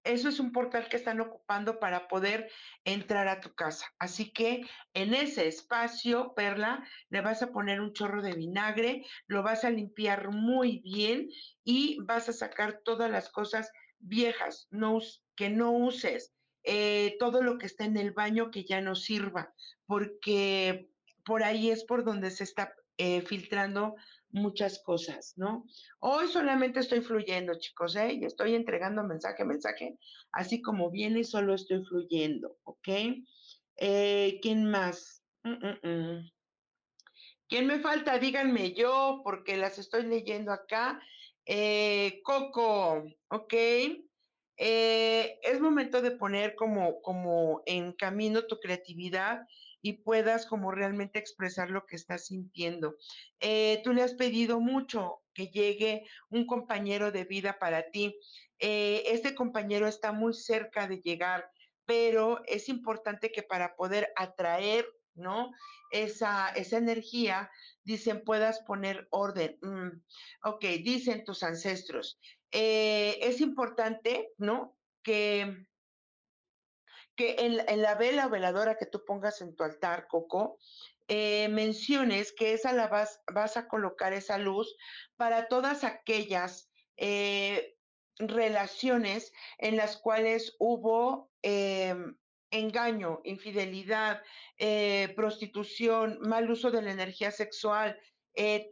eso 0.07 0.29
es 0.29 0.39
un 0.39 0.51
portal 0.51 0.87
que 0.89 0.97
están 0.97 1.19
ocupando 1.19 1.79
para 1.79 2.07
poder 2.07 2.49
entrar 2.85 3.27
a 3.27 3.41
tu 3.41 3.53
casa. 3.53 3.85
Así 3.99 4.31
que 4.31 4.61
en 4.93 5.13
ese 5.13 5.47
espacio, 5.47 6.33
Perla, 6.35 6.83
le 7.09 7.21
vas 7.21 7.41
a 7.43 7.51
poner 7.51 7.81
un 7.81 7.93
chorro 7.93 8.21
de 8.21 8.33
vinagre, 8.33 9.05
lo 9.27 9.43
vas 9.43 9.63
a 9.63 9.69
limpiar 9.69 10.31
muy 10.31 10.79
bien 10.79 11.29
y 11.63 11.99
vas 12.03 12.29
a 12.29 12.33
sacar 12.33 12.81
todas 12.83 13.11
las 13.11 13.29
cosas 13.29 13.71
viejas 13.99 14.67
que 15.35 15.49
no 15.49 15.71
uses, 15.71 16.33
eh, 16.63 17.15
todo 17.19 17.41
lo 17.41 17.57
que 17.57 17.65
está 17.65 17.85
en 17.85 17.97
el 17.97 18.11
baño 18.11 18.51
que 18.51 18.63
ya 18.63 18.81
no 18.81 18.95
sirva, 18.95 19.53
porque 19.85 20.89
por 21.25 21.43
ahí 21.43 21.69
es 21.69 21.83
por 21.83 22.03
donde 22.03 22.31
se 22.31 22.43
está 22.43 22.73
eh, 22.97 23.21
filtrando 23.21 23.95
muchas 24.37 24.79
cosas, 24.83 25.33
¿no? 25.35 25.65
Hoy 25.99 26.27
solamente 26.27 26.79
estoy 26.79 27.01
fluyendo, 27.01 27.59
chicos, 27.59 27.95
¿eh? 27.95 28.13
Y 28.13 28.25
estoy 28.25 28.55
entregando 28.55 29.03
mensaje, 29.03 29.43
mensaje, 29.43 29.97
así 30.31 30.61
como 30.61 30.89
viene, 30.89 31.23
solo 31.23 31.53
estoy 31.53 31.83
fluyendo, 31.85 32.57
¿ok? 32.63 32.87
Eh, 33.77 34.39
¿Quién 34.41 34.69
más? 34.69 35.23
Mm, 35.43 35.49
mm, 35.51 35.89
mm. 35.89 36.31
¿Quién 37.49 37.67
me 37.67 37.79
falta? 37.79 38.19
Díganme 38.19 38.73
yo, 38.73 39.21
porque 39.23 39.55
las 39.55 39.79
estoy 39.79 40.03
leyendo 40.03 40.51
acá. 40.51 41.01
Eh, 41.45 42.19
Coco, 42.23 43.05
¿ok? 43.29 43.53
Eh, 44.57 45.39
es 45.43 45.61
momento 45.61 46.01
de 46.01 46.11
poner 46.11 46.55
como, 46.55 47.01
como 47.01 47.61
en 47.65 47.93
camino 47.93 48.45
tu 48.47 48.59
creatividad 48.59 49.41
y 49.87 49.93
puedas 49.93 50.45
como 50.45 50.71
realmente 50.71 51.17
expresar 51.17 51.69
lo 51.69 51.85
que 51.85 51.95
estás 51.95 52.25
sintiendo. 52.25 52.97
Eh, 53.39 53.79
tú 53.85 53.93
le 53.93 54.01
has 54.03 54.15
pedido 54.15 54.59
mucho 54.59 55.21
que 55.33 55.47
llegue 55.47 56.05
un 56.29 56.45
compañero 56.45 57.13
de 57.13 57.23
vida 57.23 57.57
para 57.57 57.89
ti. 57.89 58.19
Eh, 58.59 59.03
este 59.05 59.33
compañero 59.33 59.87
está 59.87 60.11
muy 60.11 60.33
cerca 60.33 60.89
de 60.89 60.97
llegar, 60.97 61.49
pero 61.85 62.43
es 62.47 62.67
importante 62.67 63.31
que 63.31 63.43
para 63.43 63.77
poder 63.77 64.11
atraer, 64.17 64.85
¿no? 65.15 65.51
Esa, 65.89 66.49
esa 66.49 66.77
energía, 66.77 67.49
dicen, 67.85 68.25
puedas 68.25 68.59
poner 68.63 69.07
orden. 69.09 69.57
Mm, 69.61 70.01
ok, 70.43 70.65
dicen 70.83 71.23
tus 71.23 71.43
ancestros. 71.43 72.19
Eh, 72.51 73.19
es 73.21 73.39
importante, 73.39 74.33
¿no? 74.37 74.77
Que 75.01 75.65
que 77.17 77.35
en, 77.39 77.81
la 77.81 77.95
vela 77.95 78.27
o 78.27 78.29
veladora 78.29 78.77
que 78.77 78.85
tú 78.85 79.03
pongas 79.03 79.41
en 79.41 79.55
tu 79.55 79.63
altar, 79.63 80.07
Coco, 80.07 80.59
eh, 81.07 81.47
menciones 81.49 82.31
que 82.31 82.53
esa 82.53 82.71
la 82.73 82.87
vas, 82.87 83.21
vas, 83.33 83.57
a 83.57 83.67
colocar 83.67 84.13
esa 84.13 84.37
luz 84.37 84.77
para 85.15 85.47
todas 85.47 85.83
aquellas 85.83 86.69
eh, 86.95 87.75
relaciones 88.19 89.33
en 89.57 89.77
las 89.77 89.97
cuales 89.97 90.55
hubo 90.59 91.31
eh, 91.41 91.95
engaño, 92.51 93.21
infidelidad, 93.23 94.21
prostitución, 95.15 96.19
mal 96.21 96.49
uso 96.49 96.71
de 96.71 96.81
la 96.81 96.91
energía 96.91 97.31
sexual, 97.31 97.99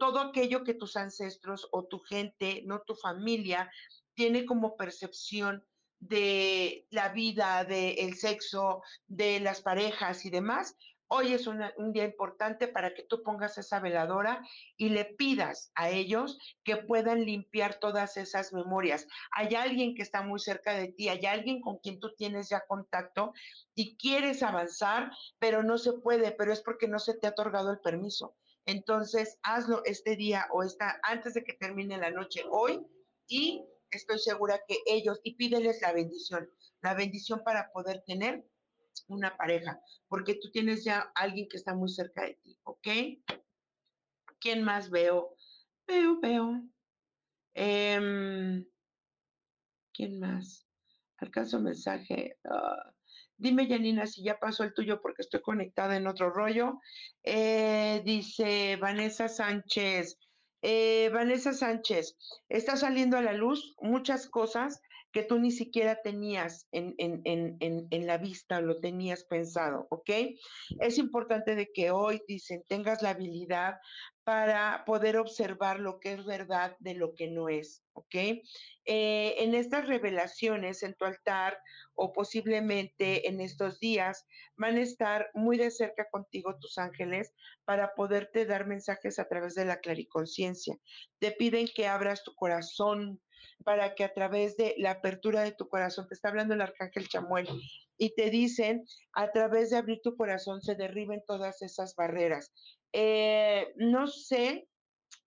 todo 0.00 0.20
aquello 0.20 0.64
que 0.64 0.74
tus 0.74 0.96
ancestros 0.96 1.68
o 1.72 1.84
tu 1.84 2.00
gente, 2.00 2.62
no 2.64 2.80
tu 2.80 2.94
familia, 2.94 3.70
tiene 4.14 4.46
como 4.46 4.76
percepción 4.76 5.64
de 6.00 6.86
la 6.90 7.08
vida, 7.10 7.64
del 7.64 8.14
sexo, 8.16 8.82
de 9.06 9.40
las 9.40 9.62
parejas 9.62 10.24
y 10.24 10.30
demás, 10.30 10.76
hoy 11.08 11.32
es 11.32 11.46
un 11.46 11.92
día 11.92 12.04
importante 12.04 12.68
para 12.68 12.92
que 12.94 13.04
tú 13.04 13.22
pongas 13.22 13.58
esa 13.58 13.80
veladora 13.80 14.42
y 14.76 14.88
le 14.88 15.04
pidas 15.04 15.70
a 15.74 15.90
ellos 15.90 16.38
que 16.64 16.76
puedan 16.76 17.24
limpiar 17.24 17.78
todas 17.78 18.16
esas 18.16 18.52
memorias. 18.52 19.06
Hay 19.30 19.54
alguien 19.54 19.94
que 19.94 20.02
está 20.02 20.22
muy 20.22 20.40
cerca 20.40 20.74
de 20.74 20.88
ti, 20.88 21.08
hay 21.08 21.24
alguien 21.26 21.60
con 21.60 21.78
quien 21.78 22.00
tú 22.00 22.14
tienes 22.16 22.48
ya 22.48 22.66
contacto 22.66 23.32
y 23.74 23.96
quieres 23.96 24.42
avanzar, 24.42 25.12
pero 25.38 25.62
no 25.62 25.78
se 25.78 25.92
puede, 25.92 26.32
pero 26.32 26.52
es 26.52 26.60
porque 26.60 26.88
no 26.88 26.98
se 26.98 27.14
te 27.14 27.28
ha 27.28 27.30
otorgado 27.30 27.70
el 27.70 27.80
permiso. 27.80 28.34
Entonces, 28.64 29.38
hazlo 29.44 29.82
este 29.84 30.16
día 30.16 30.48
o 30.52 30.64
esta 30.64 30.98
antes 31.04 31.34
de 31.34 31.44
que 31.44 31.52
termine 31.52 31.98
la 31.98 32.10
noche 32.10 32.42
hoy 32.50 32.84
y 33.28 33.64
estoy 33.90 34.18
segura 34.18 34.60
que 34.66 34.78
ellos, 34.86 35.20
y 35.22 35.34
pídeles 35.36 35.80
la 35.82 35.92
bendición, 35.92 36.48
la 36.82 36.94
bendición 36.94 37.42
para 37.44 37.70
poder 37.72 38.02
tener 38.06 38.44
una 39.08 39.36
pareja, 39.36 39.80
porque 40.08 40.34
tú 40.34 40.50
tienes 40.50 40.84
ya 40.84 41.12
alguien 41.14 41.48
que 41.48 41.56
está 41.56 41.74
muy 41.74 41.88
cerca 41.88 42.24
de 42.24 42.34
ti, 42.42 42.58
¿ok? 42.64 42.88
¿Quién 44.40 44.62
más 44.62 44.90
veo? 44.90 45.36
Veo, 45.86 46.20
veo. 46.20 46.62
Em, 47.54 48.66
¿Quién 49.92 50.20
más? 50.20 50.66
Alcanzo 51.18 51.60
mensaje. 51.60 52.38
Ah, 52.44 52.92
dime, 53.36 53.66
Janina, 53.66 54.06
si 54.06 54.22
ya 54.22 54.38
pasó 54.38 54.64
el 54.64 54.74
tuyo 54.74 55.00
porque 55.00 55.22
estoy 55.22 55.40
conectada 55.40 55.96
en 55.96 56.06
otro 56.06 56.30
rollo. 56.30 56.80
Eh, 57.22 58.02
dice 58.04 58.76
Vanessa 58.76 59.28
Sánchez, 59.28 60.18
eh, 60.68 61.10
Vanessa 61.10 61.52
Sánchez, 61.52 62.16
está 62.48 62.76
saliendo 62.76 63.16
a 63.16 63.22
la 63.22 63.34
luz 63.34 63.76
muchas 63.80 64.28
cosas 64.28 64.80
que 65.12 65.22
tú 65.22 65.38
ni 65.38 65.52
siquiera 65.52 66.02
tenías 66.02 66.66
en, 66.72 66.92
en, 66.98 67.22
en, 67.24 67.56
en, 67.88 68.06
la 68.06 68.18
vista, 68.18 68.60
lo 68.60 68.80
tenías 68.80 69.22
pensado, 69.22 69.86
¿ok? 69.90 70.10
Es 70.80 70.98
importante 70.98 71.54
de 71.54 71.70
que 71.72 71.92
hoy, 71.92 72.20
dicen, 72.26 72.64
tengas 72.66 73.00
la 73.00 73.10
habilidad 73.10 73.76
para 74.26 74.82
poder 74.84 75.18
observar 75.18 75.78
lo 75.78 76.00
que 76.00 76.14
es 76.14 76.24
verdad 76.24 76.76
de 76.80 76.94
lo 76.94 77.14
que 77.14 77.28
no 77.28 77.48
es, 77.48 77.84
¿ok? 77.92 78.12
Eh, 78.84 79.36
en 79.38 79.54
estas 79.54 79.86
revelaciones 79.86 80.82
en 80.82 80.94
tu 80.94 81.04
altar 81.04 81.56
o 81.94 82.12
posiblemente 82.12 83.28
en 83.28 83.40
estos 83.40 83.78
días 83.78 84.26
van 84.56 84.78
a 84.78 84.82
estar 84.82 85.30
muy 85.32 85.56
de 85.58 85.70
cerca 85.70 86.08
contigo 86.10 86.58
tus 86.58 86.76
ángeles 86.76 87.32
para 87.64 87.94
poderte 87.94 88.46
dar 88.46 88.66
mensajes 88.66 89.20
a 89.20 89.28
través 89.28 89.54
de 89.54 89.64
la 89.64 89.78
clariconciencia. 89.78 90.76
Te 91.20 91.30
piden 91.30 91.68
que 91.72 91.86
abras 91.86 92.24
tu 92.24 92.34
corazón 92.34 93.20
para 93.64 93.94
que 93.94 94.02
a 94.02 94.12
través 94.12 94.56
de 94.56 94.74
la 94.78 94.90
apertura 94.90 95.42
de 95.42 95.52
tu 95.52 95.68
corazón, 95.68 96.08
te 96.08 96.14
está 96.14 96.30
hablando 96.30 96.54
el 96.54 96.62
arcángel 96.62 97.06
Chamuel, 97.06 97.46
y 97.96 98.14
te 98.14 98.30
dicen, 98.30 98.84
a 99.12 99.30
través 99.30 99.70
de 99.70 99.76
abrir 99.76 100.00
tu 100.02 100.16
corazón 100.16 100.60
se 100.62 100.74
derriben 100.74 101.22
todas 101.26 101.62
esas 101.62 101.94
barreras. 101.94 102.52
Eh, 102.98 103.74
no 103.76 104.06
sé, 104.06 104.70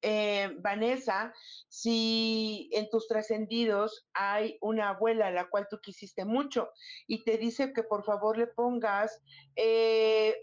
eh, 0.01 0.55
Vanessa, 0.57 1.31
si 1.67 2.67
en 2.73 2.89
tus 2.89 3.07
trascendidos 3.07 4.07
hay 4.13 4.57
una 4.59 4.89
abuela 4.89 5.27
a 5.27 5.31
la 5.31 5.49
cual 5.49 5.67
tú 5.69 5.79
quisiste 5.79 6.25
mucho 6.25 6.71
y 7.05 7.23
te 7.23 7.37
dice 7.37 7.71
que 7.71 7.83
por 7.83 8.03
favor 8.03 8.39
le 8.39 8.47
pongas 8.47 9.21
eh, 9.55 10.35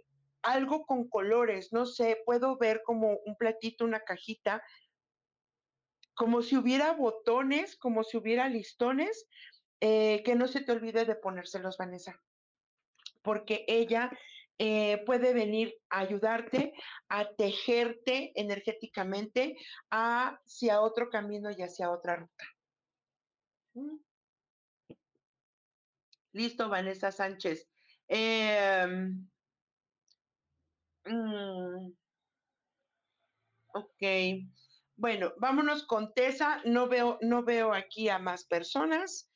algo 0.43 0.87
con 0.87 1.09
colores, 1.09 1.73
no 1.73 1.85
sé, 1.85 2.23
puedo 2.25 2.59
ver 2.59 2.83
como 2.85 3.19
un 3.27 3.37
platito, 3.37 3.85
una 3.85 4.05
cajita, 4.05 4.63
como 6.15 6.43
si 6.43 6.57
hubiera 6.57 6.93
botones, 6.93 7.77
como 7.77 8.05
si 8.05 8.19
hubiera 8.19 8.49
listones, 8.49 9.27
que 9.81 10.35
no 10.37 10.47
se 10.47 10.61
te 10.61 10.71
olvide 10.71 11.05
de 11.05 11.17
ponérselos, 11.17 11.77
Vanessa, 11.77 12.23
porque 13.23 13.65
ella 13.67 14.11
eh, 14.59 15.03
puede 15.05 15.35
venir 15.35 15.75
a 15.91 16.01
ayudarte 16.01 16.73
a 17.09 17.29
tejerte 17.35 18.33
energéticamente 18.35 19.57
hacia 19.91 20.81
otro 20.81 21.11
camino 21.11 21.51
y 21.51 21.63
hacia 21.63 21.91
otra 21.91 22.17
ruta. 22.17 22.45
Mm. 23.75 23.99
Listo, 26.33 26.69
Vanessa 26.69 27.11
Sánchez. 27.13 27.69
Mm, 31.07 31.93
ok. 33.75 34.03
Bueno, 34.97 35.33
vámonos 35.39 35.87
con 35.87 36.13
Tessa. 36.15 36.63
No 36.65 36.89
veo, 36.89 37.19
no 37.23 37.43
veo 37.45 37.73
aquí 37.73 38.09
a 38.09 38.19
más 38.19 38.45
personas. 38.45 39.31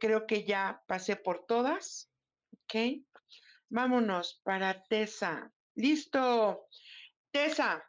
Creo 0.00 0.26
que 0.26 0.44
ya 0.44 0.82
pasé 0.86 1.16
por 1.16 1.46
todas. 1.46 2.10
Ok. 2.52 3.05
Vámonos 3.68 4.40
para 4.44 4.82
Tessa. 4.84 5.52
Listo. 5.74 6.68
Tessa. 7.30 7.84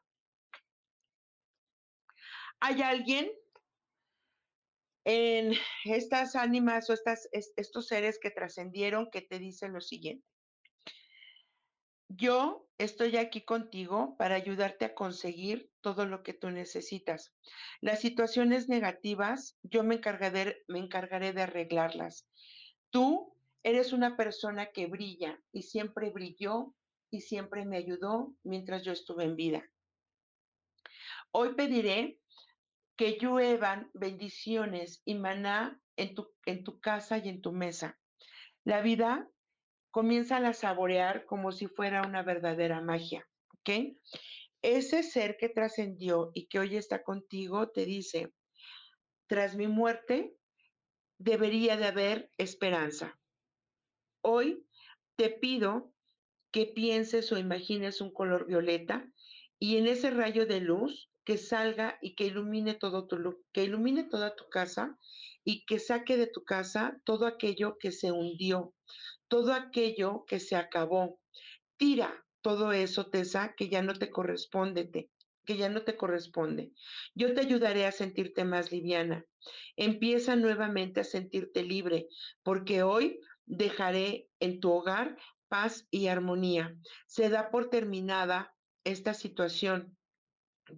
¿Hay 2.59 2.81
alguien 2.81 3.31
en 5.05 5.53
estas 5.85 6.35
ánimas 6.35 6.89
o 6.89 6.93
estas, 6.93 7.29
estos 7.31 7.87
seres 7.87 8.19
que 8.19 8.31
trascendieron 8.31 9.09
que 9.11 9.21
te 9.21 9.39
dicen 9.39 9.73
lo 9.73 9.81
siguiente? 9.81 10.27
yo 12.09 12.67
estoy 12.77 13.17
aquí 13.17 13.41
contigo 13.41 14.15
para 14.17 14.35
ayudarte 14.35 14.85
a 14.85 14.95
conseguir 14.95 15.71
todo 15.81 16.05
lo 16.05 16.23
que 16.23 16.33
tú 16.33 16.49
necesitas. 16.49 17.33
Las 17.81 17.99
situaciones 17.99 18.69
negativas, 18.69 19.57
yo 19.63 19.83
me 19.83 19.95
encargaré, 19.95 20.63
me 20.67 20.79
encargaré 20.79 21.33
de 21.33 21.43
arreglarlas. 21.43 22.27
Tú 22.89 23.36
eres 23.67 23.91
una 23.91 24.15
persona 24.15 24.67
que 24.67 24.85
brilla 24.85 25.37
y 25.51 25.63
siempre 25.63 26.09
brilló 26.09 26.73
y 27.11 27.19
siempre 27.19 27.65
me 27.65 27.75
ayudó 27.75 28.33
mientras 28.43 28.85
yo 28.85 28.93
estuve 28.93 29.25
en 29.25 29.35
vida. 29.35 29.69
Hoy 31.31 31.53
pediré 31.53 32.17
que 32.95 33.17
lluevan 33.19 33.91
bendiciones 33.93 35.01
y 35.03 35.15
maná 35.15 35.81
en 35.97 36.15
tu, 36.15 36.33
en 36.45 36.63
tu 36.63 36.79
casa 36.79 37.17
y 37.17 37.27
en 37.27 37.41
tu 37.41 37.51
mesa. 37.51 37.99
La 38.63 38.79
vida 38.79 39.29
comienza 39.91 40.37
a 40.37 40.53
saborear 40.53 41.25
como 41.25 41.51
si 41.51 41.67
fuera 41.67 42.07
una 42.07 42.23
verdadera 42.23 42.79
magia, 42.79 43.27
¿ok? 43.59 43.97
Ese 44.61 45.03
ser 45.03 45.35
que 45.35 45.49
trascendió 45.49 46.31
y 46.33 46.47
que 46.47 46.59
hoy 46.59 46.77
está 46.77 47.03
contigo 47.03 47.69
te 47.69 47.83
dice, 47.83 48.33
tras 49.27 49.57
mi 49.57 49.67
muerte 49.67 50.37
debería 51.17 51.75
de 51.75 51.87
haber 51.87 52.31
esperanza. 52.37 53.19
Hoy 54.29 54.67
te 55.15 55.29
pido 55.29 55.93
que 56.51 56.65
pienses 56.65 57.31
o 57.31 57.37
imagines 57.37 58.01
un 58.01 58.11
color 58.11 58.45
violeta 58.45 59.09
y 59.57 59.77
en 59.77 59.87
ese 59.87 60.09
rayo 60.09 60.45
de 60.45 60.59
luz 60.59 61.09
que 61.23 61.37
salga 61.37 61.97
y 62.01 62.13
que 62.13 62.25
ilumine 62.25 62.73
todo 62.73 63.07
tu 63.07 63.45
que 63.53 63.63
ilumine 63.63 64.03
toda 64.03 64.35
tu 64.35 64.49
casa 64.49 64.99
y 65.45 65.65
que 65.65 65.79
saque 65.79 66.17
de 66.17 66.27
tu 66.27 66.43
casa 66.43 66.99
todo 67.05 67.25
aquello 67.25 67.77
que 67.79 67.93
se 67.93 68.11
hundió, 68.11 68.73
todo 69.29 69.53
aquello 69.53 70.25
que 70.27 70.41
se 70.41 70.57
acabó. 70.57 71.21
Tira 71.77 72.25
todo 72.41 72.73
eso, 72.73 73.09
Tessa, 73.09 73.55
que 73.55 73.69
ya 73.69 73.81
no 73.81 73.93
te 73.93 74.09
corresponde, 74.09 75.09
que 75.45 75.55
ya 75.55 75.69
no 75.69 75.83
te 75.83 75.95
corresponde. 75.95 76.73
Yo 77.15 77.33
te 77.33 77.39
ayudaré 77.39 77.85
a 77.85 77.93
sentirte 77.93 78.43
más 78.43 78.73
liviana. 78.73 79.25
Empieza 79.77 80.35
nuevamente 80.35 80.99
a 80.99 81.05
sentirte 81.05 81.63
libre, 81.63 82.09
porque 82.43 82.83
hoy 82.83 83.21
dejaré 83.47 84.29
en 84.39 84.59
tu 84.59 84.71
hogar 84.71 85.17
paz 85.47 85.87
y 85.89 86.07
armonía. 86.07 86.77
Se 87.07 87.29
da 87.29 87.49
por 87.49 87.69
terminada 87.69 88.53
esta 88.83 89.13
situación 89.13 89.97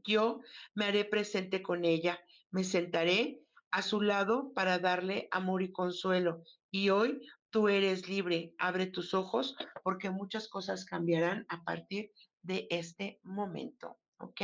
yo 0.03 0.41
me 0.73 0.85
haré 0.85 1.05
presente 1.05 1.61
con 1.61 1.85
ella, 1.85 2.19
me 2.51 2.63
sentaré 2.63 3.41
a 3.71 3.81
su 3.81 4.01
lado 4.01 4.53
para 4.53 4.79
darle 4.79 5.27
amor 5.31 5.61
y 5.61 5.71
consuelo. 5.71 6.43
Y 6.71 6.89
hoy 6.89 7.27
tú 7.49 7.67
eres 7.67 8.07
libre, 8.07 8.53
abre 8.57 8.87
tus 8.87 9.13
ojos 9.13 9.55
porque 9.83 10.09
muchas 10.09 10.47
cosas 10.47 10.85
cambiarán 10.85 11.45
a 11.49 11.63
partir 11.63 12.11
de 12.41 12.67
este 12.69 13.19
momento. 13.23 13.97
¿Ok? 14.17 14.41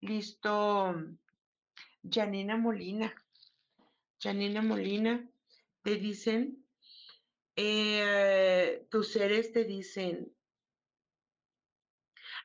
Listo. 0.00 0.94
Janina 2.02 2.56
Molina. 2.56 3.12
Janina 4.22 4.62
Molina, 4.62 5.28
te 5.82 5.96
dicen, 5.96 6.64
eh, 7.56 8.86
tus 8.90 9.12
seres 9.12 9.52
te 9.52 9.64
dicen, 9.64 10.34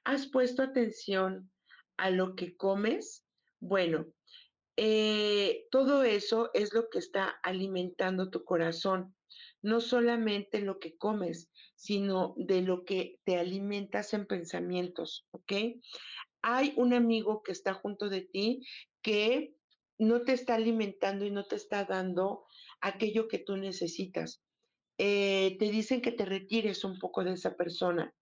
¿has 0.03 0.28
puesto 0.28 0.62
atención 0.62 1.51
a 1.97 2.10
lo 2.10 2.36
que 2.36 2.56
comes, 2.56 3.26
bueno, 3.60 4.08
eh, 4.78 5.68
todo 5.72 6.03
eso 6.03 6.49
es 6.53 6.74
lo 6.74 6.89
que 6.89 6.99
está 6.99 7.39
alimentando 7.43 8.30
tu 8.30 8.43
corazón. 8.43 9.16
No 9.62 9.80
solamente 9.80 10.60
lo 10.60 10.80
que 10.80 10.97
comes, 10.97 11.49
sino 11.76 12.36
de 12.38 12.62
lo 12.62 12.84
que 12.84 13.20
te 13.24 13.38
alimentas 13.38 14.14
en 14.14 14.28
pensamientos, 14.28 15.26
¿ok? 15.32 15.53
Hay 16.41 16.74
un 16.76 16.93
amigo 16.93 17.41
que 17.41 17.51
está 17.51 17.74
junto 17.74 18.10
de 18.10 18.22
ti 18.22 18.66
que 19.01 19.56
no 19.97 20.24
te 20.24 20.34
está 20.34 20.56
alimentando 20.56 21.26
y 21.26 21.32
no 21.32 21.45
te 21.45 21.56
está 21.56 21.86
dando 21.86 22.45
aquello 22.82 23.28
que 23.28 23.39
tú 23.39 23.56
necesitas. 23.56 24.45
Eh, 24.98 25.58
te 25.60 25.70
dicen 25.72 26.02
que 26.02 26.12
te 26.12 26.26
retires 26.26 26.84
un 26.84 27.00
poco 27.00 27.24
de 27.24 27.34
esa 27.34 27.56
persona. 27.56 28.14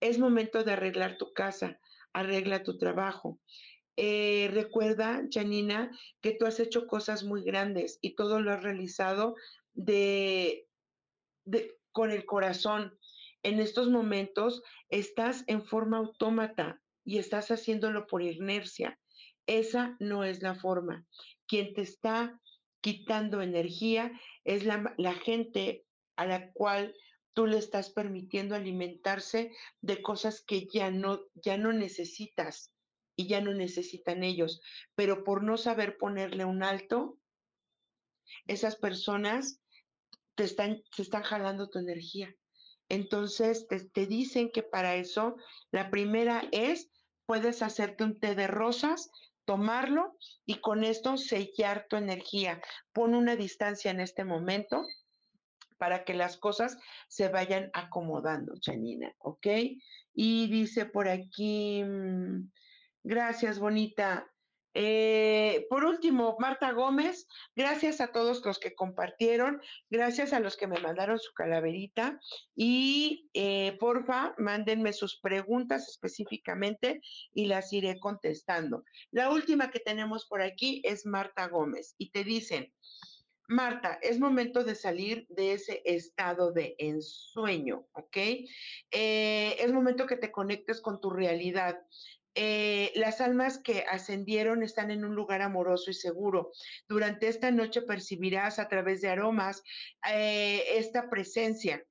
Es 0.00 0.18
momento 0.18 0.64
de 0.64 0.72
arreglar 0.72 1.16
tu 1.16 1.32
casa 1.32 1.78
arregla 2.12 2.62
tu 2.62 2.78
trabajo. 2.78 3.40
Eh, 3.96 4.48
recuerda, 4.52 5.22
Janina, 5.30 5.90
que 6.20 6.32
tú 6.32 6.46
has 6.46 6.60
hecho 6.60 6.86
cosas 6.86 7.24
muy 7.24 7.42
grandes 7.42 7.98
y 8.00 8.14
todo 8.14 8.40
lo 8.40 8.52
has 8.52 8.62
realizado 8.62 9.34
de, 9.74 10.66
con 11.92 12.10
el 12.10 12.24
corazón. 12.24 12.96
En 13.42 13.60
estos 13.60 13.88
momentos 13.88 14.62
estás 14.88 15.44
en 15.46 15.64
forma 15.64 15.98
autómata 15.98 16.80
y 17.04 17.18
estás 17.18 17.50
haciéndolo 17.50 18.06
por 18.06 18.22
inercia. 18.22 18.98
Esa 19.46 19.96
no 19.98 20.24
es 20.24 20.42
la 20.42 20.54
forma. 20.54 21.06
Quien 21.46 21.72
te 21.72 21.82
está 21.82 22.40
quitando 22.80 23.42
energía 23.42 24.12
es 24.48 24.64
la, 24.64 24.94
la 24.96 25.12
gente 25.12 25.84
a 26.16 26.24
la 26.24 26.52
cual 26.52 26.94
tú 27.34 27.46
le 27.46 27.58
estás 27.58 27.90
permitiendo 27.90 28.54
alimentarse 28.54 29.52
de 29.82 30.00
cosas 30.00 30.42
que 30.42 30.66
ya 30.66 30.90
no, 30.90 31.20
ya 31.34 31.58
no 31.58 31.72
necesitas 31.74 32.72
y 33.14 33.28
ya 33.28 33.42
no 33.42 33.52
necesitan 33.52 34.24
ellos. 34.24 34.62
Pero 34.94 35.22
por 35.22 35.42
no 35.44 35.58
saber 35.58 35.98
ponerle 35.98 36.46
un 36.46 36.62
alto, 36.62 37.18
esas 38.46 38.76
personas 38.76 39.60
te 40.34 40.44
están, 40.44 40.82
se 40.92 41.02
están 41.02 41.24
jalando 41.24 41.68
tu 41.68 41.78
energía. 41.78 42.34
Entonces 42.88 43.66
te, 43.68 43.84
te 43.90 44.06
dicen 44.06 44.50
que 44.50 44.62
para 44.62 44.96
eso 44.96 45.36
la 45.70 45.90
primera 45.90 46.48
es, 46.52 46.90
puedes 47.26 47.60
hacerte 47.60 48.02
un 48.02 48.18
té 48.18 48.34
de 48.34 48.46
rosas, 48.46 49.10
tomarlo 49.48 50.14
y 50.44 50.56
con 50.60 50.84
esto 50.84 51.16
sellar 51.16 51.86
tu 51.88 51.96
energía. 51.96 52.60
Pon 52.92 53.14
una 53.14 53.34
distancia 53.34 53.90
en 53.90 53.98
este 53.98 54.22
momento 54.22 54.84
para 55.78 56.04
que 56.04 56.12
las 56.12 56.36
cosas 56.36 56.76
se 57.08 57.30
vayan 57.30 57.70
acomodando, 57.72 58.52
Janina, 58.62 59.10
¿ok? 59.16 59.46
Y 60.12 60.48
dice 60.48 60.84
por 60.84 61.08
aquí, 61.08 61.82
mm, 61.82 62.50
gracias, 63.04 63.58
bonita. 63.58 64.30
Eh, 64.74 65.66
por 65.70 65.84
último, 65.84 66.36
Marta 66.38 66.72
Gómez, 66.72 67.26
gracias 67.56 68.00
a 68.00 68.12
todos 68.12 68.44
los 68.44 68.58
que 68.58 68.74
compartieron, 68.74 69.60
gracias 69.90 70.32
a 70.32 70.40
los 70.40 70.56
que 70.56 70.66
me 70.66 70.80
mandaron 70.80 71.18
su 71.18 71.32
calaverita 71.32 72.20
y 72.54 73.28
eh, 73.34 73.76
porfa, 73.80 74.34
mándenme 74.38 74.92
sus 74.92 75.18
preguntas 75.20 75.88
específicamente 75.88 77.00
y 77.32 77.46
las 77.46 77.72
iré 77.72 77.98
contestando. 77.98 78.84
La 79.10 79.30
última 79.30 79.70
que 79.70 79.80
tenemos 79.80 80.26
por 80.26 80.42
aquí 80.42 80.82
es 80.84 81.06
Marta 81.06 81.48
Gómez 81.48 81.94
y 81.98 82.10
te 82.10 82.24
dicen, 82.24 82.72
Marta, 83.50 83.98
es 84.02 84.20
momento 84.20 84.62
de 84.62 84.74
salir 84.74 85.26
de 85.30 85.54
ese 85.54 85.80
estado 85.86 86.52
de 86.52 86.74
ensueño, 86.76 87.86
¿ok? 87.92 88.16
Eh, 88.90 89.56
es 89.58 89.72
momento 89.72 90.06
que 90.06 90.18
te 90.18 90.30
conectes 90.30 90.82
con 90.82 91.00
tu 91.00 91.08
realidad. 91.08 91.78
Eh, 92.40 92.92
las 92.94 93.20
almas 93.20 93.58
que 93.58 93.84
ascendieron 93.90 94.62
están 94.62 94.92
en 94.92 95.04
un 95.04 95.16
lugar 95.16 95.42
amoroso 95.42 95.90
y 95.90 95.94
seguro. 95.94 96.52
Durante 96.88 97.26
esta 97.26 97.50
noche 97.50 97.82
percibirás 97.82 98.60
a 98.60 98.68
través 98.68 99.00
de 99.00 99.08
aromas 99.08 99.64
eh, 100.08 100.62
esta 100.76 101.10
presencia. 101.10 101.84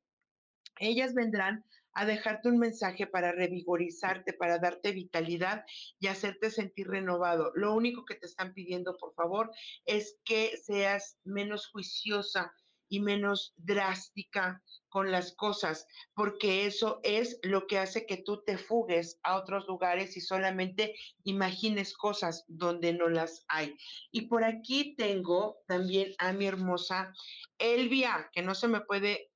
Ellas 0.79 1.13
vendrán 1.13 1.65
a 1.91 2.05
dejarte 2.05 2.47
un 2.47 2.59
mensaje 2.59 3.07
para 3.07 3.33
revigorizarte, 3.33 4.31
para 4.31 4.57
darte 4.57 4.93
vitalidad 4.93 5.65
y 5.99 6.07
hacerte 6.07 6.49
sentir 6.49 6.87
renovado. 6.87 7.51
Lo 7.55 7.73
único 7.73 8.05
que 8.05 8.15
te 8.15 8.27
están 8.27 8.53
pidiendo, 8.53 8.95
por 8.95 9.13
favor, 9.15 9.51
es 9.83 10.17
que 10.23 10.55
seas 10.63 11.17
menos 11.25 11.67
juiciosa 11.67 12.53
y 12.89 12.99
menos 12.99 13.53
drástica 13.57 14.63
con 14.89 15.11
las 15.11 15.33
cosas, 15.35 15.87
porque 16.13 16.65
eso 16.65 16.99
es 17.03 17.39
lo 17.43 17.67
que 17.67 17.77
hace 17.77 18.05
que 18.05 18.17
tú 18.17 18.43
te 18.43 18.57
fugues 18.57 19.19
a 19.23 19.35
otros 19.35 19.67
lugares 19.67 20.17
y 20.17 20.21
solamente 20.21 20.95
imagines 21.23 21.93
cosas 21.93 22.45
donde 22.47 22.93
no 22.93 23.09
las 23.09 23.45
hay. 23.47 23.75
Y 24.11 24.27
por 24.27 24.43
aquí 24.43 24.95
tengo 24.95 25.59
también 25.67 26.13
a 26.19 26.31
mi 26.33 26.45
hermosa 26.45 27.13
Elvia, 27.57 28.29
que 28.33 28.41
no 28.41 28.55
se 28.55 28.67
me 28.67 28.81
puede 28.81 29.31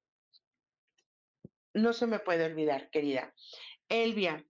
no 1.74 1.94
se 1.94 2.06
me 2.06 2.20
puede 2.20 2.46
olvidar, 2.46 2.90
querida. 2.90 3.34
Elvia, 3.88 4.46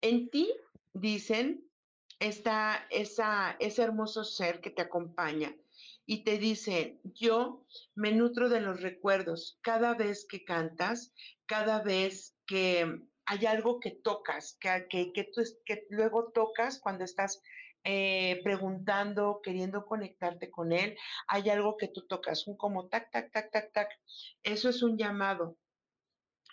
en 0.00 0.30
ti, 0.30 0.52
dicen, 0.92 1.70
está 2.18 2.86
esa, 2.90 3.56
ese 3.60 3.82
hermoso 3.82 4.24
ser 4.24 4.60
que 4.60 4.70
te 4.70 4.82
acompaña 4.82 5.54
y 6.12 6.24
te 6.24 6.38
dice, 6.38 6.98
yo 7.04 7.64
me 7.94 8.10
nutro 8.10 8.48
de 8.48 8.60
los 8.60 8.82
recuerdos. 8.82 9.60
Cada 9.62 9.94
vez 9.94 10.26
que 10.28 10.44
cantas, 10.44 11.14
cada 11.46 11.84
vez 11.84 12.36
que 12.48 12.98
hay 13.26 13.46
algo 13.46 13.78
que 13.78 13.92
tocas, 13.92 14.58
que, 14.58 14.88
que, 14.90 15.12
que, 15.12 15.30
que 15.64 15.86
luego 15.88 16.32
tocas 16.32 16.80
cuando 16.80 17.04
estás 17.04 17.40
eh, 17.84 18.40
preguntando, 18.42 19.40
queriendo 19.40 19.86
conectarte 19.86 20.50
con 20.50 20.72
él, 20.72 20.96
hay 21.28 21.48
algo 21.48 21.76
que 21.76 21.86
tú 21.86 22.04
tocas, 22.08 22.44
un 22.48 22.56
como 22.56 22.88
tac, 22.88 23.12
tac, 23.12 23.30
tac, 23.30 23.52
tac, 23.52 23.72
tac. 23.72 23.88
Eso 24.42 24.68
es 24.68 24.82
un 24.82 24.98
llamado 24.98 25.58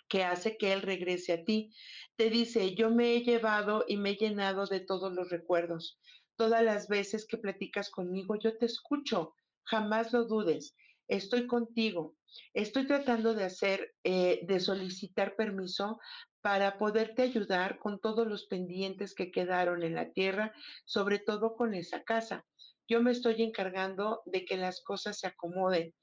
que 0.08 0.22
hace 0.22 0.56
que 0.56 0.72
Él 0.72 0.82
regrese 0.82 1.32
a 1.32 1.44
ti. 1.44 1.74
Te 2.14 2.30
dice, 2.30 2.76
yo 2.76 2.90
me 2.90 3.16
he 3.16 3.24
llevado 3.24 3.84
y 3.88 3.96
me 3.96 4.10
he 4.10 4.14
llenado 4.14 4.66
de 4.66 4.78
todos 4.78 5.12
los 5.12 5.30
recuerdos. 5.30 5.98
Todas 6.36 6.62
las 6.62 6.86
veces 6.86 7.26
que 7.26 7.38
platicas 7.38 7.90
conmigo, 7.90 8.36
yo 8.36 8.56
te 8.56 8.66
escucho, 8.66 9.34
jamás 9.68 10.12
lo 10.12 10.24
dudes. 10.24 10.74
Estoy 11.08 11.46
contigo. 11.46 12.16
Estoy 12.52 12.86
tratando 12.86 13.34
de 13.34 13.44
hacer, 13.44 13.94
eh, 14.04 14.40
de 14.46 14.60
solicitar 14.60 15.36
permiso 15.36 15.98
para 16.40 16.78
poderte 16.78 17.22
ayudar 17.22 17.78
con 17.78 17.98
todos 18.00 18.26
los 18.26 18.46
pendientes 18.46 19.14
que 19.14 19.30
quedaron 19.30 19.82
en 19.82 19.94
la 19.94 20.12
tierra, 20.12 20.52
sobre 20.84 21.18
todo 21.18 21.54
con 21.56 21.74
esa 21.74 22.02
casa. 22.02 22.44
Yo 22.86 23.02
me 23.02 23.10
estoy 23.10 23.42
encargando 23.42 24.22
de 24.26 24.44
que 24.44 24.56
las 24.56 24.82
cosas 24.82 25.18
se 25.18 25.26
acomoden. 25.26 25.94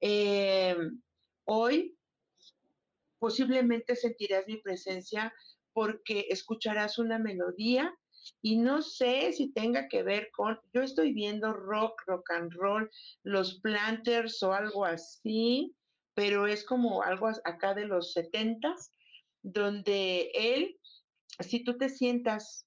Em, 0.00 1.00
hoy 1.44 1.96
posiblemente 3.18 3.96
sentirás 3.96 4.46
mi 4.46 4.58
presencia 4.58 5.32
porque 5.72 6.26
escucharás 6.28 6.98
una 6.98 7.18
melodía 7.18 7.94
y 8.42 8.56
no 8.56 8.82
sé 8.82 9.32
si 9.32 9.52
tenga 9.52 9.88
que 9.88 10.02
ver 10.02 10.30
con, 10.32 10.58
yo 10.72 10.82
estoy 10.82 11.12
viendo 11.12 11.52
rock, 11.52 12.02
rock 12.06 12.30
and 12.30 12.52
roll, 12.54 12.90
los 13.22 13.60
planters 13.60 14.42
o 14.42 14.52
algo 14.52 14.84
así, 14.84 15.74
pero 16.14 16.46
es 16.46 16.64
como 16.64 17.02
algo 17.02 17.28
acá 17.44 17.74
de 17.74 17.86
los 17.86 18.12
setentas, 18.12 18.92
donde 19.42 20.30
él, 20.34 20.78
si 21.40 21.64
tú 21.64 21.76
te 21.76 21.88
sientas 21.88 22.66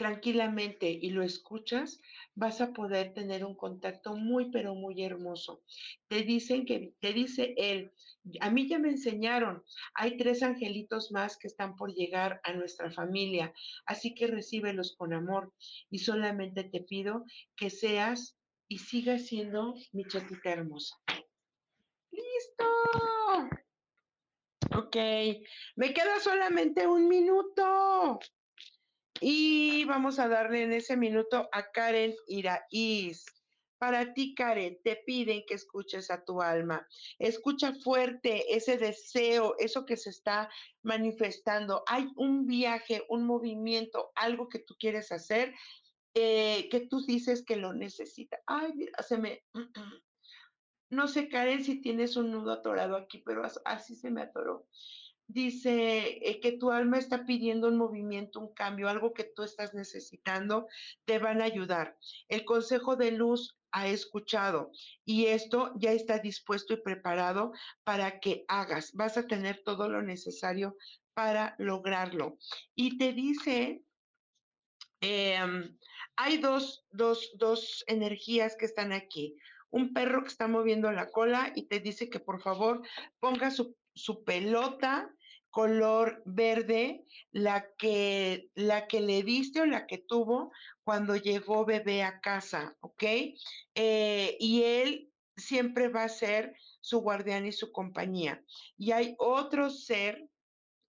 tranquilamente 0.00 0.88
y 0.90 1.10
lo 1.10 1.22
escuchas, 1.22 2.00
vas 2.34 2.62
a 2.62 2.72
poder 2.72 3.12
tener 3.12 3.44
un 3.44 3.54
contacto 3.54 4.16
muy, 4.16 4.50
pero 4.50 4.74
muy 4.74 5.04
hermoso. 5.04 5.62
Te 6.08 6.22
dicen 6.22 6.64
que, 6.64 6.94
te 7.00 7.12
dice 7.12 7.52
él, 7.58 7.92
a 8.40 8.48
mí 8.48 8.66
ya 8.66 8.78
me 8.78 8.88
enseñaron, 8.88 9.62
hay 9.92 10.16
tres 10.16 10.42
angelitos 10.42 11.12
más 11.12 11.36
que 11.36 11.48
están 11.48 11.76
por 11.76 11.92
llegar 11.92 12.40
a 12.44 12.54
nuestra 12.54 12.90
familia, 12.90 13.52
así 13.84 14.14
que 14.14 14.26
recíbelos 14.26 14.96
con 14.96 15.12
amor 15.12 15.52
y 15.90 15.98
solamente 15.98 16.64
te 16.64 16.80
pido 16.80 17.26
que 17.54 17.68
seas 17.68 18.38
y 18.68 18.78
sigas 18.78 19.26
siendo 19.26 19.74
mi 19.92 20.06
chatita 20.06 20.50
hermosa. 20.50 20.96
¡Listo! 22.10 22.64
Ok, 24.78 24.96
me 25.76 25.92
queda 25.92 26.18
solamente 26.20 26.86
un 26.86 27.06
minuto. 27.06 28.18
Y 29.20 29.84
vamos 29.84 30.18
a 30.18 30.28
darle 30.28 30.62
en 30.62 30.72
ese 30.72 30.96
minuto 30.96 31.48
a 31.52 31.70
Karen 31.70 32.14
Iraíz. 32.26 33.26
Para 33.78 34.14
ti, 34.14 34.34
Karen, 34.34 34.78
te 34.82 34.96
piden 35.06 35.42
que 35.46 35.54
escuches 35.54 36.10
a 36.10 36.24
tu 36.24 36.40
alma. 36.40 36.86
Escucha 37.18 37.74
fuerte 37.74 38.54
ese 38.54 38.78
deseo, 38.78 39.54
eso 39.58 39.84
que 39.84 39.96
se 39.96 40.10
está 40.10 40.50
manifestando. 40.82 41.82
Hay 41.86 42.08
un 42.16 42.46
viaje, 42.46 43.04
un 43.08 43.24
movimiento, 43.24 44.10
algo 44.14 44.48
que 44.48 44.58
tú 44.58 44.74
quieres 44.78 45.12
hacer, 45.12 45.54
eh, 46.14 46.68
que 46.70 46.80
tú 46.88 47.04
dices 47.04 47.44
que 47.44 47.56
lo 47.56 47.74
necesitas. 47.74 48.40
Ay, 48.46 48.72
mira, 48.74 49.02
se 49.02 49.18
me... 49.18 49.44
No 50.92 51.06
sé, 51.06 51.28
Karen, 51.28 51.62
si 51.62 51.80
tienes 51.80 52.16
un 52.16 52.32
nudo 52.32 52.50
atorado 52.50 52.96
aquí, 52.96 53.22
pero 53.24 53.44
así 53.64 53.94
se 53.94 54.10
me 54.10 54.22
atoró 54.22 54.66
dice 55.32 56.18
eh, 56.28 56.40
que 56.40 56.52
tu 56.52 56.70
alma 56.70 56.98
está 56.98 57.24
pidiendo 57.24 57.68
un 57.68 57.76
movimiento, 57.76 58.40
un 58.40 58.52
cambio, 58.54 58.88
algo 58.88 59.12
que 59.12 59.24
tú 59.24 59.42
estás 59.42 59.74
necesitando, 59.74 60.66
te 61.04 61.18
van 61.18 61.40
a 61.40 61.44
ayudar. 61.44 61.96
El 62.28 62.44
consejo 62.44 62.96
de 62.96 63.12
luz 63.12 63.56
ha 63.72 63.88
escuchado 63.88 64.72
y 65.04 65.26
esto 65.26 65.72
ya 65.76 65.92
está 65.92 66.18
dispuesto 66.18 66.74
y 66.74 66.82
preparado 66.82 67.52
para 67.84 68.20
que 68.20 68.44
hagas. 68.48 68.92
Vas 68.94 69.16
a 69.16 69.26
tener 69.26 69.62
todo 69.64 69.88
lo 69.88 70.02
necesario 70.02 70.76
para 71.14 71.54
lograrlo. 71.58 72.38
Y 72.74 72.98
te 72.98 73.12
dice, 73.12 73.82
em, 75.00 75.76
hay 76.16 76.38
dos, 76.38 76.84
dos, 76.90 77.30
dos 77.36 77.84
energías 77.86 78.56
que 78.56 78.66
están 78.66 78.92
aquí 78.92 79.36
un 79.70 79.92
perro 79.92 80.22
que 80.22 80.28
está 80.28 80.48
moviendo 80.48 80.90
la 80.90 81.10
cola 81.10 81.52
y 81.54 81.66
te 81.66 81.80
dice 81.80 82.10
que 82.10 82.20
por 82.20 82.40
favor 82.40 82.82
ponga 83.20 83.50
su, 83.50 83.76
su 83.94 84.24
pelota 84.24 85.14
color 85.50 86.22
verde, 86.24 87.04
la 87.32 87.66
que, 87.76 88.50
la 88.54 88.86
que 88.86 89.00
le 89.00 89.22
diste 89.22 89.60
o 89.60 89.66
la 89.66 89.86
que 89.86 89.98
tuvo 89.98 90.52
cuando 90.84 91.16
llegó 91.16 91.64
bebé 91.64 92.02
a 92.02 92.20
casa, 92.20 92.76
¿ok? 92.80 93.02
Eh, 93.74 94.36
y 94.38 94.62
él 94.62 95.10
siempre 95.36 95.88
va 95.88 96.04
a 96.04 96.08
ser 96.08 96.54
su 96.80 97.00
guardián 97.00 97.46
y 97.46 97.52
su 97.52 97.72
compañía. 97.72 98.42
Y 98.76 98.92
hay 98.92 99.14
otro 99.18 99.70
ser 99.70 100.28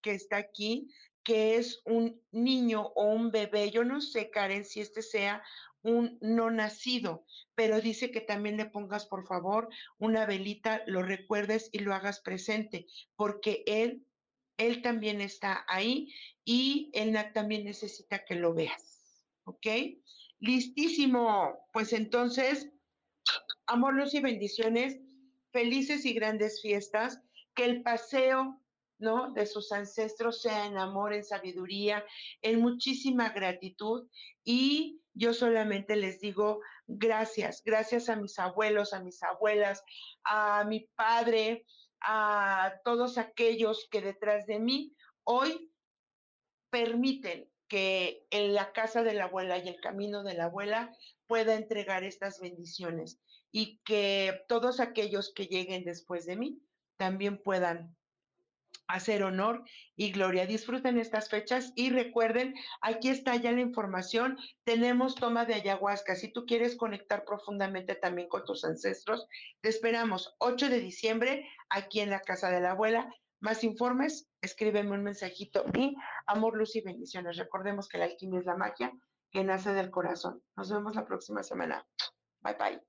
que 0.02 0.12
está 0.12 0.38
aquí, 0.38 0.94
que 1.24 1.56
es 1.56 1.82
un 1.86 2.22
niño 2.32 2.88
o 2.96 3.06
un 3.06 3.32
bebé. 3.32 3.72
Yo 3.72 3.84
no 3.84 4.02
sé, 4.02 4.30
Karen, 4.30 4.66
si 4.66 4.82
este 4.82 5.02
sea 5.02 5.44
un 5.82 6.18
no 6.22 6.52
nacido, 6.52 7.26
pero 7.56 7.80
dice 7.80 8.12
que 8.12 8.22
también 8.22 8.58
le 8.58 8.66
pongas, 8.66 9.06
por 9.06 9.26
favor, 9.26 9.70
una 9.98 10.26
velita, 10.26 10.84
lo 10.88 11.04
recuerdes 11.04 11.70
y 11.72 11.80
lo 11.80 11.94
hagas 11.94 12.20
presente, 12.20 12.88
porque 13.16 13.64
él 13.66 14.06
él 14.60 14.82
también 14.84 15.22
está 15.22 15.66
ahí 15.68 16.14
y 16.46 16.92
él 16.94 17.18
también 17.34 17.64
necesita 17.64 18.24
que 18.26 18.36
lo 18.36 18.54
veas. 18.54 19.26
¿Ok? 19.46 19.66
Listísimo. 20.40 21.66
Pues 21.74 21.94
entonces, 21.94 22.70
amor, 23.66 23.96
y 24.12 24.20
bendiciones, 24.20 25.00
felices 25.52 26.06
y 26.06 26.14
grandes 26.14 26.62
fiestas, 26.62 27.20
que 27.56 27.66
el 27.66 27.82
paseo, 27.82 28.62
¿no? 29.00 29.32
De 29.32 29.46
sus 29.46 29.72
ancestros 29.72 30.42
sea 30.42 30.66
en 30.66 30.78
amor, 30.78 31.14
en 31.14 31.24
sabiduría, 31.24 32.06
en 32.42 32.60
muchísima 32.60 33.30
gratitud 33.30 34.08
y 34.44 35.02
yo 35.14 35.34
solamente 35.34 35.96
les 35.96 36.20
digo 36.20 36.62
gracias, 36.88 37.62
gracias 37.64 38.10
a 38.10 38.16
mis 38.16 38.38
abuelos, 38.40 38.94
a 38.94 39.02
mis 39.02 39.22
abuelas, 39.24 39.84
a 40.24 40.64
mi 40.66 40.88
padre, 40.96 41.66
a 42.02 42.74
todos 42.84 43.18
aquellos 43.18 43.88
que 43.92 44.02
detrás 44.02 44.46
de 44.46 44.60
mí 44.60 44.96
hoy 45.24 45.72
permiten 46.70 47.50
que 47.68 48.26
en 48.32 48.54
la 48.54 48.72
casa 48.72 49.04
de 49.04 49.14
la 49.14 49.26
abuela 49.26 49.58
y 49.58 49.68
el 49.68 49.80
camino 49.80 50.24
de 50.24 50.34
la 50.34 50.46
abuela 50.46 50.96
pueda 51.28 51.56
entregar 51.56 52.04
estas 52.04 52.40
bendiciones 52.40 53.20
y 53.52 53.80
que 53.86 54.42
todos 54.48 54.80
aquellos 54.80 55.32
que 55.34 55.46
lleguen 55.46 55.84
después 55.84 56.26
de 56.26 56.36
mí 56.36 56.62
también 56.98 57.42
puedan 57.42 57.96
hacer 58.90 59.24
honor 59.24 59.64
y 59.96 60.12
gloria. 60.12 60.46
Disfruten 60.46 60.98
estas 60.98 61.30
fechas 61.30 61.72
y 61.76 61.92
recuerden, 61.92 62.56
aquí 62.82 63.10
está 63.10 63.36
ya 63.36 63.52
la 63.52 63.62
información. 63.62 64.38
Tenemos 64.66 65.16
toma 65.16 65.46
de 65.46 65.54
ayahuasca. 65.54 66.16
Si 66.16 66.34
tú 66.34 66.46
quieres 66.46 66.76
conectar 66.76 67.24
profundamente 67.24 67.96
también 67.96 68.28
con 68.28 68.44
tus 68.44 68.66
ancestros, 68.66 69.28
te 69.62 69.70
esperamos 69.70 70.36
8 70.40 70.70
de 70.70 70.80
diciembre 70.82 71.48
aquí 71.70 72.02
en 72.02 72.10
la 72.10 72.20
casa 72.22 72.50
de 72.50 72.62
la 72.62 72.72
abuela. 72.72 73.14
Más 73.40 73.64
informes, 73.64 74.28
escríbeme 74.42 74.92
un 74.92 75.04
mensajito 75.04 75.64
y 75.74 75.96
amor, 76.28 76.58
luz 76.58 76.76
y 76.76 76.82
bendiciones. 76.82 77.38
Recordemos 77.38 77.88
que 77.88 78.00
la 78.00 78.06
alquimia 78.06 78.40
es 78.40 78.46
la 78.46 78.58
magia 78.58 78.92
que 79.32 79.44
nace 79.44 79.72
del 79.74 79.92
corazón. 79.92 80.42
Nos 80.58 80.72
vemos 80.72 80.96
la 80.96 81.06
próxima 81.06 81.44
semana. 81.44 81.86
Bye 82.42 82.56
bye. 82.56 82.89